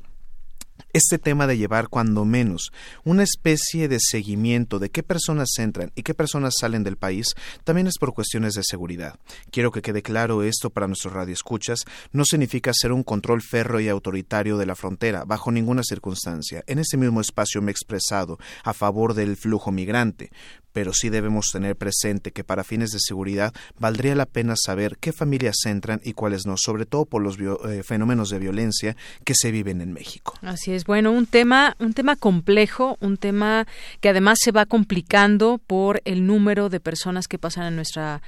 [0.93, 2.71] este tema de llevar cuando menos
[3.03, 7.27] una especie de seguimiento de qué personas entran y qué personas salen del país
[7.63, 9.19] también es por cuestiones de seguridad.
[9.51, 11.79] Quiero que quede claro esto para nuestros radioescuchas,
[12.11, 16.63] no significa ser un control férreo y autoritario de la frontera bajo ninguna circunstancia.
[16.67, 20.31] En ese mismo espacio me he expresado a favor del flujo migrante,
[20.73, 25.13] pero sí debemos tener presente que para fines de seguridad valdría la pena saber qué
[25.13, 29.51] familias entran y cuáles no, sobre todo por los eh, fenómenos de violencia que se
[29.51, 30.37] viven en México.
[30.41, 33.67] Así es, bueno, un tema, un tema complejo, un tema
[34.01, 38.21] que además se va complicando por el número de personas que pasan en nuestra,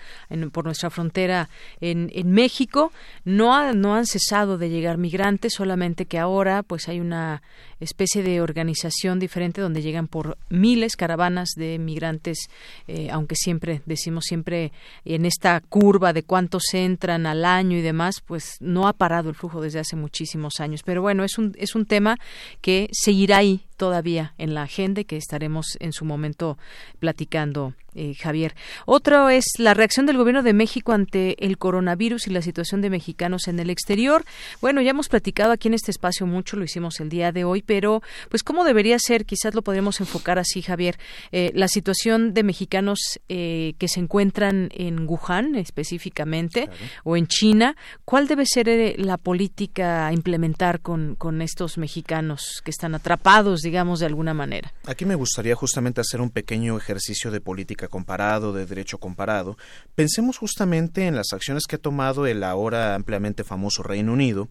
[0.52, 1.50] por nuestra frontera
[1.82, 2.94] en, en México.
[3.24, 7.42] No, no han cesado de llegar migrantes, solamente que ahora pues hay una
[7.80, 12.50] especie de organización diferente donde llegan por miles caravanas de migrantes,
[12.88, 14.72] eh, aunque siempre decimos siempre
[15.04, 19.36] en esta curva de cuántos entran al año y demás, pues no ha parado el
[19.36, 20.82] flujo desde hace muchísimos años.
[20.84, 22.18] Pero bueno, es un, es un tema
[22.62, 26.58] que seguirá ahí todavía en la agenda que estaremos en su momento
[27.00, 28.56] platicando, eh, Javier.
[28.86, 32.90] Otro es la reacción del Gobierno de México ante el coronavirus y la situación de
[32.90, 34.26] mexicanos en el exterior.
[34.60, 37.62] Bueno, ya hemos platicado aquí en este espacio mucho, lo hicimos el día de hoy,
[37.62, 40.98] pero pues cómo debería ser, quizás lo podríamos enfocar así, Javier,
[41.32, 43.00] eh, la situación de mexicanos
[43.30, 46.70] eh, que se encuentran en Wuhan específicamente
[47.04, 52.72] o en China, ¿cuál debe ser la política a implementar con, con estos mexicanos que
[52.72, 54.74] están atrapados digamos, de alguna manera.
[54.86, 59.58] Aquí me gustaría justamente hacer un pequeño ejercicio de política comparado, de derecho comparado.
[59.96, 64.48] Pensemos justamente en las acciones que ha tomado el ahora ampliamente famoso Reino Unido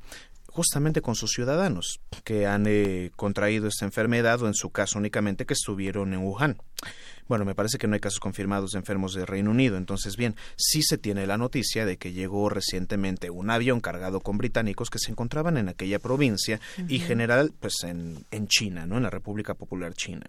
[0.55, 5.47] justamente con sus ciudadanos que han eh, contraído esta enfermedad o en su caso únicamente
[5.47, 6.59] que estuvieron en Wuhan.
[7.29, 9.77] Bueno, me parece que no hay casos confirmados de enfermos de Reino Unido.
[9.77, 14.37] Entonces, bien, sí se tiene la noticia de que llegó recientemente un avión cargado con
[14.37, 18.99] británicos que se encontraban en aquella provincia y general, pues en, en China, ¿no?
[18.99, 20.27] En la República Popular China.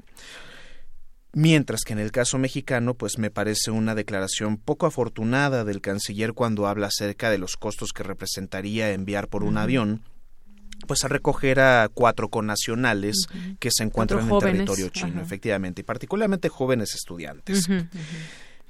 [1.33, 6.31] Mientras que en el caso mexicano, pues me parece una declaración poco afortunada del canciller
[6.31, 10.01] cuando habla acerca de los costos que representaría enviar por un avión
[10.85, 13.27] pues a recoger a cuatro connacionales
[13.59, 17.67] que se encuentran en el territorio chino, efectivamente, y particularmente jóvenes estudiantes.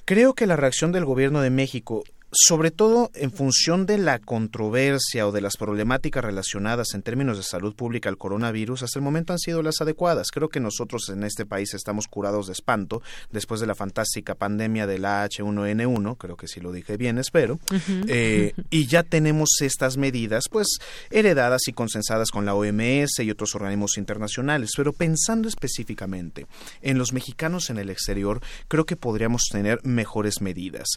[0.06, 2.04] Creo que la reacción del gobierno de México
[2.38, 7.44] sobre todo en función de la controversia o de las problemáticas relacionadas en términos de
[7.44, 10.32] salud pública al coronavirus, hasta el momento han sido las adecuadas.
[10.32, 13.02] Creo que nosotros en este país estamos curados de espanto
[13.32, 17.60] después de la fantástica pandemia del H1N1, creo que sí lo dije bien, espero,
[18.07, 20.68] eh, y ya tenemos estas medidas pues
[21.12, 26.48] heredadas y consensadas con la OMS y otros organismos internacionales, pero pensando específicamente
[26.82, 30.88] en los mexicanos en el exterior, creo que podríamos tener mejores medidas.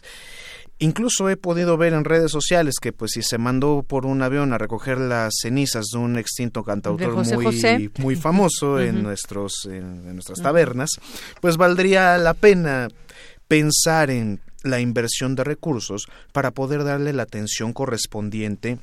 [0.81, 4.53] Incluso he podido ver en redes sociales que pues si se mandó por un avión
[4.53, 10.41] a recoger las cenizas de un extinto cantautor muy, muy famoso en nuestros en nuestras
[10.41, 10.89] tabernas,
[11.41, 12.87] pues valdría la pena
[13.49, 18.79] pensar en la inversión de recursos para poder darle la atención correspondiente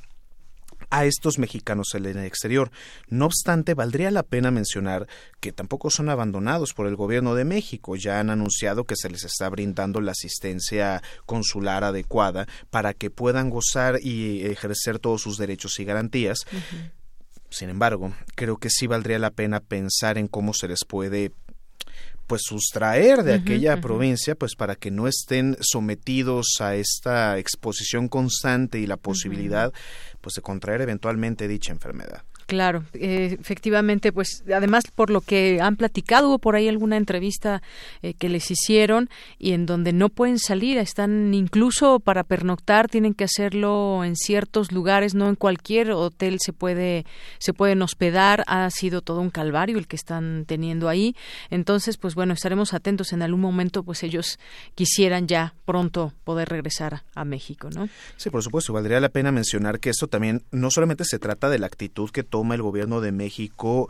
[0.91, 2.71] a estos mexicanos en el exterior.
[3.09, 5.07] No obstante, valdría la pena mencionar
[5.41, 7.97] que tampoco son abandonados por el gobierno de México.
[7.97, 13.51] Ya han anunciado que se les está brindando la asistencia consular adecuada para que puedan
[13.51, 16.39] gozar y ejercer todos sus derechos y garantías.
[17.51, 21.33] Sin embargo, creo que sí valdría la pena pensar en cómo se les puede
[22.27, 28.81] pues sustraer de aquella provincia pues para que no estén sometidos a esta exposición constante
[28.81, 29.73] y la posibilidad
[30.27, 32.25] pues de contraer eventualmente dicha enfermedad.
[32.47, 37.61] Claro, eh, efectivamente, pues además por lo que han platicado, hubo por ahí alguna entrevista
[38.03, 43.15] eh, que les hicieron y en donde no pueden salir, están incluso para pernoctar, tienen
[43.15, 47.05] que hacerlo en ciertos lugares, no en cualquier hotel se puede
[47.39, 51.17] se pueden hospedar, ha sido todo un calvario el que están teniendo ahí.
[51.51, 54.39] Entonces, pues bueno, estaremos atentos en algún momento, pues ellos
[54.77, 57.89] quisieran ya pronto poder regresar a México, ¿no?
[58.17, 61.59] Sí, por supuesto, valdría la pena mencionar que esto también no solamente se trata de
[61.59, 63.89] la actitud que toma el gobierno de México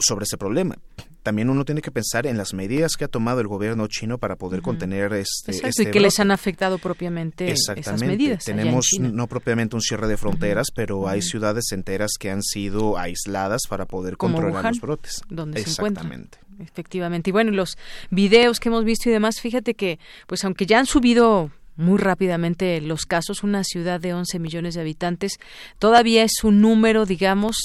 [0.00, 0.76] sobre ese problema.
[1.22, 4.34] También uno tiene que pensar en las medidas que ha tomado el gobierno chino para
[4.34, 8.44] poder contener este, Exacto, y que les han afectado propiamente esas medidas.
[8.44, 13.62] Tenemos no propiamente un cierre de fronteras, pero hay ciudades enteras que han sido aisladas
[13.68, 15.22] para poder controlar los brotes.
[15.28, 16.38] Donde Exactamente.
[16.56, 17.30] Se Efectivamente.
[17.30, 17.78] Y bueno, los
[18.10, 22.80] videos que hemos visto y demás, fíjate que, pues aunque ya han subido muy rápidamente
[22.82, 23.42] los casos.
[23.42, 25.38] Una ciudad de 11 millones de habitantes
[25.78, 27.56] todavía es un número, digamos,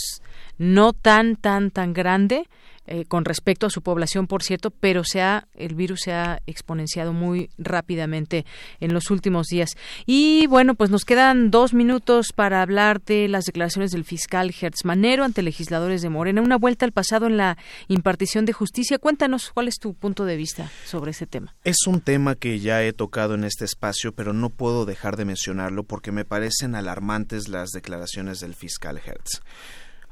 [0.57, 2.47] no tan, tan, tan grande
[2.85, 6.41] eh, con respecto a su población, por cierto, pero se ha, el virus se ha
[6.47, 8.45] exponenciado muy rápidamente
[8.79, 9.71] en los últimos días.
[10.05, 14.83] Y bueno, pues nos quedan dos minutos para hablar de las declaraciones del fiscal Hertz
[14.83, 16.41] Manero ante legisladores de Morena.
[16.41, 17.57] Una vuelta al pasado en la
[17.87, 18.99] impartición de justicia.
[18.99, 21.55] Cuéntanos cuál es tu punto de vista sobre ese tema.
[21.63, 25.25] Es un tema que ya he tocado en este espacio, pero no puedo dejar de
[25.25, 29.41] mencionarlo porque me parecen alarmantes las declaraciones del fiscal Hertz.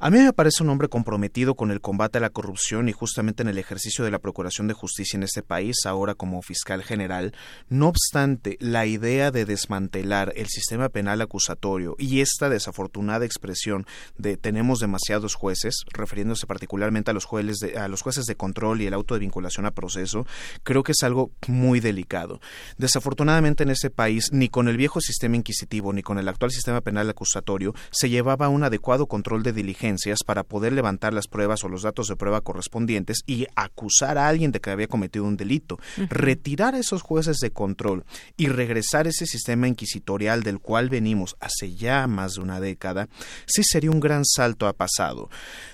[0.04, 3.44] A mí me parece un hombre comprometido con el combate a la corrupción y justamente
[3.44, 7.36] en el ejercicio de la Procuración de Justicia en este país, ahora como fiscal general.
[7.70, 13.86] No obstante, la idea de desmantelar el sistema penal acusatorio y esta desafortunada expresión
[14.18, 18.82] de tenemos demasiados jueces, refiriéndose particularmente a los jueces de, a los jueces de control
[18.82, 20.26] y el auto de vinculación a proceso,
[20.64, 22.42] creo que es algo muy delicado.
[22.80, 26.82] Desafortunadamente en este país, ni con el viejo sistema inquisitivo ni con el actual sistema
[26.82, 31.64] penal acusatorio se llevaba un adecuado control de diligencia agencias para poder levantar las pruebas
[31.64, 35.38] o los datos de prueba correspondientes y acusar a alguien de que había cometido un
[35.38, 35.78] delito.
[36.10, 38.06] Retirar a esos jueces de control
[38.38, 43.10] y regresar ese sistema inquisitorial del cual venimos hace ya más de una década,
[43.46, 45.30] sí sería un gran salto a pasado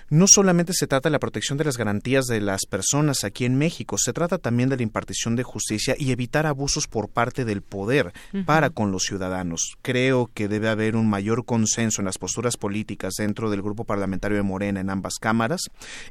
[0.09, 3.57] no solamente se trata de la protección de las garantías de las personas aquí en
[3.57, 7.61] México, se trata también de la impartición de justicia y evitar abusos por parte del
[7.61, 8.13] poder
[8.45, 9.75] para con los ciudadanos.
[9.81, 14.37] Creo que debe haber un mayor consenso en las posturas políticas dentro del grupo parlamentario
[14.37, 15.61] de Morena en ambas cámaras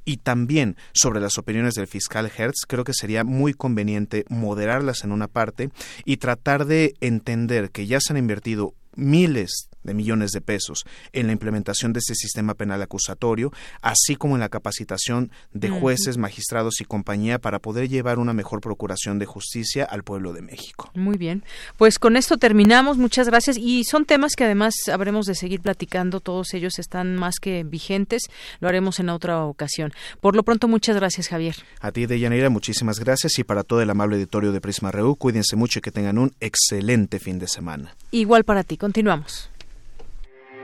[0.04, 2.66] y también sobre las opiniones del fiscal Hertz.
[2.66, 5.70] Creo que sería muy conveniente moderarlas en una parte
[6.04, 11.26] y tratar de entender que ya se han invertido miles de millones de pesos en
[11.26, 16.80] la implementación de este sistema penal acusatorio, así como en la capacitación de jueces, magistrados
[16.80, 20.90] y compañía para poder llevar una mejor procuración de justicia al pueblo de México.
[20.94, 21.44] Muy bien,
[21.76, 22.98] pues con esto terminamos.
[22.98, 23.56] Muchas gracias.
[23.58, 26.20] Y son temas que además habremos de seguir platicando.
[26.20, 28.22] Todos ellos están más que vigentes.
[28.60, 29.92] Lo haremos en otra ocasión.
[30.20, 31.56] Por lo pronto, muchas gracias, Javier.
[31.80, 33.38] A ti, Deyanira, muchísimas gracias.
[33.38, 36.34] Y para todo el amable auditorio de Prisma Reú, cuídense mucho y que tengan un
[36.40, 37.96] excelente fin de semana.
[38.10, 38.76] Igual para ti.
[38.76, 39.50] Continuamos.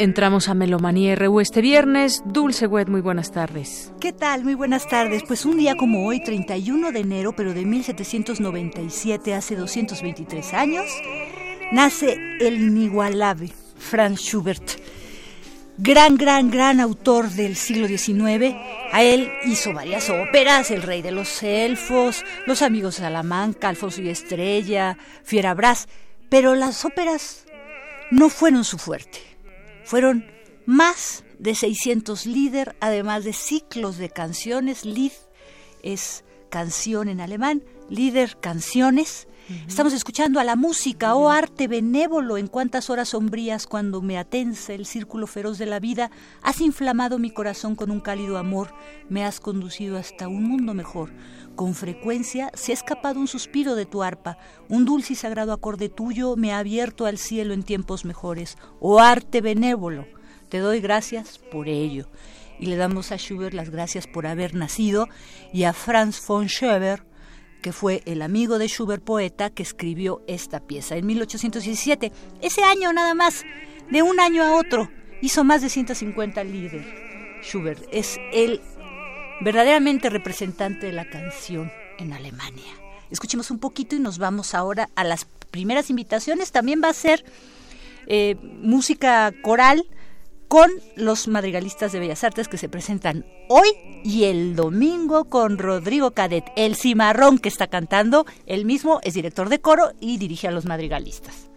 [0.00, 2.22] Entramos a Melomanía RU este viernes.
[2.24, 3.92] Dulce Wet, muy buenas tardes.
[3.98, 4.44] ¿Qué tal?
[4.44, 5.24] Muy buenas tardes.
[5.26, 10.84] Pues un día como hoy, 31 de enero, pero de 1797, hace 223 años,
[11.72, 14.70] nace el inigualable Franz Schubert.
[15.78, 18.54] Gran, gran, gran autor del siglo XIX.
[18.92, 24.00] A él hizo varias óperas, El Rey de los Elfos, Los Amigos de Salamanca, Alfonso
[24.00, 25.88] y Estrella, Fierabras.
[26.28, 27.46] Pero las óperas
[28.12, 29.37] no fueron su fuerte.
[29.88, 30.26] Fueron
[30.66, 34.84] más de 600 líder, además de ciclos de canciones.
[34.84, 35.12] Lied
[35.82, 39.27] es canción en alemán, líder canciones.
[39.66, 44.74] Estamos escuchando a la música, oh arte benévolo, en cuántas horas sombrías cuando me atensa
[44.74, 46.10] el círculo feroz de la vida,
[46.42, 48.74] has inflamado mi corazón con un cálido amor,
[49.08, 51.12] me has conducido hasta un mundo mejor.
[51.56, 54.36] Con frecuencia se ha escapado un suspiro de tu arpa,
[54.68, 58.58] un dulce y sagrado acorde tuyo me ha abierto al cielo en tiempos mejores.
[58.80, 60.06] Oh arte benévolo,
[60.50, 62.06] te doy gracias por ello.
[62.60, 65.06] Y le damos a Schubert las gracias por haber nacido
[65.54, 67.08] y a Franz von Schubert
[67.62, 72.12] que fue el amigo de Schubert poeta que escribió esta pieza en 1817.
[72.40, 73.44] Ese año nada más,
[73.90, 74.90] de un año a otro,
[75.20, 76.86] hizo más de 150 líderes.
[77.42, 78.60] Schubert es el
[79.40, 82.72] verdaderamente representante de la canción en Alemania.
[83.10, 86.52] Escuchemos un poquito y nos vamos ahora a las primeras invitaciones.
[86.52, 87.24] También va a ser
[88.06, 89.86] eh, música coral
[90.48, 93.68] con los madrigalistas de Bellas Artes que se presentan hoy
[94.02, 98.26] y el domingo con Rodrigo Cadet, el cimarrón que está cantando.
[98.46, 101.48] Él mismo es director de coro y dirige a los madrigalistas.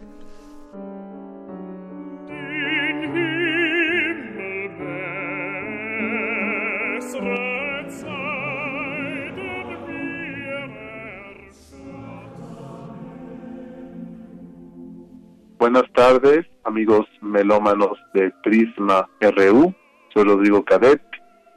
[15.62, 19.72] Buenas tardes, amigos melómanos de Prisma RU.
[20.12, 21.00] Soy Rodrigo Cadet.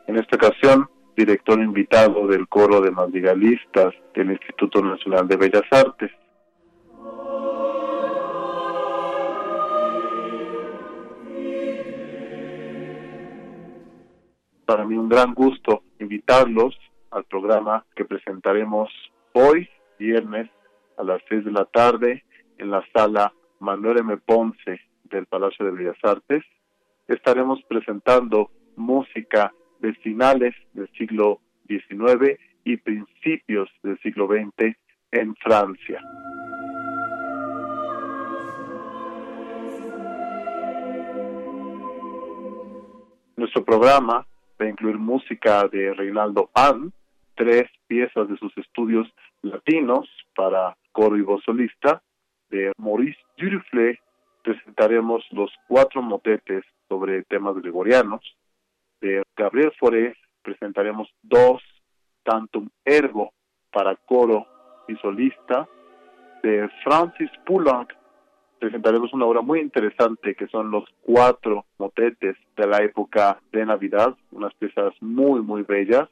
[0.06, 0.88] En esta ocasión,
[1.18, 6.11] director invitado del coro de madrigalistas del Instituto Nacional de Bellas Artes.
[14.68, 16.77] Para mí un gran gusto invitarlos
[17.10, 18.88] al programa que presentaremos
[19.34, 19.68] hoy,
[19.98, 20.48] viernes,
[20.95, 22.23] a las seis de la tarde,
[22.60, 24.18] en la sala Manuel M.
[24.18, 26.44] Ponce del Palacio de Bellas Artes,
[27.07, 34.76] estaremos presentando música de finales del siglo XIX y principios del siglo XX
[35.11, 36.02] en Francia.
[43.38, 44.26] Nuestro programa
[44.60, 46.94] va a incluir música de Reinaldo Pan,
[47.36, 49.07] tres piezas de sus estudios
[49.41, 52.02] latinos para coro y voz solista.
[52.49, 53.99] De Maurice Duruflé
[54.43, 58.22] presentaremos los cuatro motetes sobre temas gregorianos.
[59.01, 61.61] De Gabriel Foré presentaremos dos
[62.23, 63.31] Tantum Ergo
[63.72, 64.45] para coro
[64.88, 65.67] y solista.
[66.43, 67.91] De Francis Poulenc
[68.59, 74.15] presentaremos una obra muy interesante que son los cuatro motetes de la época de Navidad,
[74.31, 76.09] unas piezas muy, muy bellas.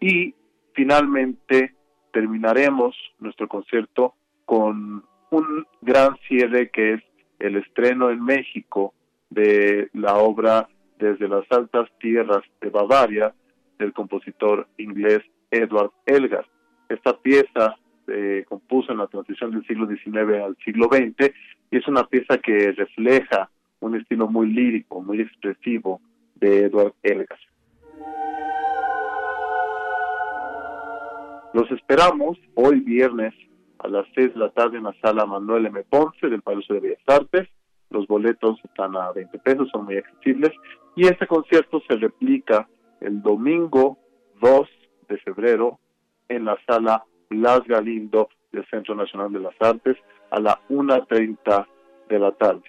[0.00, 0.34] Y
[0.74, 1.74] finalmente
[2.12, 4.14] terminaremos nuestro concierto
[4.44, 7.02] con un gran cierre que es
[7.38, 8.94] el estreno en México
[9.30, 10.68] de la obra
[10.98, 13.32] Desde las altas tierras de Bavaria
[13.78, 15.20] del compositor inglés
[15.50, 16.46] Edward Elgar.
[16.90, 21.32] Esta pieza se compuso en la transición del siglo XIX al siglo XX
[21.70, 23.48] y es una pieza que refleja
[23.80, 26.02] un estilo muy lírico, muy expresivo
[26.34, 27.38] de Edward Elgar.
[31.52, 33.34] Los esperamos hoy viernes
[33.80, 35.82] a las 6 de la tarde en la sala Manuel M.
[35.84, 37.48] Ponce del Palacio de Bellas Artes.
[37.90, 40.52] Los boletos están a 20 pesos, son muy accesibles.
[40.94, 42.68] Y este concierto se replica
[43.00, 43.98] el domingo
[44.40, 44.68] 2
[45.08, 45.80] de febrero
[46.28, 49.96] en la sala Blas Galindo del Centro Nacional de las Artes
[50.30, 51.66] a la 1.30
[52.08, 52.62] de la tarde.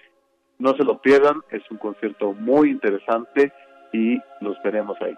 [0.57, 3.51] No se lo pierdan, es un concierto muy interesante
[3.93, 5.15] y los veremos ahí.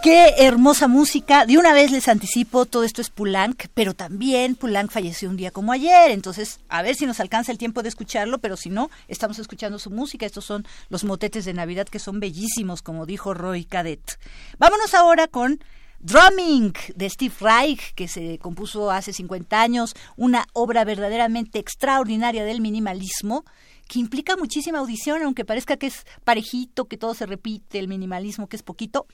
[0.00, 1.44] Qué hermosa música.
[1.44, 5.50] De una vez les anticipo, todo esto es Poulenc, pero también Poulenc falleció un día
[5.50, 6.12] como ayer.
[6.12, 9.80] Entonces, a ver si nos alcanza el tiempo de escucharlo, pero si no, estamos escuchando
[9.80, 10.24] su música.
[10.24, 14.20] Estos son los motetes de Navidad que son bellísimos, como dijo Roy Cadet.
[14.58, 15.58] Vámonos ahora con
[15.98, 22.60] Drumming de Steve Reich, que se compuso hace 50 años, una obra verdaderamente extraordinaria del
[22.60, 23.44] minimalismo
[23.88, 28.46] que implica muchísima audición, aunque parezca que es parejito, que todo se repite, el minimalismo
[28.46, 29.06] que es poquito.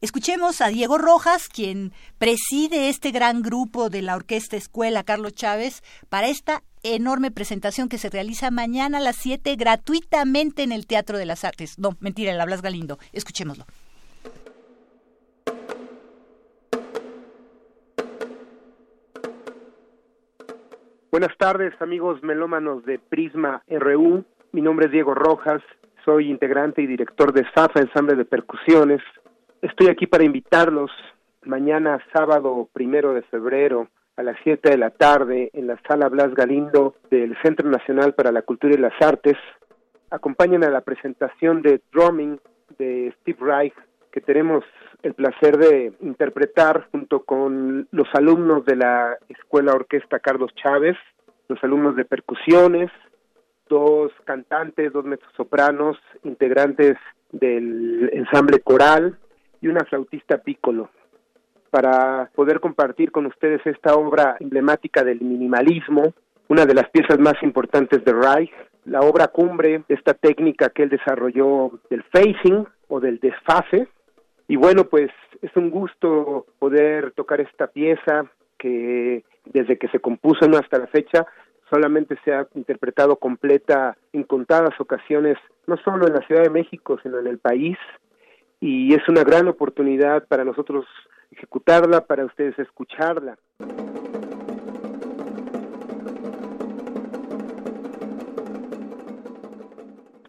[0.00, 5.82] Escuchemos a Diego Rojas, quien preside este gran grupo de la Orquesta Escuela Carlos Chávez,
[6.08, 11.18] para esta enorme presentación que se realiza mañana a las 7 gratuitamente en el Teatro
[11.18, 11.78] de las Artes.
[11.78, 12.98] No, mentira, el Hablas Galindo.
[13.12, 13.66] Escuchémoslo.
[21.12, 24.24] Buenas tardes, amigos melómanos de Prisma RU.
[24.52, 25.60] Mi nombre es Diego Rojas,
[26.06, 29.02] soy integrante y director de SAFA Ensamble de Percusiones.
[29.60, 30.90] Estoy aquí para invitarlos
[31.44, 36.34] mañana sábado primero de febrero a las 7 de la tarde en la sala Blas
[36.34, 39.36] Galindo del Centro Nacional para la Cultura y las Artes.
[40.08, 42.40] Acompañen a la presentación de Drumming
[42.78, 43.74] de Steve Reich
[44.12, 44.62] que tenemos
[45.02, 50.96] el placer de interpretar junto con los alumnos de la Escuela Orquesta Carlos Chávez,
[51.48, 52.90] los alumnos de percusiones,
[53.68, 56.96] dos cantantes, dos mezzosopranos, integrantes
[57.32, 59.18] del ensamble coral
[59.60, 60.90] y una flautista pícolo
[61.70, 66.12] para poder compartir con ustedes esta obra emblemática del minimalismo,
[66.48, 68.52] una de las piezas más importantes de Reich,
[68.84, 73.88] la obra cumbre esta técnica que él desarrolló del facing o del desfase,
[74.52, 75.10] y bueno, pues
[75.40, 78.26] es un gusto poder tocar esta pieza
[78.58, 81.26] que desde que se compuso hasta la fecha
[81.70, 86.98] solamente se ha interpretado completa en contadas ocasiones, no solo en la Ciudad de México,
[87.02, 87.78] sino en el país.
[88.60, 90.84] Y es una gran oportunidad para nosotros
[91.30, 93.38] ejecutarla, para ustedes escucharla.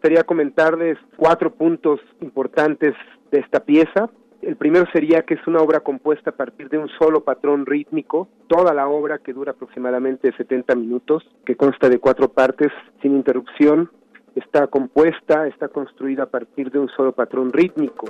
[0.00, 2.94] Quería comentarles cuatro puntos importantes
[3.34, 4.08] de esta pieza.
[4.42, 8.28] El primero sería que es una obra compuesta a partir de un solo patrón rítmico,
[8.46, 12.70] toda la obra que dura aproximadamente 70 minutos, que consta de cuatro partes
[13.02, 13.90] sin interrupción,
[14.36, 18.06] está compuesta, está construida a partir de un solo patrón rítmico.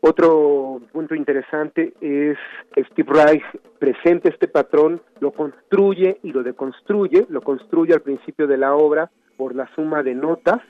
[0.00, 2.38] Otro punto interesante es
[2.72, 3.44] que Steve Reich
[3.78, 9.10] presenta este patrón, lo construye y lo deconstruye, lo construye al principio de la obra
[9.36, 10.62] por la suma de notas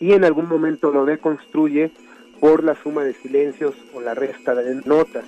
[0.00, 1.90] y en algún momento lo deconstruye
[2.40, 5.24] por la suma de silencios o la resta de notas.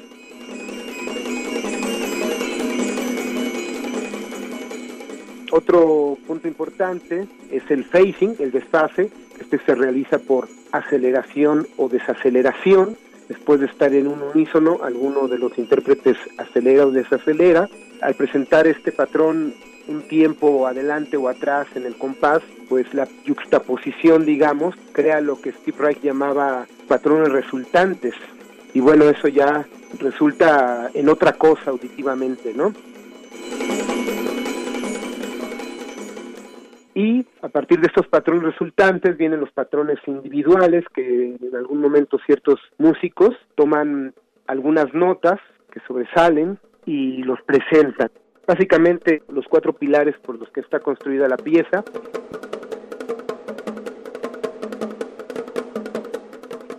[5.52, 9.10] Otro punto importante es el phasing, el desfase.
[9.40, 12.96] Este se realiza por aceleración o desaceleración.
[13.28, 17.68] Después de estar en un unísono, alguno de los intérpretes acelera o desacelera.
[18.00, 19.54] Al presentar este patrón
[19.90, 25.52] un tiempo adelante o atrás en el compás, pues la juxtaposición, digamos, crea lo que
[25.52, 28.14] Steve Reich llamaba patrones resultantes.
[28.72, 29.66] Y bueno, eso ya
[29.98, 32.72] resulta en otra cosa auditivamente, ¿no?
[36.94, 42.18] Y a partir de estos patrones resultantes vienen los patrones individuales que en algún momento
[42.26, 44.12] ciertos músicos toman
[44.46, 45.40] algunas notas
[45.72, 48.10] que sobresalen y los presentan.
[48.50, 51.84] Básicamente los cuatro pilares por los que está construida la pieza.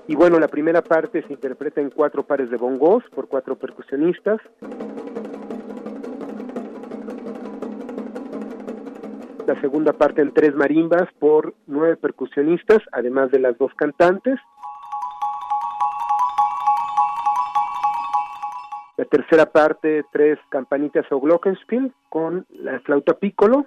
[0.06, 4.42] Y bueno, la primera parte se interpreta en cuatro pares de bongos por cuatro percusionistas.
[9.48, 14.38] La segunda parte en tres marimbas por nueve percusionistas, además de las dos cantantes.
[19.02, 23.66] La tercera parte, tres campanitas o glockenspiel con la flauta piccolo.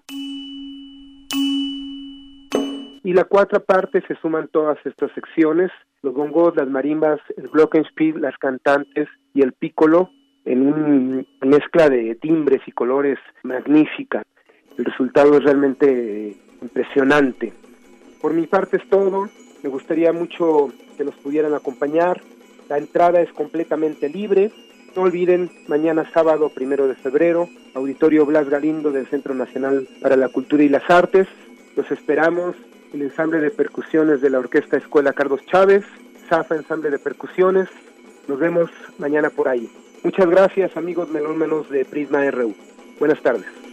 [3.02, 8.20] Y la cuarta parte se suman todas estas secciones, los bongos, las marimbas, el glockenspiel,
[8.20, 10.08] las cantantes y el piccolo
[10.44, 14.22] en una mezcla de timbres y colores magnífica.
[14.78, 17.52] El resultado es realmente impresionante.
[18.22, 19.28] Por mi parte es todo.
[19.64, 22.20] Me gustaría mucho que nos pudieran acompañar.
[22.68, 24.52] La entrada es completamente libre.
[24.96, 30.28] No olviden, mañana sábado, primero de febrero, Auditorio Blas Galindo del Centro Nacional para la
[30.28, 31.26] Cultura y las Artes.
[31.74, 32.54] Los esperamos,
[32.92, 35.84] el ensamble de percusiones de la Orquesta Escuela Carlos Chávez,
[36.28, 37.68] Zafa Ensamble de Percusiones.
[38.28, 39.68] Nos vemos mañana por ahí.
[40.04, 42.54] Muchas gracias, amigos melómenos de Prisma RU.
[43.00, 43.63] Buenas tardes.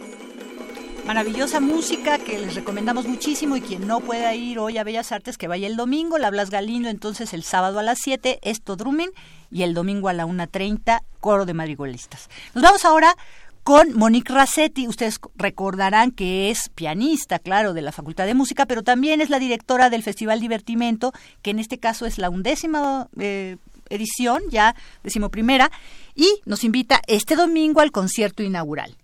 [1.06, 5.36] Maravillosa música que les recomendamos muchísimo y quien no pueda ir hoy a Bellas Artes
[5.36, 9.10] que vaya el domingo, la Blas Galindo entonces el sábado a las 7, esto Drumming
[9.50, 12.30] y el domingo a la 1.30, coro de madrigolistas.
[12.54, 13.16] Nos vamos ahora
[13.64, 14.86] con Monique Rassetti.
[14.86, 19.40] Ustedes recordarán que es pianista, claro, de la Facultad de Música, pero también es la
[19.40, 21.12] directora del Festival Divertimento,
[21.42, 23.56] que en este caso es la undécima eh,
[23.90, 25.70] edición, ya decimoprimera,
[26.14, 28.96] y nos invita este domingo al concierto inaugural.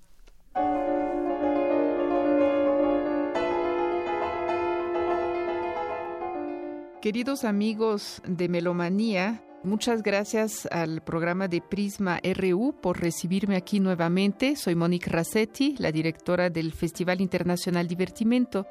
[7.01, 14.57] Queridos amigos de Melomanía, muchas gracias al programa de Prisma RU por recibirme aquí nuevamente.
[14.57, 18.67] Soy Monique Rassetti, la directora del Festival Internacional Divertimento.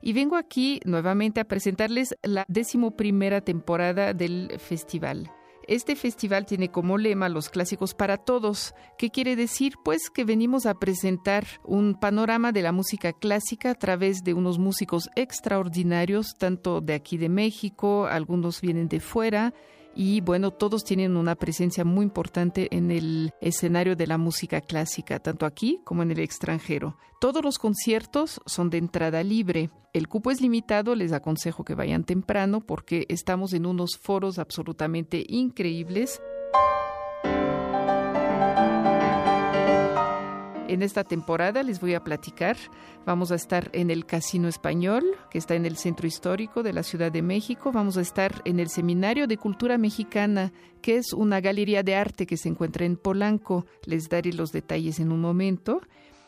[0.00, 5.30] Y vengo aquí nuevamente a presentarles la decimoprimera temporada del festival.
[5.68, 8.74] Este festival tiene como lema los clásicos para todos.
[8.98, 9.74] ¿Qué quiere decir?
[9.84, 14.58] Pues que venimos a presentar un panorama de la música clásica a través de unos
[14.58, 19.54] músicos extraordinarios, tanto de aquí de México, algunos vienen de fuera,
[19.94, 25.18] y bueno, todos tienen una presencia muy importante en el escenario de la música clásica,
[25.18, 26.96] tanto aquí como en el extranjero.
[27.20, 29.70] Todos los conciertos son de entrada libre.
[29.92, 35.24] El cupo es limitado, les aconsejo que vayan temprano porque estamos en unos foros absolutamente
[35.28, 36.20] increíbles.
[40.72, 42.56] En esta temporada les voy a platicar.
[43.04, 46.82] Vamos a estar en el Casino Español, que está en el centro histórico de la
[46.82, 47.72] Ciudad de México.
[47.72, 50.50] Vamos a estar en el Seminario de Cultura Mexicana,
[50.80, 53.66] que es una galería de arte que se encuentra en Polanco.
[53.84, 55.82] Les daré los detalles en un momento.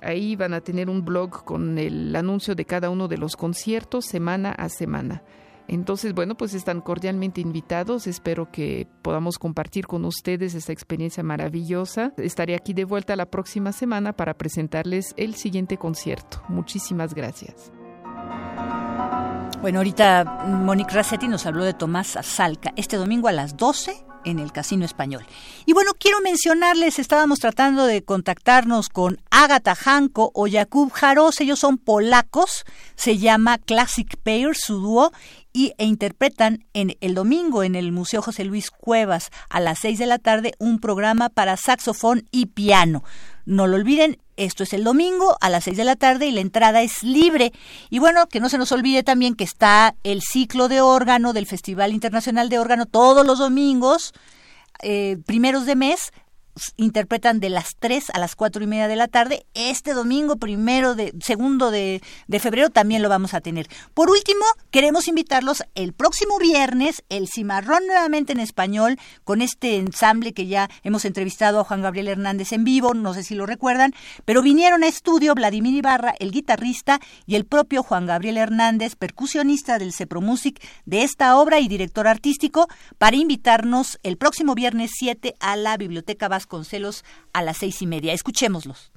[0.01, 4.07] Ahí van a tener un blog con el anuncio de cada uno de los conciertos
[4.07, 5.23] semana a semana.
[5.75, 8.07] Entonces, bueno, pues están cordialmente invitados.
[8.07, 12.13] Espero que podamos compartir con ustedes esta experiencia maravillosa.
[12.19, 16.43] Estaré aquí de vuelta la próxima semana para presentarles el siguiente concierto.
[16.49, 17.73] Muchísimas gracias.
[19.63, 24.39] Bueno, ahorita Monique Rassetti nos habló de Tomás Salca este domingo a las 12 en
[24.39, 25.25] el Casino Español.
[25.67, 31.59] Y bueno, quiero mencionarles, estábamos tratando de contactarnos con Agatha Hanko o Jakub Jaros, ellos
[31.59, 35.13] son polacos, se llama Classic Pair, su dúo,
[35.53, 39.99] y, e interpretan en el domingo en el Museo José Luis Cuevas a las seis
[39.99, 43.05] de la tarde un programa para saxofón y piano.
[43.45, 46.41] No lo olviden, esto es el domingo a las seis de la tarde y la
[46.41, 47.53] entrada es libre.
[47.91, 51.47] Y bueno, que no se nos olvide también que está el ciclo de órgano del
[51.47, 54.13] Festival Internacional de Órgano todos los domingos,
[54.83, 56.13] eh, primeros de mes,
[56.77, 59.47] interpretan de las 3 a las cuatro y media de la tarde.
[59.55, 63.69] Este domingo, primero de, segundo de, de, febrero, también lo vamos a tener.
[63.95, 70.33] Por último, queremos invitarlos el próximo viernes, el Cimarrón nuevamente en español, con este ensamble
[70.33, 73.95] que ya hemos entrevistado a Juan Gabriel Hernández en vivo, no sé si lo recuerdan,
[74.25, 79.79] pero vinieron a estudio Vladimir Ibarra, el guitarrista, y el propio Juan Gabriel Hernández, percusionista
[79.79, 82.69] del Cepro Music de esta obra y director artístico,
[82.99, 88.13] para invitarnos el próximo viernes 7 a la Biblioteca Vasconcelos a las seis y media.
[88.13, 88.91] Escuchémoslos.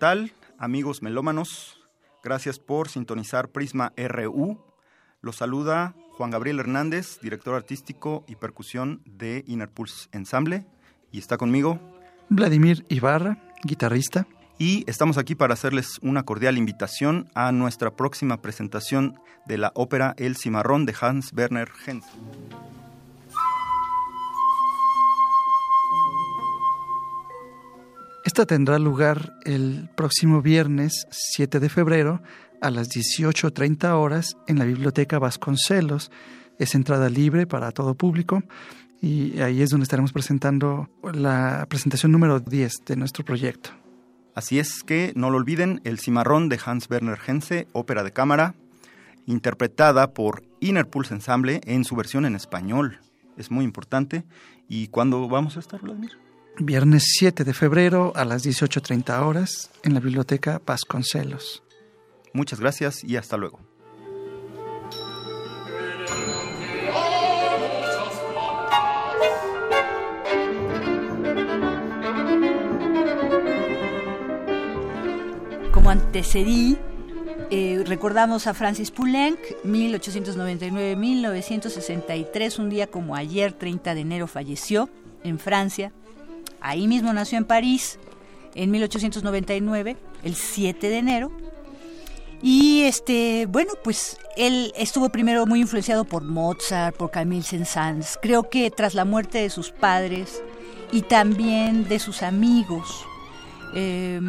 [0.00, 0.32] tal?
[0.58, 1.78] Amigos melómanos,
[2.24, 4.58] gracias por sintonizar Prisma RU.
[5.20, 10.66] Los saluda Juan Gabriel Hernández, director artístico y percusión de Inner Pulse Ensemble.
[11.12, 11.78] Y está conmigo
[12.30, 14.26] Vladimir Ibarra, guitarrista.
[14.58, 20.14] Y estamos aquí para hacerles una cordial invitación a nuestra próxima presentación de la ópera
[20.16, 22.08] El Cimarrón de Hans Werner Henze.
[28.30, 32.22] Esta tendrá lugar el próximo viernes 7 de febrero
[32.60, 36.12] a las 18.30 horas en la Biblioteca Vasconcelos.
[36.56, 38.44] Es entrada libre para todo público
[39.00, 43.70] y ahí es donde estaremos presentando la presentación número 10 de nuestro proyecto.
[44.36, 48.54] Así es que no lo olviden, El Cimarrón de Hans Werner Henze, ópera de cámara,
[49.26, 53.00] interpretada por Inner Pulse Ensemble en su versión en español.
[53.36, 54.22] Es muy importante.
[54.68, 56.29] ¿Y cuándo vamos a estar, Vladimir?
[56.58, 61.62] Viernes 7 de febrero a las 18.30 horas en la Biblioteca Vasconcelos.
[62.32, 63.58] Muchas gracias y hasta luego.
[75.72, 76.78] Como antecedí,
[77.50, 84.90] eh, recordamos a Francis Poulenc, 1899-1963, un día como ayer, 30 de enero, falleció
[85.24, 85.92] en Francia
[86.60, 87.98] Ahí mismo nació en París
[88.54, 91.32] en 1899, el 7 de enero.
[92.42, 98.18] Y este, bueno, pues él estuvo primero muy influenciado por Mozart, por Camille Saint-Saëns.
[98.22, 100.42] Creo que tras la muerte de sus padres
[100.90, 103.04] y también de sus amigos.
[103.74, 104.28] Em,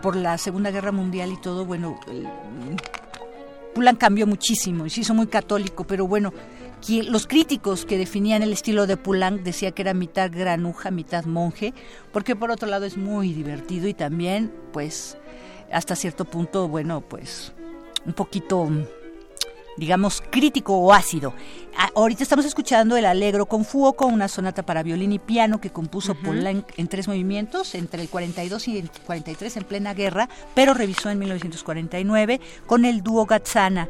[0.00, 1.98] por la Segunda Guerra Mundial y todo, bueno,
[3.74, 6.32] Poulenc cambió muchísimo y se hizo muy católico, pero bueno,
[7.08, 11.74] los críticos que definían el estilo de Poulenc decía que era mitad granuja, mitad monje,
[12.12, 15.16] porque por otro lado es muy divertido y también, pues,
[15.72, 17.52] hasta cierto punto, bueno, pues,
[18.06, 18.68] un poquito
[19.78, 21.32] digamos, crítico o ácido.
[21.94, 26.14] ahorita estamos escuchando el Alegro con Fuoco, una sonata para violín y piano que compuso
[26.16, 31.10] Poulenc en tres movimientos, entre el 42 y el 43 en plena guerra, pero revisó
[31.10, 33.88] en 1949 con el dúo Gazzana.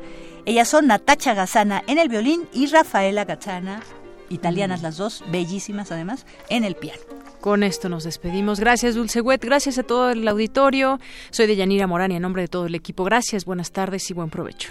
[0.49, 3.83] Ellas son Natacha Gazzana en el violín y Rafaela Gazzana,
[4.31, 7.03] italianas las dos, bellísimas además, en el piano.
[7.43, 8.59] Con esto nos despedimos.
[8.59, 9.45] Gracias, Dulce Wet.
[9.45, 11.01] Gracias a todo el auditorio.
[11.29, 13.05] Soy de Yanira Morán y en nombre de todo el equipo.
[13.05, 14.71] Gracias, buenas tardes y buen provecho.